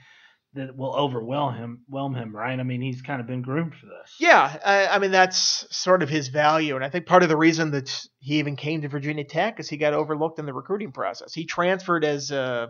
that 0.56 0.76
will 0.78 0.96
overwhelm 0.96 1.56
him, 1.56 1.82
whelm 1.90 2.16
him, 2.16 2.36
right? 2.36 2.60
I 2.60 2.64
mean, 2.64 2.82
he's 2.82 3.02
kind 3.02 3.20
of 3.20 3.28
been 3.28 3.42
groomed 3.42 3.74
for 3.76 3.88
this. 3.88 4.16
Yeah, 4.20 4.56
I, 4.64 4.88
I, 4.88 5.00
mean 5.00 5.12
that's 5.12 5.66
sort 5.76 6.04
of 6.04 6.10
his 6.10 6.28
value, 6.28 6.76
and 6.76 6.86
I 6.86 6.90
think 6.90 7.08
part 7.08 7.24
of 7.24 7.30
the 7.30 7.38
reason 7.38 7.72
that 7.72 8.08
he 8.20 8.38
even 8.38 8.56
came 8.56 8.82
to 8.82 8.88
Virginia 8.88 9.24
Tech 9.24 9.60
is 9.60 9.68
he 9.68 9.78
got 9.78 9.94
overlooked 9.94 10.40
in 10.40 10.46
the 10.46 10.54
recruiting 10.54 10.92
process. 10.92 11.34
He 11.34 11.46
transferred 11.46 12.06
as 12.06 12.30
a, 12.30 12.70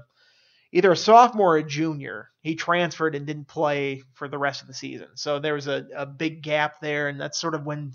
either 0.74 0.92
a 0.92 0.98
sophomore 0.98 1.54
or 1.54 1.58
a 1.58 1.64
junior. 1.64 2.30
He 2.42 2.56
transferred 2.56 3.16
and 3.16 3.26
didn't 3.26 3.48
play 3.48 4.04
for 4.16 4.28
the 4.28 4.38
rest 4.38 4.62
of 4.62 4.68
the 4.68 4.74
season, 4.74 5.08
so 5.16 5.40
there 5.40 5.54
was 5.54 5.68
a, 5.68 5.86
a 5.96 6.06
big 6.06 6.42
gap 6.42 6.82
there, 6.82 7.08
and 7.08 7.22
that's 7.22 7.40
sort 7.40 7.56
of 7.56 7.66
when 7.66 7.94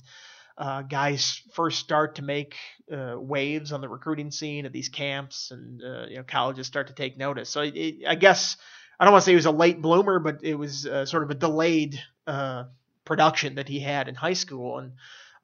uh, 0.57 0.83
guys 0.83 1.43
first 1.53 1.79
start 1.79 2.17
to 2.17 2.23
make 2.23 2.57
uh, 2.91 3.15
waves 3.17 3.73
on 3.73 3.81
the 3.81 3.89
recruiting 3.89 4.31
scene 4.31 4.65
at 4.65 4.73
these 4.73 4.89
camps, 4.89 5.51
and 5.51 5.83
uh, 5.83 6.07
you 6.09 6.17
know 6.17 6.25
colleges 6.25 6.67
start 6.67 6.87
to 6.89 6.95
take 6.95 7.19
notice. 7.19 7.51
So 7.51 7.61
it, 7.61 7.97
I 8.07 8.15
guess 8.15 8.57
I 8.99 9.05
don't 9.05 9.13
want 9.13 9.23
to 9.23 9.27
say 9.27 9.33
he 9.33 9.37
was 9.37 9.47
a 9.47 9.51
late 9.51 9.81
bloomer, 9.81 10.19
but 10.19 10.41
it 10.43 10.55
was 10.55 10.87
uh, 10.87 11.07
sort 11.07 11.23
of 11.23 11.31
a 11.31 11.35
delayed 11.35 12.01
uh, 12.27 12.65
production 13.05 13.55
that 13.57 13.69
he 13.69 13.81
had 13.81 14.09
in 14.09 14.15
high 14.15 14.33
school, 14.33 14.79
and 14.79 14.93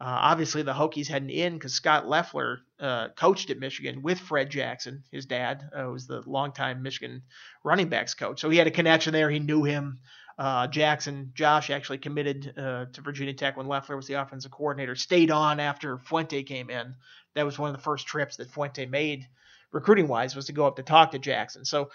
Uh, 0.00 0.18
obviously, 0.20 0.62
the 0.62 0.72
Hokies 0.72 1.06
had 1.06 1.22
an 1.22 1.30
in 1.30 1.54
because 1.54 1.72
Scot 1.72 2.06
Loeffler 2.06 2.60
uh, 2.80 3.08
coached 3.16 3.50
at 3.50 3.58
Michigan 3.58 4.02
with 4.02 4.18
Fred 4.18 4.50
Jackson. 4.50 5.04
His 5.10 5.26
dad 5.26 5.70
uh, 5.72 5.88
was 5.88 6.06
the 6.06 6.22
longtime 6.26 6.82
Michigan 6.82 7.22
running 7.62 7.88
backs 7.88 8.14
coach, 8.14 8.40
so 8.40 8.50
he 8.50 8.58
had 8.58 8.66
a 8.66 8.72
connection 8.72 9.12
there. 9.12 9.30
He 9.30 9.38
knew 9.38 9.62
him. 9.62 10.00
Uh, 10.36 10.66
Jackson, 10.66 11.30
Josh 11.34 11.70
actually 11.70 11.98
committed 11.98 12.52
uh, 12.58 12.86
to 12.92 13.00
Virginia 13.02 13.34
Tech 13.34 13.56
when 13.56 13.68
Leffler 13.68 13.94
was 13.94 14.08
the 14.08 14.14
offensive 14.14 14.50
coordinator. 14.50 14.96
Stayed 14.96 15.30
on 15.30 15.60
after 15.60 15.98
Fuente 15.98 16.42
came 16.42 16.70
in. 16.70 16.96
That 17.34 17.46
was 17.46 17.56
one 17.56 17.70
of 17.70 17.76
the 17.76 17.82
first 17.82 18.06
trips 18.08 18.36
that 18.36 18.50
Fuente 18.50 18.86
made, 18.86 19.28
recruiting 19.70 20.08
wise, 20.08 20.34
was 20.34 20.46
to 20.46 20.52
go 20.52 20.66
up 20.66 20.76
to 20.76 20.82
talk 20.82 21.12
to 21.12 21.20
Jackson. 21.20 21.64
So 21.64 21.90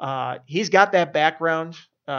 uh, 0.00 0.38
he's 0.44 0.70
got 0.70 0.92
that 0.92 1.12
background. 1.12 1.76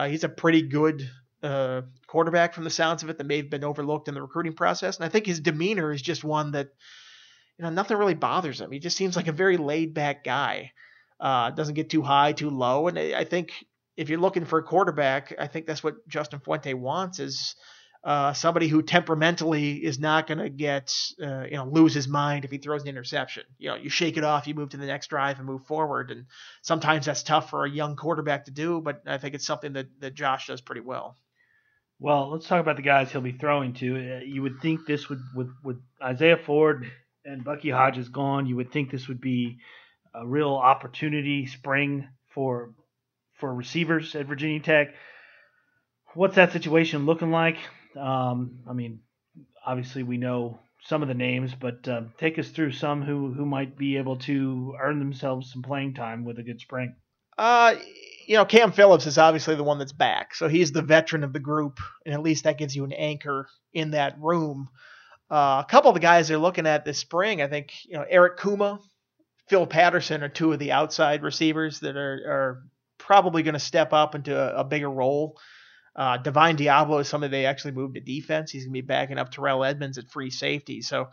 He's 0.08 0.24
a 0.24 0.30
pretty 0.30 0.62
good 0.62 1.10
uh, 1.44 1.82
quarterback 2.08 2.54
from 2.54 2.64
the 2.64 2.70
sounds 2.70 3.04
of 3.04 3.10
it 3.10 3.18
that 3.18 3.28
may 3.28 3.38
have 3.38 3.50
been 3.50 3.64
overlooked 3.64 4.08
in 4.08 4.14
the 4.14 4.22
recruiting 4.22 4.54
process. 4.54 4.98
And 4.98 5.06
I 5.06 5.10
think 5.10 5.26
his 5.26 5.40
demeanor 5.40 5.92
is 5.92 6.02
just 6.02 6.24
one 6.24 6.52
that, 6.52 6.70
you 7.58 7.64
know, 7.64 7.70
nothing 7.70 7.98
really 7.98 8.16
bothers 8.16 8.62
him. 8.62 8.72
He 8.72 8.80
just 8.80 8.98
seems 8.98 9.16
like 9.16 9.28
a 9.28 9.34
very 9.34 9.58
laid 9.58 9.94
back 9.94 10.24
guy. 10.24 10.72
Uh, 11.20 11.52
doesn't 11.52 11.76
get 11.76 11.90
too 11.90 12.02
high, 12.02 12.34
too 12.34 12.50
low. 12.50 12.88
And 12.88 13.00
I 13.00 13.24
think 13.24 13.54
if 13.96 14.10
you're 14.10 14.20
looking 14.20 14.46
for 14.46 14.60
a 14.60 14.64
quarterback, 14.64 15.34
I 15.40 15.48
think 15.48 15.66
that's 15.66 15.84
what 15.84 16.06
Justin 16.08 16.40
Fuente 16.40 16.74
wants 16.74 17.20
is 17.20 17.56
uh, 18.04 18.34
somebody 18.34 18.68
who 18.68 18.84
temperamentally 18.84 19.84
is 19.84 19.98
not 19.98 20.28
going 20.28 20.38
to 20.38 20.50
get, 20.50 20.94
uh, 21.22 21.46
you 21.46 21.56
know, 21.56 21.66
lose 21.66 21.94
his 21.94 22.08
mind 22.08 22.46
if 22.46 22.52
he 22.52 22.58
throws 22.58 22.84
an 22.84 22.90
interception. 22.90 23.44
You 23.58 23.70
know, 23.70 23.76
you 23.76 23.90
shake 23.90 24.18
it 24.18 24.24
off, 24.24 24.48
you 24.48 24.54
move 24.54 24.70
to 24.70 24.78
the 24.78 24.86
next 24.86 25.08
drive 25.08 25.38
and 25.38 25.48
move 25.48 25.66
forward. 25.66 26.12
And 26.12 26.26
sometimes 26.62 27.06
that's 27.06 27.24
tough 27.24 27.50
for 27.50 27.66
a 27.66 27.70
young 27.70 27.96
quarterback 27.96 28.46
to 28.46 28.52
do, 28.52 28.82
but 28.82 29.02
I 29.08 29.18
think 29.18 29.34
it's 29.34 29.48
something 29.48 29.74
that, 29.74 29.88
that 30.02 30.14
Josh 30.14 30.48
does 30.48 30.62
pretty 30.62 30.82
well. 30.82 31.18
Well, 32.00 32.30
let's 32.32 32.48
talk 32.48 32.60
about 32.60 32.76
the 32.76 32.82
guys 32.82 33.12
he'll 33.12 33.22
be 33.22 33.32
throwing 33.32 33.74
to. 33.76 34.18
Uh, 34.18 34.20
you 34.26 34.42
would 34.42 34.60
think 34.62 34.86
this 34.86 35.10
would, 35.10 35.22
with, 35.34 35.50
with 35.64 35.78
Isaiah 36.04 36.38
Ford 36.38 36.92
and 37.24 37.44
Bucky 37.44 37.70
Hodges 37.70 38.10
gone, 38.10 38.46
you 38.46 38.56
would 38.58 38.72
think 38.72 38.92
this 38.92 39.08
would 39.08 39.22
be 39.22 39.58
a 40.14 40.26
real 40.26 40.56
opportunity 40.56 41.46
spring 41.46 42.08
for 42.34 42.74
for 43.40 43.54
receivers 43.54 44.16
at 44.16 44.28
Virginia 44.28 44.62
Tech. 44.62 44.94
What's 46.14 46.36
that 46.36 46.54
situation 46.54 47.06
looking 47.06 47.32
like? 47.32 47.58
Um, 47.98 48.60
I 48.70 48.74
mean, 48.74 49.02
obviously 49.66 50.04
we 50.04 50.18
know 50.18 50.60
some 50.84 51.02
of 51.02 51.10
the 51.10 51.14
names, 51.14 51.54
but 51.54 51.86
uh, 51.88 52.04
take 52.18 52.40
us 52.40 52.50
through 52.50 52.72
some 52.72 53.02
who 53.02 53.34
who 53.34 53.46
might 53.46 53.78
be 53.78 53.98
able 53.98 54.18
to 54.20 54.76
earn 54.80 55.00
themselves 55.00 55.52
some 55.52 55.64
playing 55.64 55.96
time 55.96 56.24
with 56.24 56.40
a 56.40 56.44
good 56.44 56.62
spring. 56.62 56.96
Uh, 57.38 57.76
you 58.28 58.36
know, 58.36 58.46
Cam 58.46 58.72
Phillips 58.72 59.06
is 59.06 59.18
obviously 59.18 59.56
the 59.56 59.64
one 59.64 59.80
that's 59.80 59.94
back, 59.94 60.36
so 60.36 60.48
he's 60.48 60.72
the 60.72 60.82
veteran 60.82 61.24
of 61.24 61.34
the 61.34 61.40
group, 61.40 61.80
and 62.06 62.14
at 62.14 62.22
least 62.22 62.44
that 62.44 62.58
gives 62.58 62.76
you 62.76 62.84
an 62.84 62.94
anchor 62.94 63.48
in 63.74 63.92
that 63.92 64.20
room. 64.20 64.70
Uh, 65.30 65.64
a 65.66 65.68
couple 65.70 65.90
of 65.90 65.96
the 65.96 66.00
guys 66.00 66.28
they're 66.28 66.38
looking 66.38 66.68
at 66.68 66.86
this 66.86 67.00
spring, 67.00 67.42
I 67.42 67.48
think, 67.48 67.74
you 67.86 67.98
know, 67.98 68.06
Eric 68.08 68.38
Kumah, 68.38 68.80
Phil 69.48 69.68
Patterson 69.68 70.24
are 70.24 70.30
two 70.30 70.54
of 70.54 70.60
the 70.60 70.72
outside 70.72 71.24
receivers 71.24 71.80
that 71.82 71.96
are, 71.96 72.22
are 72.28 72.64
probably 72.98 73.44
going 73.44 73.54
to 73.54 73.60
step 73.60 73.94
up 73.94 74.16
into 74.16 74.38
a, 74.38 74.62
a 74.62 74.64
bigger 74.64 74.90
role. 74.90 75.38
Uh, 75.96 76.18
Divine 76.18 76.58
Deablo 76.58 77.02
is 77.02 77.08
somebody 77.08 77.32
they 77.32 77.46
actually 77.46 77.72
moved 77.72 77.96
to 77.96 78.02
defense. 78.02 78.52
He's 78.52 78.66
going 78.66 78.74
to 78.74 78.82
be 78.82 78.88
backing 78.88 79.18
up 79.18 79.32
Terrell 79.32 79.64
Edmunds 79.64 79.98
at 79.98 80.10
free 80.10 80.30
safety. 80.30 80.82
So, 80.82 81.10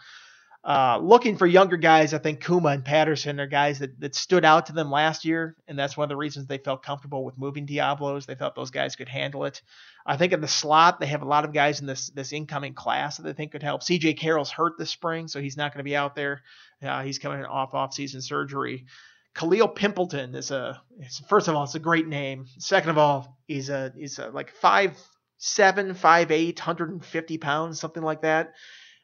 uh, 0.64 0.98
looking 1.02 1.36
for 1.36 1.46
younger 1.46 1.76
guys, 1.76 2.14
I 2.14 2.18
think 2.18 2.40
Kumah 2.40 2.74
and 2.74 2.84
Patterson 2.84 3.40
are 3.40 3.48
guys 3.48 3.80
that, 3.80 3.98
that 3.98 4.14
stood 4.14 4.44
out 4.44 4.66
to 4.66 4.72
them 4.72 4.92
last 4.92 5.24
year, 5.24 5.56
and 5.66 5.76
that's 5.76 5.96
one 5.96 6.04
of 6.04 6.08
the 6.08 6.16
reasons 6.16 6.46
they 6.46 6.58
felt 6.58 6.84
comfortable 6.84 7.24
with 7.24 7.36
moving 7.36 7.66
Deablos. 7.66 8.26
They 8.26 8.36
felt 8.36 8.54
those 8.54 8.70
guys 8.70 8.94
could 8.94 9.08
handle 9.08 9.44
it. 9.44 9.60
I 10.06 10.16
think 10.16 10.32
in 10.32 10.40
the 10.40 10.46
slot 10.46 11.00
they 11.00 11.06
have 11.06 11.22
a 11.22 11.28
lot 11.28 11.44
of 11.44 11.52
guys 11.52 11.80
in 11.80 11.86
this 11.86 12.10
this 12.10 12.32
incoming 12.32 12.74
class 12.74 13.16
that 13.16 13.24
they 13.24 13.32
think 13.32 13.52
could 13.52 13.62
help. 13.62 13.82
C.J. 13.82 14.14
Carroll's 14.14 14.52
hurt 14.52 14.74
this 14.78 14.90
spring, 14.90 15.26
so 15.26 15.40
he's 15.40 15.56
not 15.56 15.72
going 15.72 15.78
to 15.78 15.88
be 15.88 15.96
out 15.96 16.14
there. 16.14 16.42
Uh, 16.80 17.02
he's 17.02 17.18
coming 17.18 17.44
off 17.44 17.74
off 17.74 17.92
season 17.94 18.22
surgery. 18.22 18.86
Khalil 19.34 19.68
Pimpleton 19.68 20.36
is 20.36 20.52
a 20.52 20.80
first 21.28 21.48
of 21.48 21.56
all 21.56 21.64
it's 21.64 21.74
a 21.74 21.80
great 21.80 22.06
name. 22.06 22.46
Second 22.58 22.90
of 22.90 22.98
all, 22.98 23.36
he's 23.48 23.68
a 23.68 23.92
he's 23.96 24.18
a, 24.20 24.28
like 24.28 24.52
five 24.52 24.96
seven, 25.38 25.94
five 25.94 26.30
eight, 26.30 26.60
150 26.60 27.38
pounds, 27.38 27.80
something 27.80 28.02
like 28.02 28.22
that. 28.22 28.52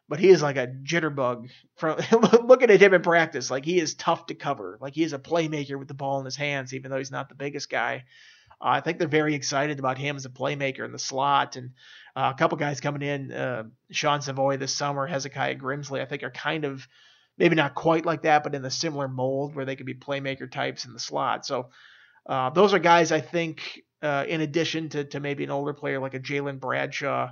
But 0.09 0.21
he 0.21 0.29
is 0.31 0.43
like 0.43 0.57
a 0.57 0.67
jitterbug. 0.67 1.51
From 1.77 1.99
looking 2.47 2.71
at 2.71 2.81
him 2.81 2.95
in 2.95 3.03
practice, 3.03 3.51
like 3.51 3.65
he 3.65 3.79
is 3.79 3.95
tough 3.95 4.27
to 4.27 4.35
cover. 4.35 4.79
Like 4.81 4.95
he 4.95 5.03
is 5.03 5.13
a 5.13 5.19
playmaker 5.19 5.79
with 5.79 5.89
the 5.89 5.95
ball 5.95 6.19
in 6.19 6.25
his 6.25 6.37
hands, 6.37 6.73
even 6.73 6.91
though 6.91 6.99
he's 6.99 7.11
not 7.11 7.29
the 7.29 7.35
biggest 7.35 7.69
guy. 7.69 8.05
Uh, 8.61 8.69
I 8.69 8.81
think 8.81 8.99
they're 8.99 9.09
very 9.09 9.35
excited 9.35 9.79
about 9.79 9.99
him 9.99 10.17
as 10.17 10.25
a 10.25 10.31
playmaker 10.31 10.85
in 10.85 10.93
the 10.93 10.99
slot, 10.99 11.57
and 11.57 11.71
uh, 12.17 12.33
a 12.35 12.39
couple 12.39 12.59
guys 12.59 12.81
coming 12.81 13.03
in. 13.03 13.33
Uh, 13.33 13.65
Sean 13.91 14.23
Savoy 14.23 14.57
this 14.57 14.75
summer, 14.75 15.07
Hezekiah 15.07 15.57
Grimsley, 15.57 16.01
I 16.01 16.07
think 16.07 16.23
are 16.23 16.31
kind 16.31 16.65
of 16.65 16.89
maybe 17.37 17.55
not 17.55 17.75
quite 17.75 18.05
like 18.05 18.23
that, 18.23 18.43
but 18.43 18.55
in 18.55 18.63
the 18.63 18.71
similar 18.71 19.09
mold 19.09 19.55
where 19.55 19.65
they 19.65 19.77
could 19.77 19.87
be 19.87 19.95
playmaker 19.95 20.51
types 20.51 20.85
in 20.85 20.93
the 20.93 20.99
slot. 20.99 21.47
So 21.47 21.71
uh, 22.27 22.51
those 22.51 22.75
are 22.75 22.79
guys 22.79 23.13
I 23.13 23.21
think, 23.21 23.81
uh, 24.03 24.25
in 24.29 24.41
addition 24.41 24.89
to, 24.91 25.05
to 25.05 25.21
maybe 25.21 25.45
an 25.45 25.51
older 25.51 25.73
player 25.73 26.01
like 26.01 26.15
a 26.15 26.21
Jalen 26.21 26.59
Bradshaw, 26.59 27.31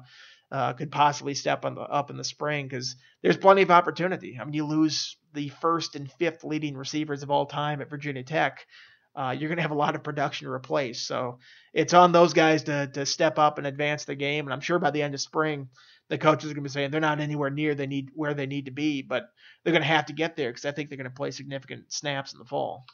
uh, 0.50 0.72
could 0.72 0.92
possibly 0.92 1.34
step 1.34 1.64
on 1.64 1.74
the, 1.74 1.80
up 1.80 2.10
in 2.10 2.16
the 2.16 2.24
spring 2.24 2.66
because 2.66 2.96
there's 3.22 3.36
plenty 3.36 3.62
of 3.62 3.70
opportunity. 3.70 4.38
I 4.40 4.44
mean, 4.44 4.54
you 4.54 4.64
lose 4.64 5.16
the 5.34 5.48
first 5.48 5.96
and 5.96 6.10
fifth 6.12 6.44
leading 6.44 6.76
receivers 6.76 7.22
of 7.22 7.30
all 7.30 7.46
time 7.46 7.80
at 7.80 7.90
Virginia 7.90 8.22
Tech. 8.22 8.66
Uh, 9.14 9.34
you're 9.36 9.48
going 9.48 9.56
to 9.56 9.62
have 9.62 9.70
a 9.70 9.74
lot 9.74 9.94
of 9.94 10.04
production 10.04 10.46
to 10.46 10.52
replace. 10.52 11.00
So 11.00 11.38
it's 11.72 11.94
on 11.94 12.12
those 12.12 12.34
guys 12.34 12.64
to, 12.64 12.86
to 12.88 13.06
step 13.06 13.38
up 13.38 13.58
and 13.58 13.66
advance 13.66 14.04
the 14.04 14.14
game. 14.14 14.46
And 14.46 14.52
I'm 14.52 14.60
sure 14.60 14.78
by 14.78 14.90
the 14.90 15.02
end 15.02 15.14
of 15.14 15.20
spring, 15.20 15.68
the 16.08 16.18
coaches 16.18 16.50
are 16.50 16.54
going 16.54 16.62
to 16.62 16.68
be 16.68 16.72
saying 16.72 16.90
they're 16.90 17.00
not 17.00 17.20
anywhere 17.20 17.50
near 17.50 17.74
they 17.74 17.86
need 17.86 18.10
where 18.14 18.34
they 18.34 18.46
need 18.46 18.66
to 18.66 18.70
be, 18.70 19.02
but 19.02 19.30
they're 19.64 19.72
going 19.72 19.82
to 19.82 19.88
have 19.88 20.06
to 20.06 20.12
get 20.12 20.36
there 20.36 20.50
because 20.50 20.64
I 20.64 20.70
think 20.70 20.88
they're 20.88 20.98
going 20.98 21.10
to 21.10 21.16
play 21.16 21.30
significant 21.30 21.92
snaps 21.92 22.32
in 22.32 22.38
the 22.38 22.44
fall. 22.44 22.84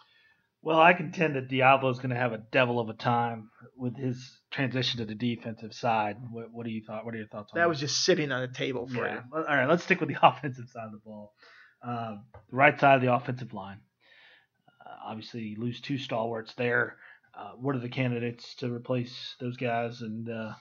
Well, 0.64 0.80
I 0.80 0.92
contend 0.92 1.34
that 1.34 1.48
Deablo 1.48 1.90
is 1.90 1.98
going 1.98 2.10
to 2.10 2.16
have 2.16 2.32
a 2.32 2.38
devil 2.52 2.78
of 2.78 2.88
a 2.88 2.94
time 2.94 3.50
with 3.76 3.96
his 3.96 4.38
transition 4.52 4.98
to 5.00 5.04
the 5.04 5.14
defensive 5.14 5.74
side. 5.74 6.18
What, 6.30 6.52
what 6.52 6.64
do 6.64 6.72
you 6.72 6.82
thought? 6.86 7.04
What 7.04 7.14
are 7.14 7.18
your 7.18 7.26
thoughts 7.26 7.50
on 7.52 7.58
that? 7.58 7.64
That 7.64 7.68
was 7.68 7.80
just 7.80 8.04
sitting 8.04 8.30
on 8.30 8.42
the 8.42 8.54
table 8.54 8.86
for 8.86 9.04
yeah. 9.04 9.14
you. 9.14 9.20
All 9.34 9.42
right, 9.42 9.68
let's 9.68 9.82
stick 9.82 9.98
with 9.98 10.08
the 10.08 10.18
offensive 10.22 10.68
side 10.68 10.86
of 10.86 10.92
the 10.92 11.00
ball. 11.04 11.32
Uh, 11.84 12.14
the 12.48 12.56
right 12.56 12.78
side 12.78 12.94
of 12.94 13.02
the 13.02 13.12
offensive 13.12 13.52
line. 13.52 13.80
Uh, 14.86 15.10
obviously, 15.10 15.40
you 15.40 15.60
lose 15.60 15.80
two 15.80 15.98
stalwarts 15.98 16.54
there. 16.54 16.96
Uh, 17.36 17.52
what 17.56 17.74
are 17.74 17.80
the 17.80 17.88
candidates 17.88 18.54
to 18.56 18.72
replace 18.72 19.34
those 19.40 19.56
guys, 19.56 20.00
and 20.00 20.28
uh, 20.28 20.52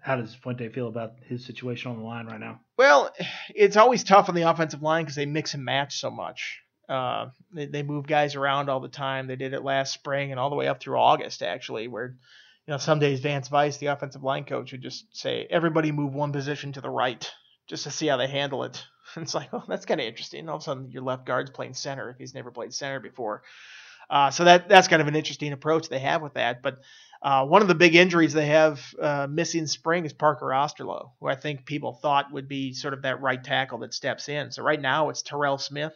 how 0.00 0.16
does 0.16 0.34
Fuente 0.34 0.68
feel 0.70 0.88
about 0.88 1.12
his 1.28 1.44
situation 1.44 1.92
on 1.92 1.98
the 1.98 2.04
line 2.04 2.26
right 2.26 2.40
now? 2.40 2.60
Well, 2.76 3.14
it's 3.54 3.76
always 3.76 4.02
tough 4.02 4.28
on 4.28 4.34
the 4.34 4.42
offensive 4.42 4.82
line 4.82 5.04
because 5.04 5.14
they 5.14 5.26
mix 5.26 5.54
and 5.54 5.64
match 5.64 6.00
so 6.00 6.10
much. 6.10 6.62
Uh, 6.88 7.30
they, 7.52 7.66
they 7.66 7.82
move 7.82 8.06
guys 8.06 8.34
around 8.34 8.68
all 8.68 8.80
the 8.80 8.88
time. 8.88 9.26
They 9.26 9.36
did 9.36 9.52
it 9.52 9.64
last 9.64 9.92
spring 9.92 10.30
and 10.30 10.38
all 10.38 10.50
the 10.50 10.56
way 10.56 10.68
up 10.68 10.80
through 10.80 10.98
August, 10.98 11.42
actually, 11.42 11.88
where 11.88 12.16
you 12.66 12.72
know 12.72 12.78
some 12.78 12.98
days 12.98 13.20
Vance 13.20 13.48
Vice, 13.48 13.78
the 13.78 13.86
offensive 13.86 14.22
line 14.22 14.44
coach, 14.44 14.72
would 14.72 14.82
just 14.82 15.16
say 15.16 15.46
everybody 15.50 15.92
move 15.92 16.14
one 16.14 16.32
position 16.32 16.72
to 16.72 16.80
the 16.80 16.90
right 16.90 17.30
just 17.66 17.84
to 17.84 17.90
see 17.90 18.06
how 18.06 18.16
they 18.16 18.28
handle 18.28 18.64
it. 18.64 18.84
And 19.14 19.22
it's 19.22 19.34
like, 19.34 19.50
oh, 19.52 19.62
that's 19.68 19.86
kind 19.86 20.00
of 20.00 20.06
interesting. 20.06 20.48
All 20.48 20.56
of 20.56 20.62
a 20.62 20.64
sudden, 20.64 20.90
your 20.90 21.02
left 21.02 21.24
guard's 21.24 21.50
playing 21.50 21.74
center 21.74 22.10
if 22.10 22.18
he's 22.18 22.34
never 22.34 22.50
played 22.50 22.74
center 22.74 22.98
before. 22.98 23.44
Uh, 24.10 24.30
so 24.30 24.44
that 24.44 24.68
that's 24.68 24.88
kind 24.88 25.00
of 25.00 25.08
an 25.08 25.16
interesting 25.16 25.52
approach 25.52 25.88
they 25.88 26.00
have 26.00 26.22
with 26.22 26.34
that. 26.34 26.60
But 26.60 26.78
uh, 27.22 27.46
one 27.46 27.62
of 27.62 27.68
the 27.68 27.74
big 27.74 27.94
injuries 27.94 28.32
they 28.32 28.46
have 28.46 28.80
uh, 29.00 29.26
missing 29.28 29.66
spring 29.66 30.04
is 30.04 30.12
Parker 30.12 30.46
Osterloh, 30.46 31.10
who 31.20 31.28
I 31.28 31.34
think 31.34 31.66
people 31.66 31.92
thought 31.92 32.32
would 32.32 32.48
be 32.48 32.72
sort 32.72 32.94
of 32.94 33.02
that 33.02 33.20
right 33.20 33.42
tackle 33.42 33.78
that 33.78 33.94
steps 33.94 34.28
in. 34.28 34.50
So 34.50 34.62
right 34.62 34.80
now 34.80 35.08
it's 35.10 35.22
Terrell 35.22 35.58
Smith. 35.58 35.94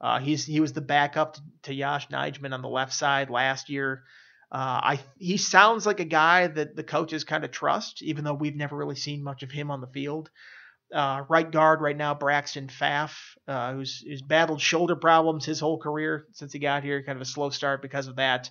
Uh, 0.00 0.20
he's 0.20 0.44
he 0.44 0.60
was 0.60 0.72
the 0.72 0.80
backup 0.80 1.34
to, 1.34 1.40
to 1.62 1.74
Yosh 1.74 2.08
Nijman 2.08 2.54
on 2.54 2.62
the 2.62 2.68
left 2.68 2.92
side 2.92 3.30
last 3.30 3.68
year. 3.68 4.04
Uh, 4.50 4.80
I 4.82 5.00
he 5.18 5.36
sounds 5.36 5.86
like 5.86 6.00
a 6.00 6.04
guy 6.04 6.46
that 6.46 6.76
the 6.76 6.84
coaches 6.84 7.24
kind 7.24 7.44
of 7.44 7.50
trust, 7.50 8.02
even 8.02 8.24
though 8.24 8.34
we've 8.34 8.56
never 8.56 8.76
really 8.76 8.96
seen 8.96 9.22
much 9.22 9.42
of 9.42 9.50
him 9.50 9.70
on 9.70 9.80
the 9.80 9.86
field. 9.88 10.30
Uh, 10.94 11.22
right 11.28 11.50
guard 11.50 11.82
right 11.82 11.96
now, 11.96 12.14
Braxton 12.14 12.68
Pfaff, 12.68 13.36
uh, 13.46 13.74
who's, 13.74 13.98
who's 13.98 14.22
battled 14.22 14.62
shoulder 14.62 14.96
problems 14.96 15.44
his 15.44 15.60
whole 15.60 15.78
career 15.78 16.24
since 16.32 16.50
he 16.50 16.58
got 16.58 16.82
here, 16.82 17.02
kind 17.02 17.16
of 17.16 17.20
a 17.20 17.26
slow 17.26 17.50
start 17.50 17.82
because 17.82 18.06
of 18.06 18.16
that 18.16 18.48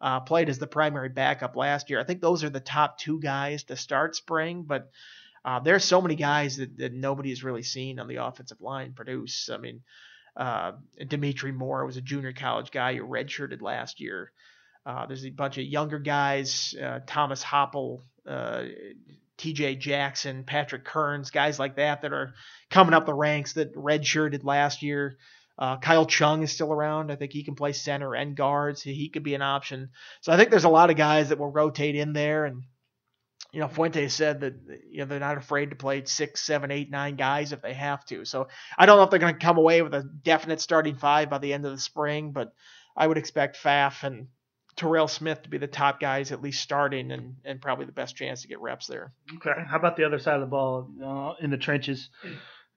uh, 0.00 0.20
played 0.20 0.48
as 0.48 0.58
the 0.58 0.66
primary 0.66 1.08
backup 1.08 1.56
last 1.56 1.90
year. 1.90 2.00
I 2.00 2.04
think 2.04 2.20
those 2.20 2.44
are 2.44 2.50
the 2.50 2.60
top 2.60 2.98
two 2.98 3.20
guys 3.20 3.64
to 3.64 3.76
start 3.76 4.16
spring, 4.16 4.64
but 4.66 4.90
uh, 5.44 5.60
there's 5.60 5.84
so 5.84 6.00
many 6.00 6.14
guys 6.14 6.56
that, 6.58 6.76
that 6.78 6.92
nobody 6.92 7.30
has 7.30 7.42
really 7.42 7.62
seen 7.62 7.98
on 7.98 8.06
the 8.06 8.16
offensive 8.16 8.60
line 8.60 8.92
produce. 8.92 9.48
I 9.52 9.56
mean, 9.56 9.80
uh, 10.38 10.72
Dimitri 11.06 11.52
Moore 11.52 11.84
was 11.84 11.96
a 11.96 12.00
junior 12.00 12.32
college 12.32 12.70
guy 12.70 12.94
who 12.94 13.02
redshirted 13.02 13.60
last 13.60 14.00
year. 14.00 14.30
Uh, 14.86 15.04
there's 15.06 15.26
a 15.26 15.30
bunch 15.30 15.58
of 15.58 15.64
younger 15.64 15.98
guys, 15.98 16.74
uh, 16.82 17.00
Thomas 17.06 17.42
Hoppel, 17.42 18.04
uh, 18.26 18.62
T.J. 19.36 19.76
Jackson, 19.76 20.44
Patrick 20.44 20.84
Kearns, 20.84 21.30
guys 21.30 21.58
like 21.58 21.76
that 21.76 22.02
that 22.02 22.12
are 22.12 22.34
coming 22.70 22.94
up 22.94 23.04
the 23.04 23.14
ranks 23.14 23.54
that 23.54 23.74
redshirted 23.74 24.44
last 24.44 24.82
year. 24.82 25.18
Uh, 25.58 25.76
Kyle 25.76 26.06
Chung 26.06 26.44
is 26.44 26.52
still 26.52 26.72
around. 26.72 27.10
I 27.10 27.16
think 27.16 27.32
he 27.32 27.42
can 27.42 27.56
play 27.56 27.72
center 27.72 28.14
and 28.14 28.36
guards. 28.36 28.84
so 28.84 28.90
he 28.90 29.08
could 29.08 29.24
be 29.24 29.34
an 29.34 29.42
option. 29.42 29.90
So 30.20 30.32
I 30.32 30.36
think 30.36 30.50
there's 30.50 30.64
a 30.64 30.68
lot 30.68 30.90
of 30.90 30.96
guys 30.96 31.30
that 31.30 31.38
will 31.38 31.50
rotate 31.50 31.96
in 31.96 32.12
there, 32.12 32.44
and 32.44 32.62
you 33.52 33.60
know, 33.60 33.68
Fuente 33.68 34.08
said 34.08 34.40
that 34.40 34.54
you 34.90 34.98
know 34.98 35.04
they're 35.06 35.20
not 35.20 35.38
afraid 35.38 35.70
to 35.70 35.76
play 35.76 36.04
six, 36.04 36.42
seven, 36.42 36.70
eight, 36.70 36.90
nine 36.90 37.16
guys 37.16 37.52
if 37.52 37.62
they 37.62 37.74
have 37.74 38.04
to. 38.06 38.24
So 38.24 38.48
I 38.76 38.86
don't 38.86 38.98
know 38.98 39.04
if 39.04 39.10
they're 39.10 39.18
going 39.18 39.34
to 39.34 39.44
come 39.44 39.56
away 39.56 39.80
with 39.82 39.94
a 39.94 40.02
definite 40.02 40.60
starting 40.60 40.96
five 40.96 41.30
by 41.30 41.38
the 41.38 41.52
end 41.52 41.64
of 41.64 41.72
the 41.72 41.78
spring, 41.78 42.32
but 42.32 42.52
I 42.96 43.06
would 43.06 43.16
expect 43.16 43.56
Pfaff 43.56 44.04
and 44.04 44.28
Terrell 44.76 45.08
Smith 45.08 45.42
to 45.42 45.48
be 45.48 45.58
the 45.58 45.66
top 45.66 45.98
guys 45.98 46.30
at 46.30 46.42
least 46.42 46.62
starting 46.62 47.10
and, 47.10 47.36
and 47.44 47.60
probably 47.60 47.86
the 47.86 47.92
best 47.92 48.16
chance 48.16 48.42
to 48.42 48.48
get 48.48 48.60
reps 48.60 48.86
there. 48.86 49.12
Okay. 49.36 49.60
How 49.66 49.78
about 49.78 49.96
the 49.96 50.04
other 50.04 50.18
side 50.18 50.34
of 50.34 50.40
the 50.40 50.46
ball 50.46 50.88
uh, 51.02 51.42
in 51.42 51.50
the 51.50 51.56
trenches? 51.56 52.10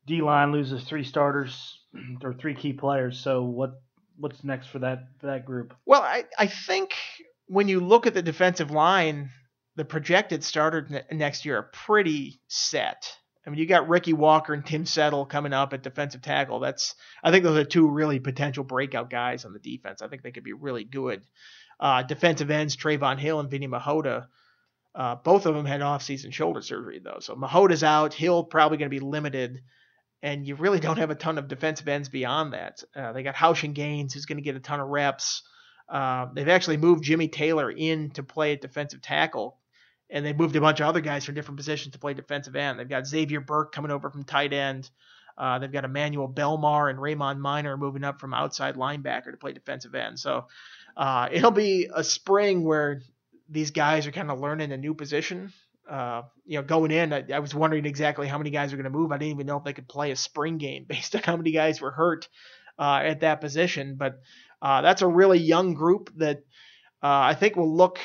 D 0.07 0.21
line 0.21 0.51
loses 0.51 0.83
three 0.83 1.03
starters 1.03 1.79
or 2.23 2.33
three 2.33 2.55
key 2.55 2.73
players. 2.73 3.19
So 3.19 3.43
what 3.43 3.81
what's 4.17 4.43
next 4.43 4.67
for 4.67 4.79
that 4.79 5.03
for 5.19 5.27
that 5.27 5.45
group? 5.45 5.73
Well, 5.85 6.01
I, 6.01 6.25
I 6.39 6.47
think 6.47 6.93
when 7.47 7.67
you 7.67 7.81
look 7.81 8.07
at 8.07 8.13
the 8.13 8.21
defensive 8.21 8.71
line, 8.71 9.29
the 9.75 9.85
projected 9.85 10.43
starters 10.43 10.89
ne- 10.89 11.03
next 11.11 11.45
year 11.45 11.57
are 11.57 11.69
pretty 11.71 12.41
set. 12.47 13.15
I 13.45 13.49
mean, 13.49 13.59
you 13.59 13.65
got 13.65 13.89
Ricky 13.89 14.13
Walker 14.13 14.53
and 14.53 14.65
Tim 14.65 14.85
Settle 14.85 15.25
coming 15.25 15.53
up 15.53 15.73
at 15.73 15.81
defensive 15.81 16.21
tackle. 16.21 16.59
That's 16.59 16.95
I 17.23 17.31
think 17.31 17.43
those 17.43 17.57
are 17.57 17.63
two 17.63 17.89
really 17.89 18.19
potential 18.19 18.63
breakout 18.63 19.09
guys 19.09 19.45
on 19.45 19.53
the 19.53 19.59
defense. 19.59 20.01
I 20.01 20.07
think 20.07 20.21
they 20.21 20.31
could 20.31 20.43
be 20.43 20.53
really 20.53 20.83
good. 20.83 21.23
Uh, 21.79 22.03
defensive 22.03 22.51
ends 22.51 22.77
Trevon 22.77 23.17
Hill 23.17 23.39
and 23.39 23.49
Vinny 23.49 23.67
Mihota. 23.67 24.27
Uh, 24.93 25.15
both 25.15 25.45
of 25.45 25.55
them 25.55 25.65
had 25.65 25.81
off-season 25.81 26.31
shoulder 26.31 26.61
surgery 26.61 26.99
though, 27.03 27.19
so 27.19 27.33
Mihota's 27.33 27.83
out. 27.83 28.13
Hill 28.13 28.43
probably 28.43 28.77
going 28.77 28.91
to 28.91 28.95
be 28.95 28.99
limited, 28.99 29.61
and 30.21 30.45
you 30.45 30.55
really 30.55 30.79
don't 30.81 30.97
have 30.97 31.09
a 31.09 31.15
ton 31.15 31.37
of 31.37 31.47
defensive 31.47 31.87
ends 31.87 32.09
beyond 32.09 32.53
that. 32.53 32.83
Uh, 32.95 33.13
they 33.13 33.23
got 33.23 33.35
Houshun 33.35 33.73
Gaines 33.73 34.13
who's 34.13 34.25
going 34.25 34.37
to 34.37 34.43
get 34.43 34.57
a 34.57 34.59
ton 34.59 34.81
of 34.81 34.89
reps. 34.89 35.43
Uh, 35.89 36.27
they've 36.33 36.47
actually 36.47 36.77
moved 36.77 37.03
Jimmy 37.03 37.29
Taylor 37.29 37.71
in 37.71 38.11
to 38.11 38.21
play 38.21 38.53
at 38.53 38.61
defensive 38.61 39.01
tackle 39.01 39.57
and 40.11 40.25
they 40.25 40.33
moved 40.33 40.55
a 40.55 40.61
bunch 40.61 40.81
of 40.81 40.87
other 40.87 41.01
guys 41.01 41.25
from 41.25 41.35
different 41.35 41.57
positions 41.57 41.93
to 41.93 41.99
play 41.99 42.13
defensive 42.13 42.55
end. 42.55 42.77
They've 42.77 42.89
got 42.89 43.07
Xavier 43.07 43.39
Burke 43.39 43.71
coming 43.71 43.91
over 43.91 44.09
from 44.09 44.23
tight 44.23 44.51
end. 44.51 44.89
Uh, 45.37 45.57
they've 45.59 45.71
got 45.71 45.85
Emmanuel 45.85 46.27
Belmar 46.27 46.89
and 46.89 47.01
Raymond 47.01 47.41
Miner 47.41 47.77
moving 47.77 48.03
up 48.03 48.19
from 48.19 48.33
outside 48.33 48.75
linebacker 48.75 49.31
to 49.31 49.37
play 49.37 49.53
defensive 49.53 49.95
end. 49.95 50.19
So 50.19 50.47
uh, 50.97 51.29
it'll 51.31 51.51
be 51.51 51.89
a 51.93 52.03
spring 52.03 52.63
where 52.63 53.01
these 53.49 53.71
guys 53.71 54.05
are 54.05 54.11
kind 54.11 54.29
of 54.29 54.39
learning 54.39 54.71
a 54.71 54.77
new 54.77 54.93
position. 54.93 55.53
Uh, 55.89 56.23
you 56.45 56.57
know, 56.57 56.63
going 56.63 56.91
in, 56.91 57.11
I, 57.11 57.23
I, 57.33 57.39
was 57.39 57.55
wondering 57.55 57.85
exactly 57.85 58.27
how 58.27 58.37
many 58.37 58.49
guys 58.49 58.71
are 58.71 58.77
going 58.77 58.85
to 58.85 58.91
move. 58.91 59.11
I 59.11 59.17
didn't 59.17 59.33
even 59.33 59.47
know 59.47 59.57
if 59.57 59.63
they 59.63 59.73
could 59.73 59.89
play 59.89 60.11
a 60.11 60.15
spring 60.15 60.57
game 60.57 60.85
based 60.87 61.15
on 61.15 61.23
how 61.23 61.35
many 61.35 61.51
guys 61.51 61.81
were 61.81 61.91
hurt 61.91 62.27
uh, 62.77 63.01
at 63.03 63.21
that 63.21 63.41
position. 63.41 63.95
But 63.95 64.21
uh, 64.61 64.81
that's 64.81 65.01
a 65.01 65.07
really 65.07 65.39
young 65.39 65.73
group 65.73 66.11
that 66.17 66.43
uh, 67.03 67.33
I 67.33 67.33
think 67.33 67.55
will 67.55 67.75
look 67.75 67.99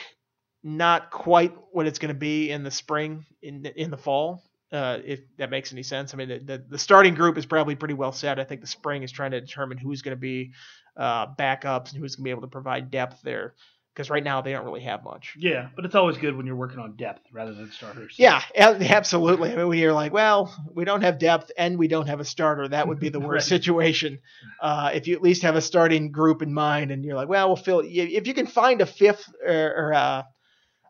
not 0.67 1.12
quite 1.12 1.55
what 1.71 1.87
it's 1.87 2.01
going 2.01 2.09
to 2.09 2.19
be 2.19 2.51
in 2.51 2.64
the 2.64 2.73
spring 2.73 3.25
in 3.41 3.64
in 3.64 3.91
the 3.91 3.97
fall. 3.97 4.43
Uh, 4.73 4.99
if 5.05 5.21
that 5.37 5.49
makes 5.49 5.73
any 5.73 5.85
sense. 5.85 6.12
I 6.12 6.17
mean, 6.17 6.29
the, 6.29 6.39
the, 6.41 6.64
the 6.71 6.79
starting 6.79 7.14
group 7.14 7.39
is 7.39 7.47
probably 7.47 7.77
pretty 7.77 7.95
well 7.95 8.11
set. 8.11 8.41
I 8.41 8.45
think 8.45 8.62
the 8.62 8.67
spring 8.67 9.05
is 9.05 9.12
trying 9.12 9.31
to 9.31 9.41
determine 9.41 9.79
who's 9.79 10.03
going 10.03 10.17
to 10.17 10.21
be 10.21 10.55
uh, 10.97 11.29
backups 11.37 11.93
and 11.93 12.01
who's 12.01 12.17
going 12.17 12.25
to 12.25 12.25
be 12.25 12.31
able 12.31 12.43
to 12.43 12.49
provide 12.49 12.91
depth 12.91 13.23
there. 13.23 13.55
Because 13.95 14.11
right 14.11 14.25
now 14.25 14.41
they 14.41 14.53
don't 14.53 14.64
really 14.64 14.83
have 14.83 15.05
much. 15.05 15.37
Yeah, 15.39 15.69
but 15.77 15.85
it's 15.85 15.95
always 15.95 16.19
good 16.19 16.37
when 16.37 16.47
you're 16.47 16.57
working 16.57 16.81
on 16.81 16.97
depth 16.97 17.23
rather 17.33 17.55
than 17.55 17.71
starters. 17.71 18.17
Yeah, 18.19 18.43
absolutely. 18.57 19.53
I 19.53 19.57
mean, 19.57 19.69
when 19.69 19.79
you're 19.79 19.93
like, 19.93 20.12
well, 20.12 20.53
we 20.75 20.85
don't 20.85 21.01
have 21.01 21.19
depth 21.19 21.53
and 21.57 21.79
we 21.79 21.87
don't 21.87 22.09
have 22.09 22.21
a 22.21 22.25
starter, 22.25 22.69
that 22.69 22.89
would 22.89 22.99
be 22.99 23.09
the 23.09 23.21
worst 23.29 23.51
right. 23.51 23.61
situation. 23.61 24.19
Uh, 24.61 24.91
if 24.93 25.07
you 25.07 25.14
at 25.14 25.23
least 25.23 25.43
have 25.43 25.55
a 25.55 25.62
starting 25.62 26.11
group 26.11 26.43
in 26.43 26.53
mind, 26.53 26.91
and 26.91 27.05
you're 27.05 27.14
like, 27.14 27.29
well, 27.29 27.47
we'll 27.47 27.57
fill. 27.57 27.83
If 27.87 28.27
you 28.27 28.35
can 28.35 28.47
find 28.47 28.83
a 28.83 28.87
fifth 28.87 29.33
or, 29.43 29.75
or 29.75 29.95
uh, 29.95 30.23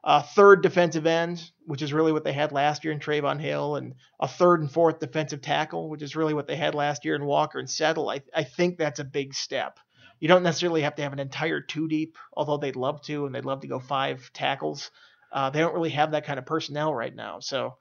a 0.06 0.22
third 0.22 0.62
defensive 0.62 1.04
end, 1.04 1.50
which 1.66 1.82
is 1.82 1.92
really 1.92 2.12
what 2.12 2.22
they 2.22 2.32
had 2.32 2.52
last 2.52 2.84
year 2.84 2.92
in 2.92 3.00
Trevon 3.00 3.40
Hill, 3.40 3.74
and 3.74 3.96
a 4.20 4.28
third 4.28 4.60
and 4.60 4.70
fourth 4.70 5.00
defensive 5.00 5.42
tackle, 5.42 5.90
which 5.90 6.00
is 6.00 6.14
really 6.14 6.32
what 6.32 6.46
they 6.46 6.54
had 6.54 6.76
last 6.76 7.04
year 7.04 7.16
in 7.16 7.24
Walker 7.24 7.58
and 7.58 7.68
Settle. 7.68 8.08
I, 8.08 8.22
I 8.32 8.44
think 8.44 8.78
that's 8.78 9.00
a 9.00 9.04
big 9.04 9.34
step. 9.34 9.80
You 10.20 10.28
don't 10.28 10.44
necessarily 10.44 10.82
have 10.82 10.94
to 10.94 11.02
have 11.02 11.12
an 11.12 11.18
entire 11.18 11.60
two 11.60 11.88
deep, 11.88 12.16
although 12.32 12.56
they'd 12.56 12.76
love 12.76 13.02
to, 13.02 13.26
and 13.26 13.34
they'd 13.34 13.44
love 13.44 13.62
to 13.62 13.66
go 13.66 13.80
five 13.80 14.30
tackles. 14.32 14.92
Uh, 15.32 15.50
they 15.50 15.58
don't 15.58 15.74
really 15.74 15.90
have 15.90 16.12
that 16.12 16.24
kind 16.24 16.38
of 16.38 16.46
personnel 16.46 16.94
right 16.94 17.14
now. 17.14 17.40
So 17.40 17.74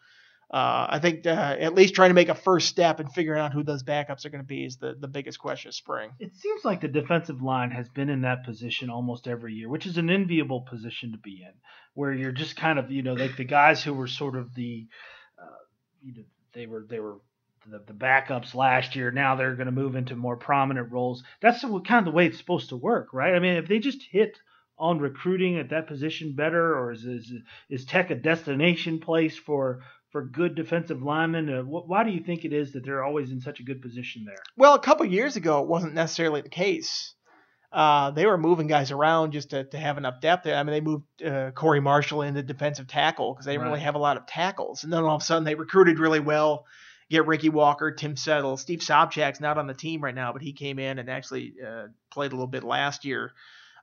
uh, 0.51 0.87
I 0.89 0.99
think 0.99 1.25
uh, 1.25 1.29
at 1.29 1.73
least 1.73 1.95
trying 1.95 2.11
to 2.11 2.13
make 2.13 2.29
a 2.29 2.35
first 2.35 2.67
step 2.67 2.99
and 2.99 3.11
figuring 3.11 3.41
out 3.41 3.51
who 3.51 3.63
those 3.63 3.83
backups 3.83 4.25
are 4.25 4.29
going 4.29 4.43
to 4.43 4.47
be 4.47 4.63
is 4.63 4.77
the, 4.77 4.95
the 4.99 5.07
biggest 5.07 5.39
question 5.39 5.69
of 5.69 5.75
spring. 5.75 6.11
It 6.19 6.35
seems 6.35 6.63
like 6.63 6.81
the 6.81 6.87
defensive 6.87 7.41
line 7.41 7.71
has 7.71 7.89
been 7.89 8.09
in 8.09 8.21
that 8.21 8.45
position 8.45 8.89
almost 8.89 9.27
every 9.27 9.53
year, 9.53 9.69
which 9.69 9.85
is 9.85 9.97
an 9.97 10.09
enviable 10.09 10.61
position 10.61 11.13
to 11.13 11.17
be 11.17 11.41
in, 11.41 11.53
where 11.93 12.13
you're 12.13 12.31
just 12.31 12.55
kind 12.55 12.77
of, 12.77 12.91
you 12.91 13.01
know, 13.01 13.13
like 13.13 13.37
the 13.37 13.43
guys 13.43 13.83
who 13.83 13.93
were 13.93 14.07
sort 14.07 14.35
of 14.35 14.53
the, 14.53 14.87
uh, 15.41 15.63
you 16.03 16.13
know, 16.13 16.23
they 16.53 16.67
were 16.67 16.85
they 16.87 16.99
were 16.99 17.17
the, 17.69 17.81
the 17.87 17.93
backups 17.93 18.53
last 18.53 18.95
year. 18.95 19.11
Now 19.11 19.35
they're 19.35 19.55
going 19.55 19.65
to 19.65 19.71
move 19.71 19.95
into 19.95 20.15
more 20.15 20.37
prominent 20.37 20.91
roles. 20.91 21.23
That's 21.41 21.61
the, 21.61 21.79
kind 21.79 22.05
of 22.07 22.13
the 22.13 22.15
way 22.15 22.27
it's 22.27 22.37
supposed 22.37 22.69
to 22.69 22.77
work, 22.77 23.13
right? 23.13 23.33
I 23.33 23.39
mean, 23.39 23.55
if 23.55 23.67
they 23.67 23.79
just 23.79 24.03
hit 24.03 24.37
on 24.77 24.99
recruiting 24.99 25.57
at 25.57 25.69
that 25.69 25.87
position 25.87 26.33
better, 26.35 26.77
or 26.77 26.91
is 26.91 27.05
is, 27.05 27.31
is 27.69 27.85
Tech 27.85 28.11
a 28.11 28.15
destination 28.15 28.99
place 28.99 29.37
for 29.37 29.81
for 30.15 30.23
good 30.23 30.55
defensive 30.55 31.03
linemen? 31.03 31.49
Uh, 31.49 31.61
wh- 31.63 31.89
why 31.89 32.05
do 32.05 32.09
you 32.09 32.21
think 32.21 32.45
it 32.45 32.53
is 32.53 32.71
that 32.71 32.85
they're 32.85 33.03
always 33.03 33.31
in 33.31 33.41
such 33.41 33.59
a 33.59 33.63
good 33.63 33.81
position 33.81 34.23
there? 34.25 34.37
Well, 34.55 34.73
a 34.73 34.79
couple 34.79 35.05
years 35.05 35.35
ago, 35.35 35.61
it 35.61 35.67
wasn't 35.67 35.93
necessarily 35.93 36.39
the 36.39 36.47
case. 36.47 37.13
Uh, 37.69 38.11
they 38.11 38.25
were 38.25 38.37
moving 38.37 38.67
guys 38.67 38.91
around 38.91 39.33
just 39.33 39.49
to, 39.49 39.65
to 39.65 39.77
have 39.77 39.97
enough 39.97 40.21
depth 40.21 40.45
there. 40.45 40.55
I 40.55 40.63
mean, 40.63 40.71
they 40.71 40.79
moved 40.79 41.21
uh, 41.21 41.51
Corey 41.51 41.81
Marshall 41.81 42.21
into 42.21 42.41
defensive 42.43 42.87
tackle 42.87 43.33
because 43.33 43.45
they 43.45 43.51
didn't 43.51 43.63
right. 43.63 43.71
really 43.71 43.81
have 43.81 43.95
a 43.95 43.99
lot 43.99 44.15
of 44.15 44.25
tackles. 44.25 44.85
And 44.85 44.93
then 44.93 45.03
all 45.03 45.17
of 45.17 45.21
a 45.21 45.25
sudden, 45.25 45.43
they 45.43 45.55
recruited 45.55 45.99
really 45.99 46.21
well. 46.21 46.65
Get 47.09 47.27
Ricky 47.27 47.49
Walker, 47.49 47.91
Tim 47.91 48.15
Settle, 48.15 48.55
Steve 48.55 48.79
Sobchak's 48.79 49.41
not 49.41 49.57
on 49.57 49.67
the 49.67 49.73
team 49.73 50.01
right 50.01 50.15
now, 50.15 50.31
but 50.31 50.41
he 50.41 50.53
came 50.53 50.79
in 50.79 50.97
and 50.97 51.09
actually 51.09 51.55
uh, 51.61 51.87
played 52.09 52.31
a 52.31 52.35
little 52.35 52.47
bit 52.47 52.63
last 52.63 53.03
year. 53.03 53.33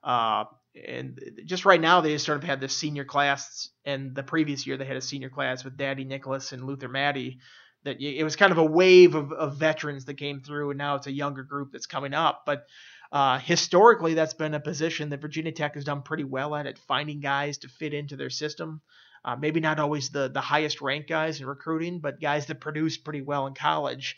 Uh, 0.03 0.45
and 0.75 1.19
just 1.45 1.65
right 1.65 1.81
now 1.81 2.01
they 2.01 2.17
sort 2.19 2.39
of 2.39 2.45
had 2.45 2.61
this 2.61 2.77
senior 2.77 3.05
class, 3.05 3.69
and 3.85 4.15
the 4.15 4.23
previous 4.23 4.67
year 4.67 4.77
they 4.77 4.85
had 4.85 4.97
a 4.97 5.03
senior 5.03 5.31
class 5.31 5.65
with 5.65 5.77
Dadi 5.77 6.07
Nicolas 6.07 6.53
and 6.53 6.65
Luther 6.65 6.89
Maddy. 6.89 7.39
That 7.85 8.01
it 8.01 8.23
was 8.23 8.37
kind 8.37 8.53
of 8.53 8.59
a 8.59 8.65
wave 8.65 9.17
of, 9.17 9.33
of 9.33 9.57
veterans 9.57 10.05
that 10.05 10.15
came 10.15 10.41
through, 10.41 10.71
and 10.71 10.79
now 10.79 10.95
it's 10.95 11.09
a 11.09 11.13
younger 11.13 11.43
group 11.43 11.73
that's 11.73 11.87
coming 11.87 12.15
up. 12.15 12.43
But 12.47 12.67
uh, 13.11 13.39
historically, 13.39 14.15
that's 14.15 14.35
been 14.35 14.55
a 14.55 14.61
position 14.61 15.11
that 15.11 15.21
Virginia 15.21 15.53
Tech 15.53 15.75
has 15.75 15.85
done 15.85 16.03
pretty 16.03 16.25
well 16.25 16.55
at, 16.55 16.67
at 16.67 16.79
finding 16.79 17.21
guys 17.21 17.59
to 17.59 17.69
fit 17.69 17.93
into 17.93 18.17
their 18.17 18.31
system. 18.31 18.81
Uh, 19.25 19.37
maybe 19.37 19.61
not 19.61 19.79
always 19.79 20.11
the 20.11 20.29
the 20.29 20.41
highest 20.41 20.81
ranked 20.81 21.09
guys 21.09 21.41
in 21.41 21.47
recruiting, 21.47 22.01
but 22.01 22.21
guys 22.21 22.47
that 22.47 22.61
produce 22.61 22.97
pretty 22.97 23.21
well 23.21 23.47
in 23.47 23.55
college. 23.55 24.17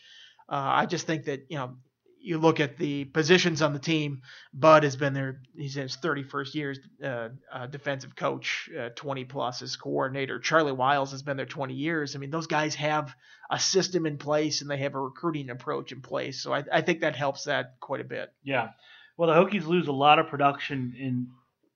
Uh, 0.49 0.55
I 0.55 0.87
just 0.87 1.07
think 1.07 1.25
that 1.25 1.47
you 1.49 1.57
know 1.57 1.77
you 2.25 2.39
look 2.39 2.59
at 2.59 2.79
the 2.79 3.05
positions 3.05 3.61
on 3.61 3.75
the 3.75 3.79
team. 3.79 4.23
Bud 4.53 4.83
has 4.83 4.97
been 4.97 5.13
there; 5.13 5.41
he's 5.57 5.77
in 5.77 5.83
his 5.83 5.97
31st 5.99 6.55
year 6.55 6.71
as 6.71 6.79
uh, 7.05 7.29
uh, 7.53 7.67
defensive 7.67 8.17
coach, 8.17 8.71
uh, 8.79 8.89
20 8.97 9.25
plus 9.25 9.61
as 9.61 9.77
coordinator. 9.77 10.39
Charley 10.39 10.73
Wiles 10.73 11.13
has 11.13 11.23
been 11.23 11.37
there 11.37 11.47
20 11.47 11.75
years. 11.75 12.17
I 12.17 12.19
mean, 12.19 12.31
those 12.31 12.47
guys 12.47 12.75
have 12.77 13.15
a 13.51 13.59
system 13.59 14.07
in 14.07 14.17
place 14.17 14.63
and 14.63 14.71
they 14.71 14.79
have 14.79 14.95
a 14.95 15.01
recruiting 15.01 15.51
approach 15.51 15.93
in 15.93 16.01
place. 16.01 16.43
So 16.43 16.53
I, 16.53 16.65
I 16.73 16.81
think 16.81 17.01
that 17.01 17.15
helps 17.15 17.45
that 17.45 17.75
quite 17.81 18.01
a 18.01 18.05
bit. 18.05 18.33
Yeah. 18.43 18.71
Well, 19.17 19.29
the 19.29 19.35
Hokies 19.35 19.67
lose 19.67 19.87
a 19.87 19.93
lot 19.93 20.19
of 20.19 20.29
production 20.29 20.95
in 20.99 21.29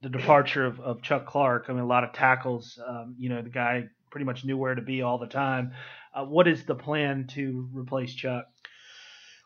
the 0.02 0.08
departure 0.08 0.64
of, 0.64 0.80
of 0.80 1.02
Chuck 1.02 1.26
Clark. 1.26 1.66
I 1.68 1.72
mean, 1.72 1.82
a 1.82 1.86
lot 1.86 2.04
of 2.04 2.12
tackles. 2.14 2.78
Um, 2.86 3.14
you 3.18 3.28
know, 3.28 3.42
the 3.42 3.50
guy 3.50 3.84
pretty 4.10 4.24
much 4.24 4.44
knew 4.44 4.56
where 4.56 4.74
to 4.74 4.82
be 4.82 5.02
all 5.02 5.18
the 5.18 5.26
time. 5.26 5.72
Uh, 6.14 6.24
what 6.24 6.48
is 6.48 6.64
the 6.64 6.74
plan 6.74 7.26
to 7.34 7.68
replace 7.72 8.14
Chuck? 8.14 8.46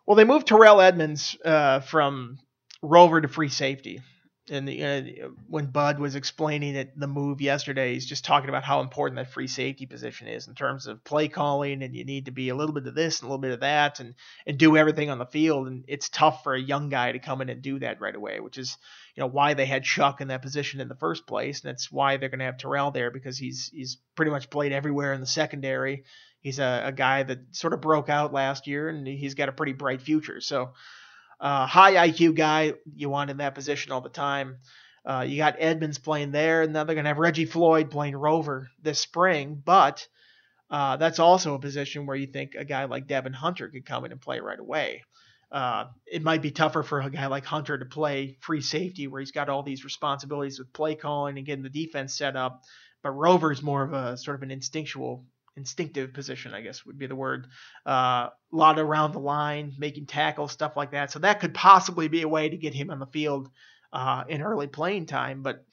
Well, 0.07 0.17
they 0.17 0.25
moved 0.25 0.47
Terrell 0.47 0.81
Edmunds 0.81 1.37
uh, 1.45 1.81
from 1.81 2.39
rover 2.83 3.21
to 3.21 3.29
free 3.29 3.49
safety. 3.49 4.01
And 4.51 4.67
the, 4.67 4.83
uh, 4.83 5.29
when 5.47 5.67
Bud 5.67 6.01
was 6.01 6.17
explaining 6.17 6.75
it, 6.75 6.99
the 6.99 7.07
move 7.07 7.41
yesterday, 7.41 7.95
he's 7.95 8.07
just 8.07 8.25
talking 8.25 8.49
about 8.49 8.65
how 8.65 8.81
important 8.81 9.17
that 9.17 9.33
free 9.33 9.47
safety 9.47 9.87
position 9.87 10.27
is 10.27 10.49
in 10.49 10.57
terms 10.57 10.89
of 10.89 11.05
play 11.05 11.29
calling, 11.29 11.85
and 11.85 11.95
you 11.95 12.05
need 12.05 12.25
to 12.25 12.33
be 12.33 12.49
a 12.49 12.55
little 12.57 12.75
bit 12.75 12.89
of 12.89 12.97
this 12.97 13.21
and 13.21 13.29
a 13.29 13.31
little 13.31 13.41
bit 13.41 13.53
of 13.53 13.61
that, 13.61 14.01
and 14.01 14.17
and 14.45 14.59
do 14.59 14.77
everything 14.77 15.11
on 15.11 15.19
the 15.19 15.27
field. 15.27 15.69
And 15.69 15.85
it's 15.87 16.09
tough 16.09 16.43
for 16.43 16.55
a 16.55 16.61
young 16.61 16.89
guy 16.89 17.13
to 17.13 17.21
come 17.21 17.41
in 17.41 17.51
and 17.51 17.63
do 17.63 17.79
that 17.79 18.01
right 18.01 18.17
away, 18.17 18.41
which 18.41 18.59
is 18.59 18.77
you 19.15 19.21
know 19.21 19.29
why 19.29 19.55
they 19.55 19.65
had 19.65 19.85
Chuck 19.85 20.21
in 20.21 20.29
that 20.29 20.43
position 20.43 20.81
in 20.81 20.89
the 20.89 20.97
first 20.97 21.25
place, 21.25 21.63
and 21.63 21.69
that's 21.69 21.93
why 21.93 22.17
they're 22.17 22.29
going 22.29 22.41
to 22.41 22.47
have 22.47 22.59
Terrell 22.59 22.91
there 22.91 23.13
because 23.13 23.39
he's 23.39 23.71
he's 23.73 23.99
pretty 24.17 24.33
much 24.33 24.51
played 24.51 24.73
everywhere 24.73 25.13
in 25.13 25.21
the 25.21 25.27
secondary 25.27 26.03
he's 26.43 26.59
a, 26.59 26.83
a 26.87 26.93
guy 26.93 27.23
that 27.23 27.39
sort 27.53 27.73
of 27.73 27.81
broke 27.81 28.09
out 28.09 28.33
last 28.33 28.67
year, 28.67 28.89
and 28.89 29.07
he's 29.07 29.35
got 29.35 29.49
a 29.49 29.53
pretty 29.53 29.73
bright 29.73 30.03
future. 30.03 30.41
So, 30.41 30.73
uh, 31.41 31.67
high 31.67 32.09
IQ 32.09 32.37
guy 32.37 32.75
you 32.95 33.09
want 33.09 33.31
in 33.31 33.39
that 33.39 33.55
position 33.55 33.93
all 33.93 34.01
the 34.01 34.09
time. 34.09 34.59
Uh, 35.05 35.25
you 35.27 35.37
got 35.37 35.57
Edmunds 35.59 35.99
playing 35.99 36.31
there, 36.31 36.63
and 36.63 36.73
now 36.73 36.85
they're 36.85 36.95
going 36.95 37.05
to 37.05 37.11
have 37.11 37.19
Reggie 37.19 37.45
Floyd 37.45 37.91
playing 37.91 38.15
Rover 38.15 38.69
this 38.81 39.01
spring. 39.01 39.61
But 39.65 40.07
uh, 40.71 40.97
that's 40.97 41.19
also 41.19 41.55
a 41.55 41.59
position 41.59 42.07
where 42.07 42.17
you 42.17 42.27
think 42.27 42.55
a 42.55 42.65
guy 42.65 42.85
like 42.85 43.09
Devon 43.09 43.33
Hunter 43.33 43.69
could 43.69 43.85
come 43.85 44.05
in 44.05 44.13
and 44.13 44.21
play 44.21 44.41
right 44.41 44.59
away. 44.59 45.03
Uh, 45.51 45.87
it 46.07 46.23
might 46.23 46.41
be 46.41 46.51
tougher 46.51 46.83
for 46.83 47.01
a 47.01 47.11
guy 47.11 47.27
like 47.27 47.45
Hunter 47.45 47.77
to 47.77 47.85
play 47.85 48.39
free 48.41 48.63
safety, 48.63 49.07
where 49.07 49.21
he's 49.21 49.33
got 49.33 49.49
all 49.49 49.63
these 49.63 49.85
responsibilities 49.85 50.59
with 50.59 50.73
play 50.73 50.95
calling 50.95 51.37
and 51.37 51.47
getting 51.47 51.63
the 51.63 51.69
defense 51.69 52.15
set 52.15 52.37
up. 52.37 52.63
but 53.03 53.11
Rover's 53.11 53.63
more 53.63 53.83
of 53.83 53.93
a 53.93 54.17
sort 54.17 54.37
of 54.37 54.43
an 54.43 54.51
instinctual, 54.51 55.27
instinctive 55.57 56.13
position, 56.13 56.55
I 56.55 56.61
guess 56.61 56.85
would 56.87 56.99
be 56.99 57.07
the 57.07 57.17
word. 57.17 57.47
Uh, 57.87 58.29
a 58.31 58.33
lot 58.53 58.79
around 58.79 59.13
the 59.13 59.21
line, 59.21 59.73
making 59.79 60.07
tackles, 60.07 60.53
stuff 60.53 60.77
like 60.77 60.93
that. 60.93 61.11
So 61.11 61.19
that 61.21 61.41
could 61.41 61.55
possibly 61.55 62.09
be 62.09 62.23
a 62.23 62.29
way 62.29 62.49
to 62.49 62.57
get 62.57 62.75
him 62.75 62.91
on 62.91 62.99
the 62.99 63.07
field 63.07 63.49
uh, 63.93 64.25
in 64.29 64.43
early 64.43 64.67
playing 64.67 65.07
time. 65.07 65.43
But 65.43 65.65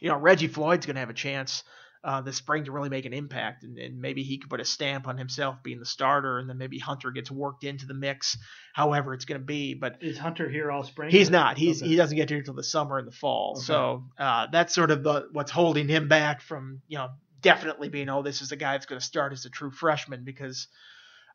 you 0.00 0.08
know, 0.08 0.18
Reggie 0.18 0.48
Floyd's 0.48 0.86
going 0.86 0.96
to 0.96 1.00
have 1.00 1.10
a 1.10 1.14
chance 1.14 1.62
uh, 2.06 2.20
this 2.20 2.36
spring 2.36 2.64
to 2.64 2.70
really 2.70 2.88
make 2.88 3.04
an 3.04 3.12
impact, 3.12 3.64
and, 3.64 3.76
and, 3.78 4.00
maybe 4.00 4.22
he 4.22 4.38
could 4.38 4.48
put 4.48 4.60
a 4.60 4.64
stamp 4.64 5.08
on 5.08 5.18
himself 5.18 5.56
being 5.64 5.80
the 5.80 5.86
starter, 5.86 6.38
and 6.38 6.48
then 6.48 6.56
maybe 6.56 6.78
Hunter 6.78 7.10
gets 7.10 7.32
worked 7.32 7.64
into 7.64 7.84
the 7.84 7.94
mix, 7.94 8.38
however 8.74 9.12
it's 9.12 9.24
going 9.24 9.40
to 9.40 9.44
be. 9.44 9.74
But 9.74 9.96
is 10.02 10.16
Hunter 10.16 10.48
here 10.48 10.70
all 10.70 10.84
spring? 10.84 11.10
He's 11.10 11.30
not. 11.30 11.58
He's 11.58 11.82
okay. 11.82 11.90
he 11.90 11.96
doesn't 11.96 12.16
get 12.16 12.28
here 12.28 12.38
until 12.38 12.54
the 12.54 12.62
summer 12.62 12.98
and 12.98 13.08
the 13.08 13.12
fall. 13.12 13.54
Okay. 13.56 13.64
So 13.64 14.04
uh, 14.20 14.46
that's 14.52 14.72
sort 14.72 14.92
of 14.92 15.02
the 15.02 15.28
what's 15.32 15.50
holding 15.50 15.88
him 15.88 16.06
back 16.06 16.42
from 16.42 16.80
you 16.86 16.98
know 16.98 17.08
definitely 17.40 17.88
being 17.88 18.08
oh 18.08 18.22
this 18.22 18.42
is 18.42 18.52
a 18.52 18.56
guy 18.56 18.72
that's 18.72 18.86
going 18.86 19.00
to 19.00 19.06
start 19.06 19.32
as 19.32 19.44
a 19.44 19.50
true 19.50 19.70
freshman 19.70 20.24
because. 20.24 20.68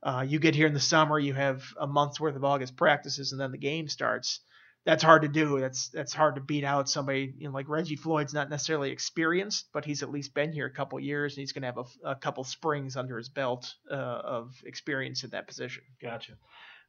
Uh, 0.04 0.26
you 0.28 0.40
get 0.40 0.56
here 0.56 0.66
in 0.66 0.74
the 0.74 0.80
summer, 0.80 1.20
you 1.20 1.32
have 1.32 1.64
a 1.80 1.86
month's 1.86 2.20
worth 2.20 2.36
of 2.36 2.44
August 2.44 2.76
practices, 2.76 3.34
and 3.34 3.40
then 3.40 3.52
the 3.52 3.58
game 3.60 3.88
starts 3.88 4.40
that's 4.86 5.04
hard 5.04 5.22
to 5.22 5.28
do. 5.28 5.60
That's 5.60 5.90
that's 5.90 6.14
hard 6.14 6.36
to 6.36 6.42
beat 6.42 6.64
out 6.64 6.90
somebody 6.90 7.34
you 7.38 7.48
know, 7.48 7.54
like 7.54 7.70
Reggie 7.70 7.96
Floyd's 7.96 8.34
not 8.34 8.50
necessarily 8.50 8.92
experienced, 8.92 9.68
but 9.74 9.86
he's 9.86 10.02
at 10.02 10.12
least 10.12 10.34
been 10.34 10.52
here 10.52 10.66
a 10.66 10.72
couple 10.72 11.00
years 11.00 11.34
and 11.34 11.42
he's 11.42 11.52
going 11.52 11.62
to 11.62 11.68
have 11.68 11.78
a, 11.78 12.10
a, 12.10 12.16
couple 12.16 12.44
springs 12.44 12.96
under 12.96 13.18
his 13.18 13.30
belt 13.30 13.74
uh, 13.90 13.94
of 13.94 14.56
experience 14.66 15.24
in 15.24 15.30
that 15.32 15.48
position. 15.48 15.84
Gotcha. 16.02 16.34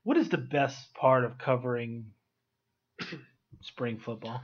What 0.05 0.17
is 0.17 0.31
the 0.31 0.39
best 0.39 0.95
part 0.95 1.25
of 1.25 1.39
covering 1.39 2.07
spring 3.61 3.99
football? 3.99 4.41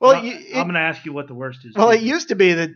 Well, 0.00 0.14
I'm, 0.14 0.26
it, 0.26 0.54
I'm 0.54 0.64
going 0.64 0.74
to 0.74 0.80
ask 0.80 1.04
you 1.04 1.12
what 1.12 1.26
the 1.26 1.34
worst 1.34 1.64
is. 1.64 1.74
Well, 1.74 1.90
it 1.90 2.02
used 2.02 2.28
to 2.28 2.36
be 2.36 2.52
that 2.52 2.70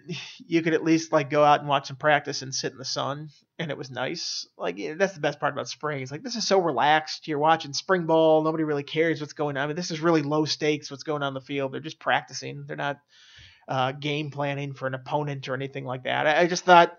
you 0.46 0.60
could 0.62 0.74
at 0.74 0.82
least 0.82 1.12
like 1.12 1.30
go 1.30 1.44
out 1.44 1.60
and 1.60 1.68
watch 1.68 1.86
some 1.86 1.96
practice 1.96 2.42
and 2.42 2.52
sit 2.52 2.72
in 2.72 2.78
the 2.78 2.84
sun, 2.84 3.28
and 3.60 3.70
it 3.70 3.78
was 3.78 3.90
nice. 3.90 4.48
Like 4.58 4.76
that's 4.96 5.14
the 5.14 5.20
best 5.20 5.38
part 5.38 5.52
about 5.52 5.68
spring. 5.68 6.02
It's 6.02 6.10
like 6.10 6.24
this 6.24 6.34
is 6.34 6.46
so 6.46 6.58
relaxed. 6.58 7.28
You're 7.28 7.38
watching 7.38 7.72
spring 7.74 8.06
ball. 8.06 8.42
Nobody 8.42 8.64
really 8.64 8.82
cares 8.82 9.20
what's 9.20 9.34
going 9.34 9.56
on. 9.56 9.64
I 9.64 9.66
mean, 9.68 9.76
this 9.76 9.92
is 9.92 10.00
really 10.00 10.22
low 10.22 10.44
stakes. 10.46 10.90
What's 10.90 11.04
going 11.04 11.22
on 11.22 11.28
in 11.28 11.34
the 11.34 11.40
field? 11.40 11.72
They're 11.72 11.80
just 11.80 12.00
practicing. 12.00 12.64
They're 12.66 12.76
not 12.76 12.98
uh, 13.68 13.92
game 13.92 14.30
planning 14.30 14.74
for 14.74 14.88
an 14.88 14.94
opponent 14.94 15.48
or 15.48 15.54
anything 15.54 15.84
like 15.84 16.04
that. 16.04 16.26
I, 16.26 16.40
I 16.40 16.46
just 16.48 16.64
thought 16.64 16.98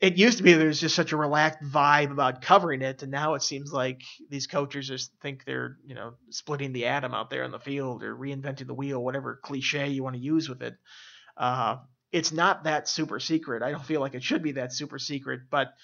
it 0.00 0.16
used 0.16 0.38
to 0.38 0.44
be 0.44 0.54
there's 0.54 0.80
just 0.80 0.96
such 0.96 1.12
a 1.12 1.16
relaxed 1.16 1.62
vibe 1.62 2.10
about 2.10 2.40
covering 2.40 2.80
it, 2.80 3.02
and 3.02 3.12
now 3.12 3.34
it 3.34 3.42
seems 3.42 3.72
like 3.72 4.00
these 4.30 4.46
coaches 4.46 4.88
just 4.88 5.12
think 5.20 5.44
they're 5.44 5.76
you 5.84 5.94
know 5.94 6.14
splitting 6.30 6.72
the 6.72 6.86
atom 6.86 7.14
out 7.14 7.28
there 7.30 7.44
in 7.44 7.50
the 7.50 7.58
field 7.58 8.02
or 8.02 8.16
reinventing 8.16 8.66
the 8.66 8.74
wheel, 8.74 9.02
whatever 9.02 9.38
cliche 9.42 9.88
you 9.88 10.02
want 10.02 10.16
to 10.16 10.22
use 10.22 10.48
with 10.48 10.62
it. 10.62 10.74
Uh, 11.36 11.76
it's 12.12 12.32
not 12.32 12.64
that 12.64 12.88
super 12.88 13.20
secret. 13.20 13.62
I 13.62 13.70
don't 13.70 13.84
feel 13.84 14.00
like 14.00 14.14
it 14.14 14.22
should 14.22 14.42
be 14.42 14.52
that 14.52 14.72
super 14.72 14.98
secret, 14.98 15.42
but 15.50 15.74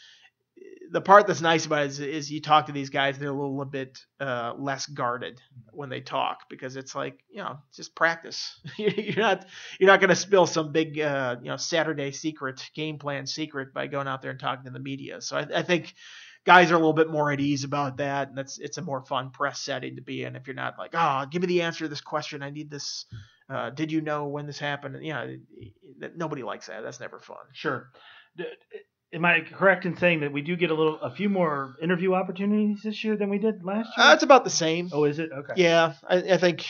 the 0.91 1.01
part 1.01 1.27
that's 1.27 1.41
nice 1.41 1.67
about 1.67 1.85
it 1.85 1.91
is, 1.91 2.01
is 2.01 2.31
you 2.31 2.41
talk 2.41 2.67
to 2.67 2.73
these 2.73 2.91
guys, 2.91 3.19
they're 3.19 3.31
a 3.31 3.33
little 3.33 3.65
bit 3.65 3.99
uh, 4.21 4.55
less 4.59 4.87
guarded 4.87 5.41
when 5.73 5.89
they 5.89 6.01
talk 6.01 6.49
because 6.49 6.77
it's 6.77 6.95
like 6.95 7.21
you 7.29 7.43
know 7.43 7.59
just 7.75 7.95
practice. 7.95 8.61
you're 8.77 9.17
not 9.17 9.47
you're 9.79 9.91
not 9.91 10.01
going 10.01 10.11
to 10.11 10.17
spill 10.17 10.47
some 10.47 10.73
big 10.73 10.99
uh, 11.01 11.37
you 11.43 11.49
know 11.49 11.57
Saturday 11.57 12.13
secret 12.13 12.71
game 12.75 12.99
plan 12.99 13.27
secret 13.27 13.73
by 13.75 13.87
going 13.87 14.09
out 14.09 14.23
there 14.23 14.31
and 14.31 14.41
talking 14.41 14.65
to 14.65 14.71
the 14.71 14.79
media. 14.79 15.21
So 15.21 15.37
I, 15.37 15.47
I 15.57 15.63
think 15.63 15.95
guys 16.45 16.71
are 16.71 16.75
a 16.75 16.79
little 16.79 16.93
bit 16.93 17.11
more 17.11 17.33
at 17.33 17.41
ease 17.41 17.65
about 17.65 17.99
that, 17.99 18.29
and 18.29 18.39
that's 18.39 18.59
it's 18.59 18.79
a 18.79 18.83
more 18.83 19.03
fun 19.05 19.31
press 19.31 19.61
setting 19.61 19.97
to 19.97 20.03
be 20.03 20.25
in. 20.25 20.37
If 20.37 20.47
you're 20.47 20.57
not 20.57 20.79
like, 20.79 20.93
oh, 20.95 21.27
give 21.31 21.43
me 21.43 21.49
the 21.49 21.63
answer 21.63 21.85
to 21.85 21.89
this 21.89 22.01
question, 22.01 22.43
I 22.43 22.51
need 22.51 22.71
this. 22.71 23.07
Uh, 23.49 23.71
did 23.71 23.93
you 23.93 24.01
know 24.01 24.27
when 24.27 24.47
this 24.47 24.59
happened? 24.59 25.05
You 25.05 25.13
know, 25.13 25.37
nobody 26.17 26.43
likes 26.43 26.67
that. 26.67 26.83
That's 26.83 27.01
never 27.01 27.21
fun. 27.21 27.37
Sure 27.53 27.91
am 29.13 29.25
I 29.25 29.41
correct 29.41 29.85
in 29.85 29.97
saying 29.97 30.21
that 30.21 30.33
we 30.33 30.43
do 30.43 30.57
get 30.57 30.71
a 30.71 30.75
little, 30.75 31.01
a 31.01 31.15
few 31.15 31.29
more 31.29 31.77
interview 31.83 32.15
opportunities 32.15 32.83
this 32.83 33.03
year 33.05 33.17
than 33.17 33.31
we 33.31 33.39
did 33.39 33.65
last 33.65 33.91
year? 33.97 34.07
Uh, 34.07 34.15
it's 34.15 34.23
about 34.23 34.45
the 34.45 34.51
same. 34.51 34.91
Oh, 34.93 35.05
is 35.05 35.19
it? 35.19 35.31
Okay. 35.33 35.55
Yeah, 35.57 35.95
I, 36.09 36.17
I 36.17 36.39
think 36.39 36.65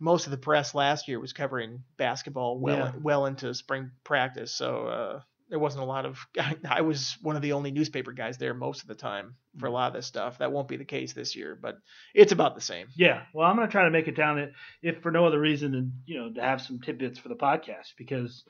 most 0.00 0.26
of 0.26 0.30
the 0.30 0.38
press 0.38 0.74
last 0.74 1.08
year 1.08 1.20
was 1.20 1.32
covering 1.32 1.82
basketball 1.96 2.58
well, 2.58 2.76
yeah. 2.76 2.92
well 3.00 3.26
into 3.26 3.54
spring 3.54 3.92
practice, 4.04 4.52
so 4.52 4.86
uh, 4.86 5.20
there 5.48 5.58
wasn't 5.58 5.82
a 5.82 5.86
lot 5.86 6.04
of. 6.04 6.18
I 6.68 6.82
was 6.82 7.16
one 7.22 7.36
of 7.36 7.42
the 7.42 7.52
only 7.52 7.70
newspaper 7.70 8.12
guys 8.12 8.38
there 8.38 8.54
most 8.54 8.82
of 8.82 8.88
the 8.88 8.94
time 8.94 9.36
for 9.58 9.66
a 9.66 9.70
lot 9.70 9.88
of 9.88 9.94
this 9.94 10.06
stuff. 10.06 10.38
That 10.38 10.52
won't 10.52 10.68
be 10.68 10.76
the 10.76 10.84
case 10.84 11.12
this 11.12 11.36
year, 11.36 11.58
but 11.60 11.78
it's 12.14 12.32
about 12.32 12.54
the 12.54 12.60
same. 12.60 12.88
Yeah. 12.96 13.22
Well, 13.32 13.48
I'm 13.48 13.56
gonna 13.56 13.68
try 13.68 13.84
to 13.84 13.90
make 13.90 14.08
it 14.08 14.16
down, 14.16 14.52
if 14.82 15.02
for 15.02 15.10
no 15.10 15.26
other 15.26 15.40
reason 15.40 15.72
than 15.72 15.92
you 16.06 16.20
know 16.20 16.32
to 16.32 16.40
have 16.40 16.60
some 16.60 16.80
tidbits 16.80 17.18
for 17.18 17.28
the 17.28 17.36
podcast 17.36 17.94
because. 17.96 18.44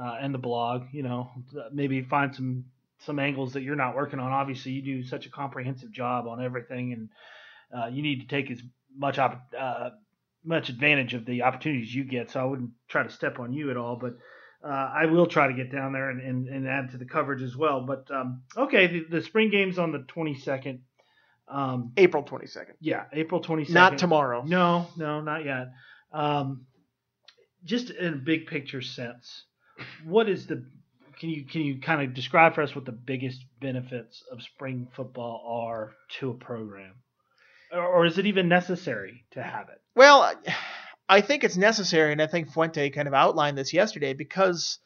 Uh, 0.00 0.16
and 0.20 0.32
the 0.32 0.38
blog, 0.38 0.84
you 0.92 1.02
know, 1.02 1.30
maybe 1.72 2.02
find 2.02 2.34
some 2.34 2.64
some 3.00 3.18
angles 3.18 3.52
that 3.52 3.62
you're 3.62 3.76
not 3.76 3.94
working 3.94 4.20
on. 4.20 4.32
Obviously, 4.32 4.72
you 4.72 4.82
do 4.82 5.02
such 5.02 5.26
a 5.26 5.30
comprehensive 5.30 5.90
job 5.90 6.26
on 6.26 6.42
everything, 6.42 6.92
and 6.92 7.08
uh, 7.76 7.86
you 7.86 8.02
need 8.02 8.20
to 8.20 8.26
take 8.26 8.50
as 8.50 8.60
much 8.96 9.18
op- 9.18 9.52
uh, 9.58 9.90
much 10.44 10.68
advantage 10.68 11.14
of 11.14 11.24
the 11.24 11.42
opportunities 11.42 11.94
you 11.94 12.04
get. 12.04 12.30
So 12.30 12.40
I 12.40 12.44
wouldn't 12.44 12.70
try 12.88 13.02
to 13.02 13.10
step 13.10 13.38
on 13.38 13.52
you 13.52 13.70
at 13.70 13.76
all, 13.76 13.96
but 13.96 14.16
uh, 14.62 14.68
I 14.68 15.06
will 15.06 15.26
try 15.26 15.46
to 15.46 15.52
get 15.52 15.70
down 15.70 15.92
there 15.92 16.10
and, 16.10 16.20
and, 16.20 16.48
and 16.48 16.68
add 16.68 16.90
to 16.90 16.96
the 16.96 17.04
coverage 17.04 17.42
as 17.42 17.56
well. 17.56 17.80
But 17.80 18.10
um, 18.10 18.42
okay, 18.56 18.86
the, 18.86 19.04
the, 19.04 19.22
spring 19.22 19.50
game's 19.50 19.78
on 19.78 19.92
the 19.92 20.00
22nd. 20.00 20.80
Um, 21.46 21.92
April 21.96 22.22
22nd. 22.22 22.74
Yeah, 22.80 23.04
April 23.12 23.40
22nd. 23.40 23.70
Not 23.70 23.98
tomorrow. 23.98 24.42
No, 24.44 24.88
no, 24.96 25.20
not 25.20 25.44
yet. 25.44 25.68
Um, 26.12 26.66
just 27.64 27.90
in 27.90 28.14
a 28.14 28.16
big 28.16 28.46
picture 28.46 28.82
sense, 28.82 29.44
what 30.04 30.28
is 30.28 30.46
the 30.46 30.64
can 31.18 31.30
you 31.30 31.44
can 31.44 31.62
you 31.62 31.80
kind 31.80 32.02
of 32.02 32.14
describe 32.14 32.54
for 32.54 32.62
us 32.62 32.74
what 32.74 32.84
the 32.84 32.92
biggest 32.92 33.44
benefits 33.60 34.22
of 34.30 34.42
spring 34.42 34.88
football 34.94 35.44
are 35.46 35.92
to 36.20 36.30
a 36.30 36.34
program, 36.34 36.94
or, 37.72 37.82
or 37.82 38.06
is 38.06 38.18
it 38.18 38.26
even 38.26 38.48
necessary 38.48 39.24
to 39.32 39.42
have 39.42 39.68
it? 39.68 39.80
Well, 39.94 40.32
I 41.08 41.20
think 41.20 41.42
it's 41.42 41.56
necessary, 41.56 42.12
and 42.12 42.22
I 42.22 42.26
think 42.26 42.52
Fuente 42.52 42.90
kind 42.90 43.08
of 43.08 43.14
outlined 43.14 43.58
this 43.58 43.72
yesterday 43.72 44.12
because 44.12 44.78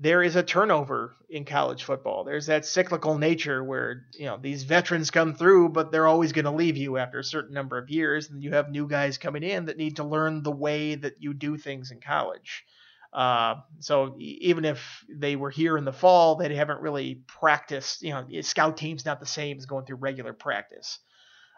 there 0.00 0.22
is 0.22 0.36
a 0.36 0.42
turnover 0.42 1.16
in 1.28 1.44
college 1.44 1.82
football. 1.82 2.24
There's 2.24 2.46
that 2.46 2.64
cyclical 2.64 3.18
nature 3.18 3.62
where 3.62 4.04
you 4.14 4.26
know 4.26 4.38
these 4.40 4.62
veterans 4.62 5.10
come 5.10 5.34
through, 5.34 5.70
but 5.70 5.90
they're 5.90 6.06
always 6.06 6.32
going 6.32 6.44
to 6.44 6.50
leave 6.50 6.76
you 6.76 6.96
after 6.96 7.18
a 7.18 7.24
certain 7.24 7.54
number 7.54 7.76
of 7.76 7.90
years, 7.90 8.30
and 8.30 8.42
you 8.42 8.52
have 8.52 8.70
new 8.70 8.86
guys 8.86 9.18
coming 9.18 9.42
in 9.42 9.66
that 9.66 9.76
need 9.76 9.96
to 9.96 10.04
learn 10.04 10.42
the 10.42 10.52
way 10.52 10.94
that 10.94 11.20
you 11.20 11.34
do 11.34 11.58
things 11.58 11.90
in 11.90 12.00
college. 12.00 12.64
Uh, 13.12 13.56
so 13.80 14.14
even 14.18 14.64
if 14.64 15.04
they 15.08 15.36
were 15.36 15.50
here 15.50 15.78
in 15.78 15.84
the 15.84 15.92
fall, 15.92 16.36
they 16.36 16.54
haven't 16.54 16.80
really 16.80 17.22
practiced. 17.26 18.02
You 18.02 18.10
know, 18.10 18.40
scout 18.42 18.76
team's 18.76 19.04
not 19.04 19.20
the 19.20 19.26
same 19.26 19.56
as 19.58 19.66
going 19.66 19.86
through 19.86 19.96
regular 19.96 20.32
practice. 20.32 20.98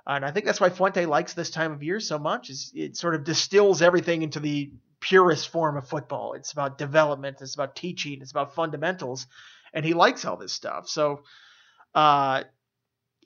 And 0.06 0.24
I 0.24 0.30
think 0.30 0.46
that's 0.46 0.60
why 0.60 0.70
Fuente 0.70 1.06
likes 1.06 1.34
this 1.34 1.50
time 1.50 1.72
of 1.72 1.82
year 1.82 2.00
so 2.00 2.18
much. 2.18 2.50
Is 2.50 2.72
it 2.74 2.96
sort 2.96 3.14
of 3.14 3.24
distills 3.24 3.82
everything 3.82 4.22
into 4.22 4.40
the 4.40 4.72
purest 5.00 5.48
form 5.48 5.76
of 5.76 5.88
football. 5.88 6.34
It's 6.34 6.52
about 6.52 6.78
development. 6.78 7.38
It's 7.40 7.54
about 7.54 7.74
teaching. 7.74 8.20
It's 8.20 8.30
about 8.30 8.54
fundamentals, 8.54 9.26
and 9.72 9.84
he 9.84 9.94
likes 9.94 10.24
all 10.24 10.36
this 10.36 10.52
stuff. 10.52 10.88
So, 10.88 11.22
uh, 11.94 12.44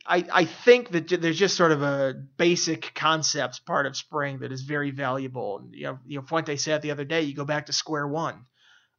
I, 0.07 0.25
I 0.31 0.45
think 0.45 0.91
that 0.91 1.09
there's 1.09 1.39
just 1.39 1.57
sort 1.57 1.73
of 1.73 1.83
a 1.83 2.15
basic 2.37 2.93
concepts 2.95 3.59
part 3.59 3.87
of 3.87 3.97
spring 3.97 4.41
that 4.41 4.53
is 4.53 4.63
very 4.63 4.91
valuable. 4.91 5.67
You 5.73 5.85
know, 5.85 5.99
you 6.07 6.19
know, 6.19 6.27
Fuente 6.27 6.57
said 6.57 6.83
the 6.83 6.91
other 6.91 7.05
day, 7.05 7.23
you 7.23 7.35
go 7.35 7.47
back 7.47 7.67
to 7.67 7.73
square 7.73 8.07
one. 8.07 8.45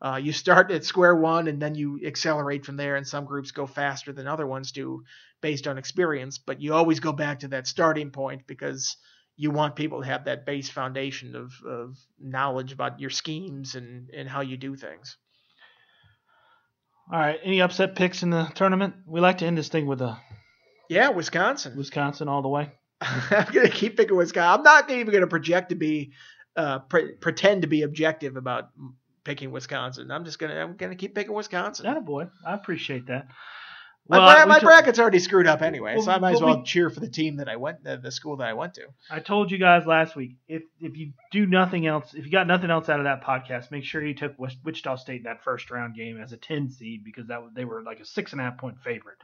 Uh, 0.02 0.20
you 0.22 0.32
start 0.32 0.72
at 0.72 0.84
square 0.84 1.16
one 1.16 1.48
and 1.48 1.62
then 1.62 1.76
you 1.76 2.02
accelerate 2.06 2.66
from 2.66 2.76
there. 2.76 2.96
And 2.96 3.08
some 3.08 3.26
groups 3.26 3.52
go 3.52 3.68
faster 3.68 4.14
than 4.14 4.28
other 4.28 4.48
ones 4.48 4.72
do 4.72 5.04
based 5.42 5.68
on 5.68 5.78
experience. 5.78 6.40
But 6.40 6.60
you 6.60 6.74
always 6.74 7.00
go 7.00 7.12
back 7.12 7.40
to 7.42 7.50
that 7.50 7.68
starting 7.68 8.10
point 8.10 8.48
because 8.48 8.98
you 9.38 9.52
want 9.52 9.76
people 9.76 10.02
to 10.02 10.08
have 10.08 10.26
that 10.26 10.46
base 10.46 10.70
foundation 10.70 11.36
of, 11.36 11.54
of 11.68 11.98
knowledge 12.20 12.72
about 12.72 13.00
your 13.00 13.10
schemes 13.12 13.76
and, 13.76 14.10
and 14.10 14.28
how 14.28 14.42
you 14.42 14.58
do 14.58 14.76
things. 14.76 15.18
All 17.12 17.20
right. 17.20 17.40
Any 17.44 17.62
upset 17.62 17.96
picks 17.96 18.24
in 18.24 18.32
the 18.32 18.46
tournament? 18.56 18.96
We 19.06 19.20
like 19.20 19.38
to 19.40 19.46
end 19.46 19.58
this 19.58 19.70
thing 19.70 19.86
with 19.86 20.02
a 20.02 20.18
yeah, 20.90 21.10
Wisconsin. 21.10 21.76
Wisconsin 21.78 22.28
all 22.28 22.42
the 22.42 22.50
way. 22.50 22.72
I'm 23.02 23.52
gonna 23.52 23.70
keep 23.70 23.98
picking 23.98 24.16
Wisconsin. 24.16 24.60
I'm 24.60 24.64
not 24.64 24.90
even 24.90 25.14
gonna 25.14 25.28
project 25.28 25.70
to 25.70 25.76
be, 25.76 26.14
uh, 26.56 26.80
pre- 26.80 27.14
pretend 27.14 27.64
to 27.64 27.68
be 27.68 27.82
objective 27.82 28.38
about 28.38 28.70
picking 29.24 29.52
Wisconsin. 29.52 30.12
I'm 30.12 30.24
just 30.24 30.40
gonna 30.40 30.56
I'm 30.56 30.78
gonna 30.78 30.96
keep 30.96 31.14
picking 31.14 31.34
Wisconsin. 31.34 31.86
That 31.86 31.98
a 31.98 32.02
boy. 32.02 32.28
I 32.46 32.54
appreciate 32.54 33.08
that. 33.08 33.28
Well, 34.08 34.22
my, 34.22 34.36
bra- 34.36 34.46
my 34.46 34.60
bracket's 34.60 35.00
already 35.00 35.18
screwed 35.18 35.48
up 35.48 35.64
anyway, 35.64 35.96
well, 35.96 36.04
so 36.04 36.12
I 36.12 36.20
might 36.20 36.36
as 36.36 36.42
well 36.42 36.60
we, 36.60 36.64
cheer 36.64 36.92
for 36.92 37.00
the 37.00 37.10
team 37.10 37.38
that 37.38 37.50
I 37.50 37.56
went, 37.56 37.88
uh, 37.88 37.96
the 37.96 38.12
school 38.12 38.38
that 38.38 38.48
I 38.48 38.54
went 38.54 38.76
to. 38.76 38.84
I 39.10 39.20
told 39.20 39.50
you 39.50 39.58
guys 39.58 39.88
last 39.88 40.16
week, 40.16 40.38
if 40.48 40.62
if 40.80 40.96
you 40.96 41.14
do 41.32 41.48
nothing 41.48 41.88
else, 41.88 42.14
if 42.14 42.24
you 42.24 42.32
got 42.32 42.46
nothing 42.46 42.70
else 42.70 42.88
out 42.88 43.00
of 43.00 43.06
that 43.06 43.24
podcast, 43.24 43.72
make 43.72 43.84
sure 43.84 44.06
you 44.06 44.14
took 44.14 44.36
Wichita 44.38 44.98
State 44.98 45.18
in 45.18 45.24
that 45.24 45.44
first 45.44 45.72
round 45.72 45.96
game 45.96 46.22
as 46.22 46.34
a 46.34 46.38
10 46.38 46.70
seed 46.70 47.04
because 47.04 47.28
that 47.28 47.42
they 47.56 47.66
were 47.66 47.82
like 47.82 48.00
a 48.00 48.06
six 48.06 48.32
and 48.32 48.40
a 48.40 48.44
half 48.44 48.60
point 48.60 48.78
favorite. 48.84 49.18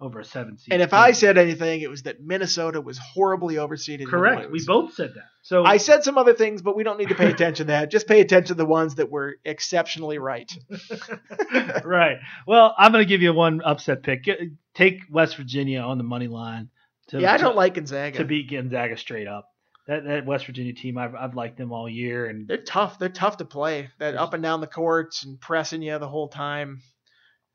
Over 0.00 0.20
a 0.20 0.24
seven 0.24 0.56
seed. 0.56 0.72
And 0.72 0.80
if 0.82 0.92
I 0.94 1.10
said 1.12 1.38
anything, 1.38 1.80
it 1.80 1.90
was 1.90 2.02
that 2.04 2.20
Minnesota 2.20 2.80
was 2.80 2.98
horribly 2.98 3.56
overseeded. 3.56 4.06
correct, 4.06 4.50
we 4.50 4.64
both 4.64 4.94
said 4.94 5.12
that. 5.14 5.24
So 5.42 5.64
I 5.64 5.78
said 5.78 6.04
some 6.04 6.18
other 6.18 6.34
things, 6.34 6.62
but 6.62 6.76
we 6.76 6.84
don't 6.84 6.98
need 6.98 7.08
to 7.08 7.14
pay 7.14 7.30
attention 7.30 7.66
to 7.66 7.72
that. 7.72 7.90
Just 7.90 8.06
pay 8.06 8.20
attention 8.20 8.48
to 8.48 8.54
the 8.54 8.66
ones 8.66 8.96
that 8.96 9.10
were 9.10 9.36
exceptionally 9.44 10.18
right. 10.18 10.50
right. 11.84 12.18
Well, 12.46 12.74
I'm 12.78 12.92
going 12.92 13.04
to 13.04 13.08
give 13.08 13.22
you 13.22 13.32
one 13.32 13.60
upset 13.62 14.02
pick. 14.02 14.24
Get- 14.24 14.40
Take 14.74 15.00
West 15.10 15.36
Virginia 15.36 15.80
on 15.80 15.98
the 15.98 16.04
money 16.04 16.28
line. 16.28 16.68
To, 17.08 17.20
yeah, 17.20 17.32
I 17.32 17.36
don't 17.38 17.56
like 17.56 17.74
Gonzaga. 17.74 18.18
to 18.18 18.24
beat 18.24 18.50
Gonzaga 18.50 18.96
straight 18.96 19.26
up. 19.26 19.48
That 19.88 20.04
that 20.04 20.26
West 20.26 20.44
Virginia 20.46 20.74
team, 20.74 20.98
I've 20.98 21.14
I've 21.14 21.34
liked 21.34 21.56
them 21.56 21.72
all 21.72 21.88
year, 21.88 22.26
and 22.26 22.46
They're 22.46 22.58
tough. 22.58 22.98
They're 22.98 23.08
tough 23.08 23.38
to 23.38 23.46
play. 23.46 23.88
That 23.98 24.14
up 24.16 24.34
and 24.34 24.42
down 24.42 24.60
the 24.60 24.66
courts 24.66 25.24
and 25.24 25.40
pressing 25.40 25.80
you 25.82 25.98
the 25.98 26.06
whole 26.08 26.28
time. 26.28 26.82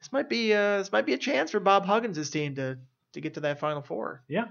This 0.04 0.12
might 0.12 0.28
be 0.28 0.54
uh, 0.54 0.80
this 0.80 0.92
might 0.92 1.06
be 1.06 1.14
a 1.14 1.18
chance 1.18 1.52
for 1.52 1.62
Bob 1.62 1.86
Huggins' 1.86 2.30
team 2.30 2.56
to 2.56 2.78
to 3.14 3.22
get 3.22 3.36
to 3.36 3.40
that 3.40 3.60
Final 3.62 3.82
Four. 3.82 4.22
Yeah. 4.28 4.46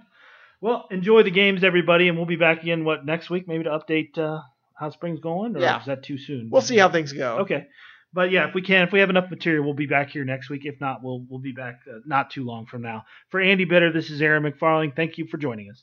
well, 0.63 0.87
enjoy 0.91 1.25
the 1.25 1.31
games, 1.31 1.63
everybody, 1.63 2.09
and 2.09 2.17
we'll 2.17 2.25
be 2.27 2.37
back 2.37 2.63
again 2.63 2.85
what 2.85 3.05
next 3.05 3.29
week, 3.29 3.47
maybe 3.47 3.65
to 3.65 3.71
update 3.71 4.17
uh, 4.17 4.41
how 4.75 4.89
spring's 4.89 5.21
going, 5.21 5.55
or 5.55 5.61
Yeah. 5.61 5.81
is 5.81 5.87
that 5.87 6.05
too 6.05 6.17
soon? 6.17 6.49
We'll 6.51 6.63
see 6.63 6.79
how 6.79 6.89
things 6.89 7.13
go. 7.13 7.39
Okay. 7.41 7.67
But 8.15 8.31
yeah, 8.31 8.49
if 8.49 8.55
we 8.55 8.63
can, 8.63 8.87
if 8.87 8.93
we 8.93 9.01
have 9.01 9.11
enough 9.11 9.31
material, 9.31 9.63
we'll 9.65 9.75
be 9.75 9.87
back 9.87 10.09
here 10.11 10.25
next 10.25 10.49
week. 10.49 10.63
If 10.65 10.81
not, 10.81 11.03
we'll 11.03 11.27
we'll 11.29 11.41
be 11.41 11.53
back 11.53 11.81
uh, 11.87 11.99
not 12.07 12.31
too 12.31 12.45
long 12.45 12.65
from 12.65 12.81
now. 12.81 13.05
For 13.29 13.39
Andy 13.39 13.67
Bitter, 13.67 13.93
this 13.93 14.09
is 14.11 14.23
Aaron 14.23 14.43
McFarling. 14.45 14.97
Thank 14.97 15.19
you 15.19 15.27
for 15.27 15.37
joining 15.37 15.71
us. 15.71 15.83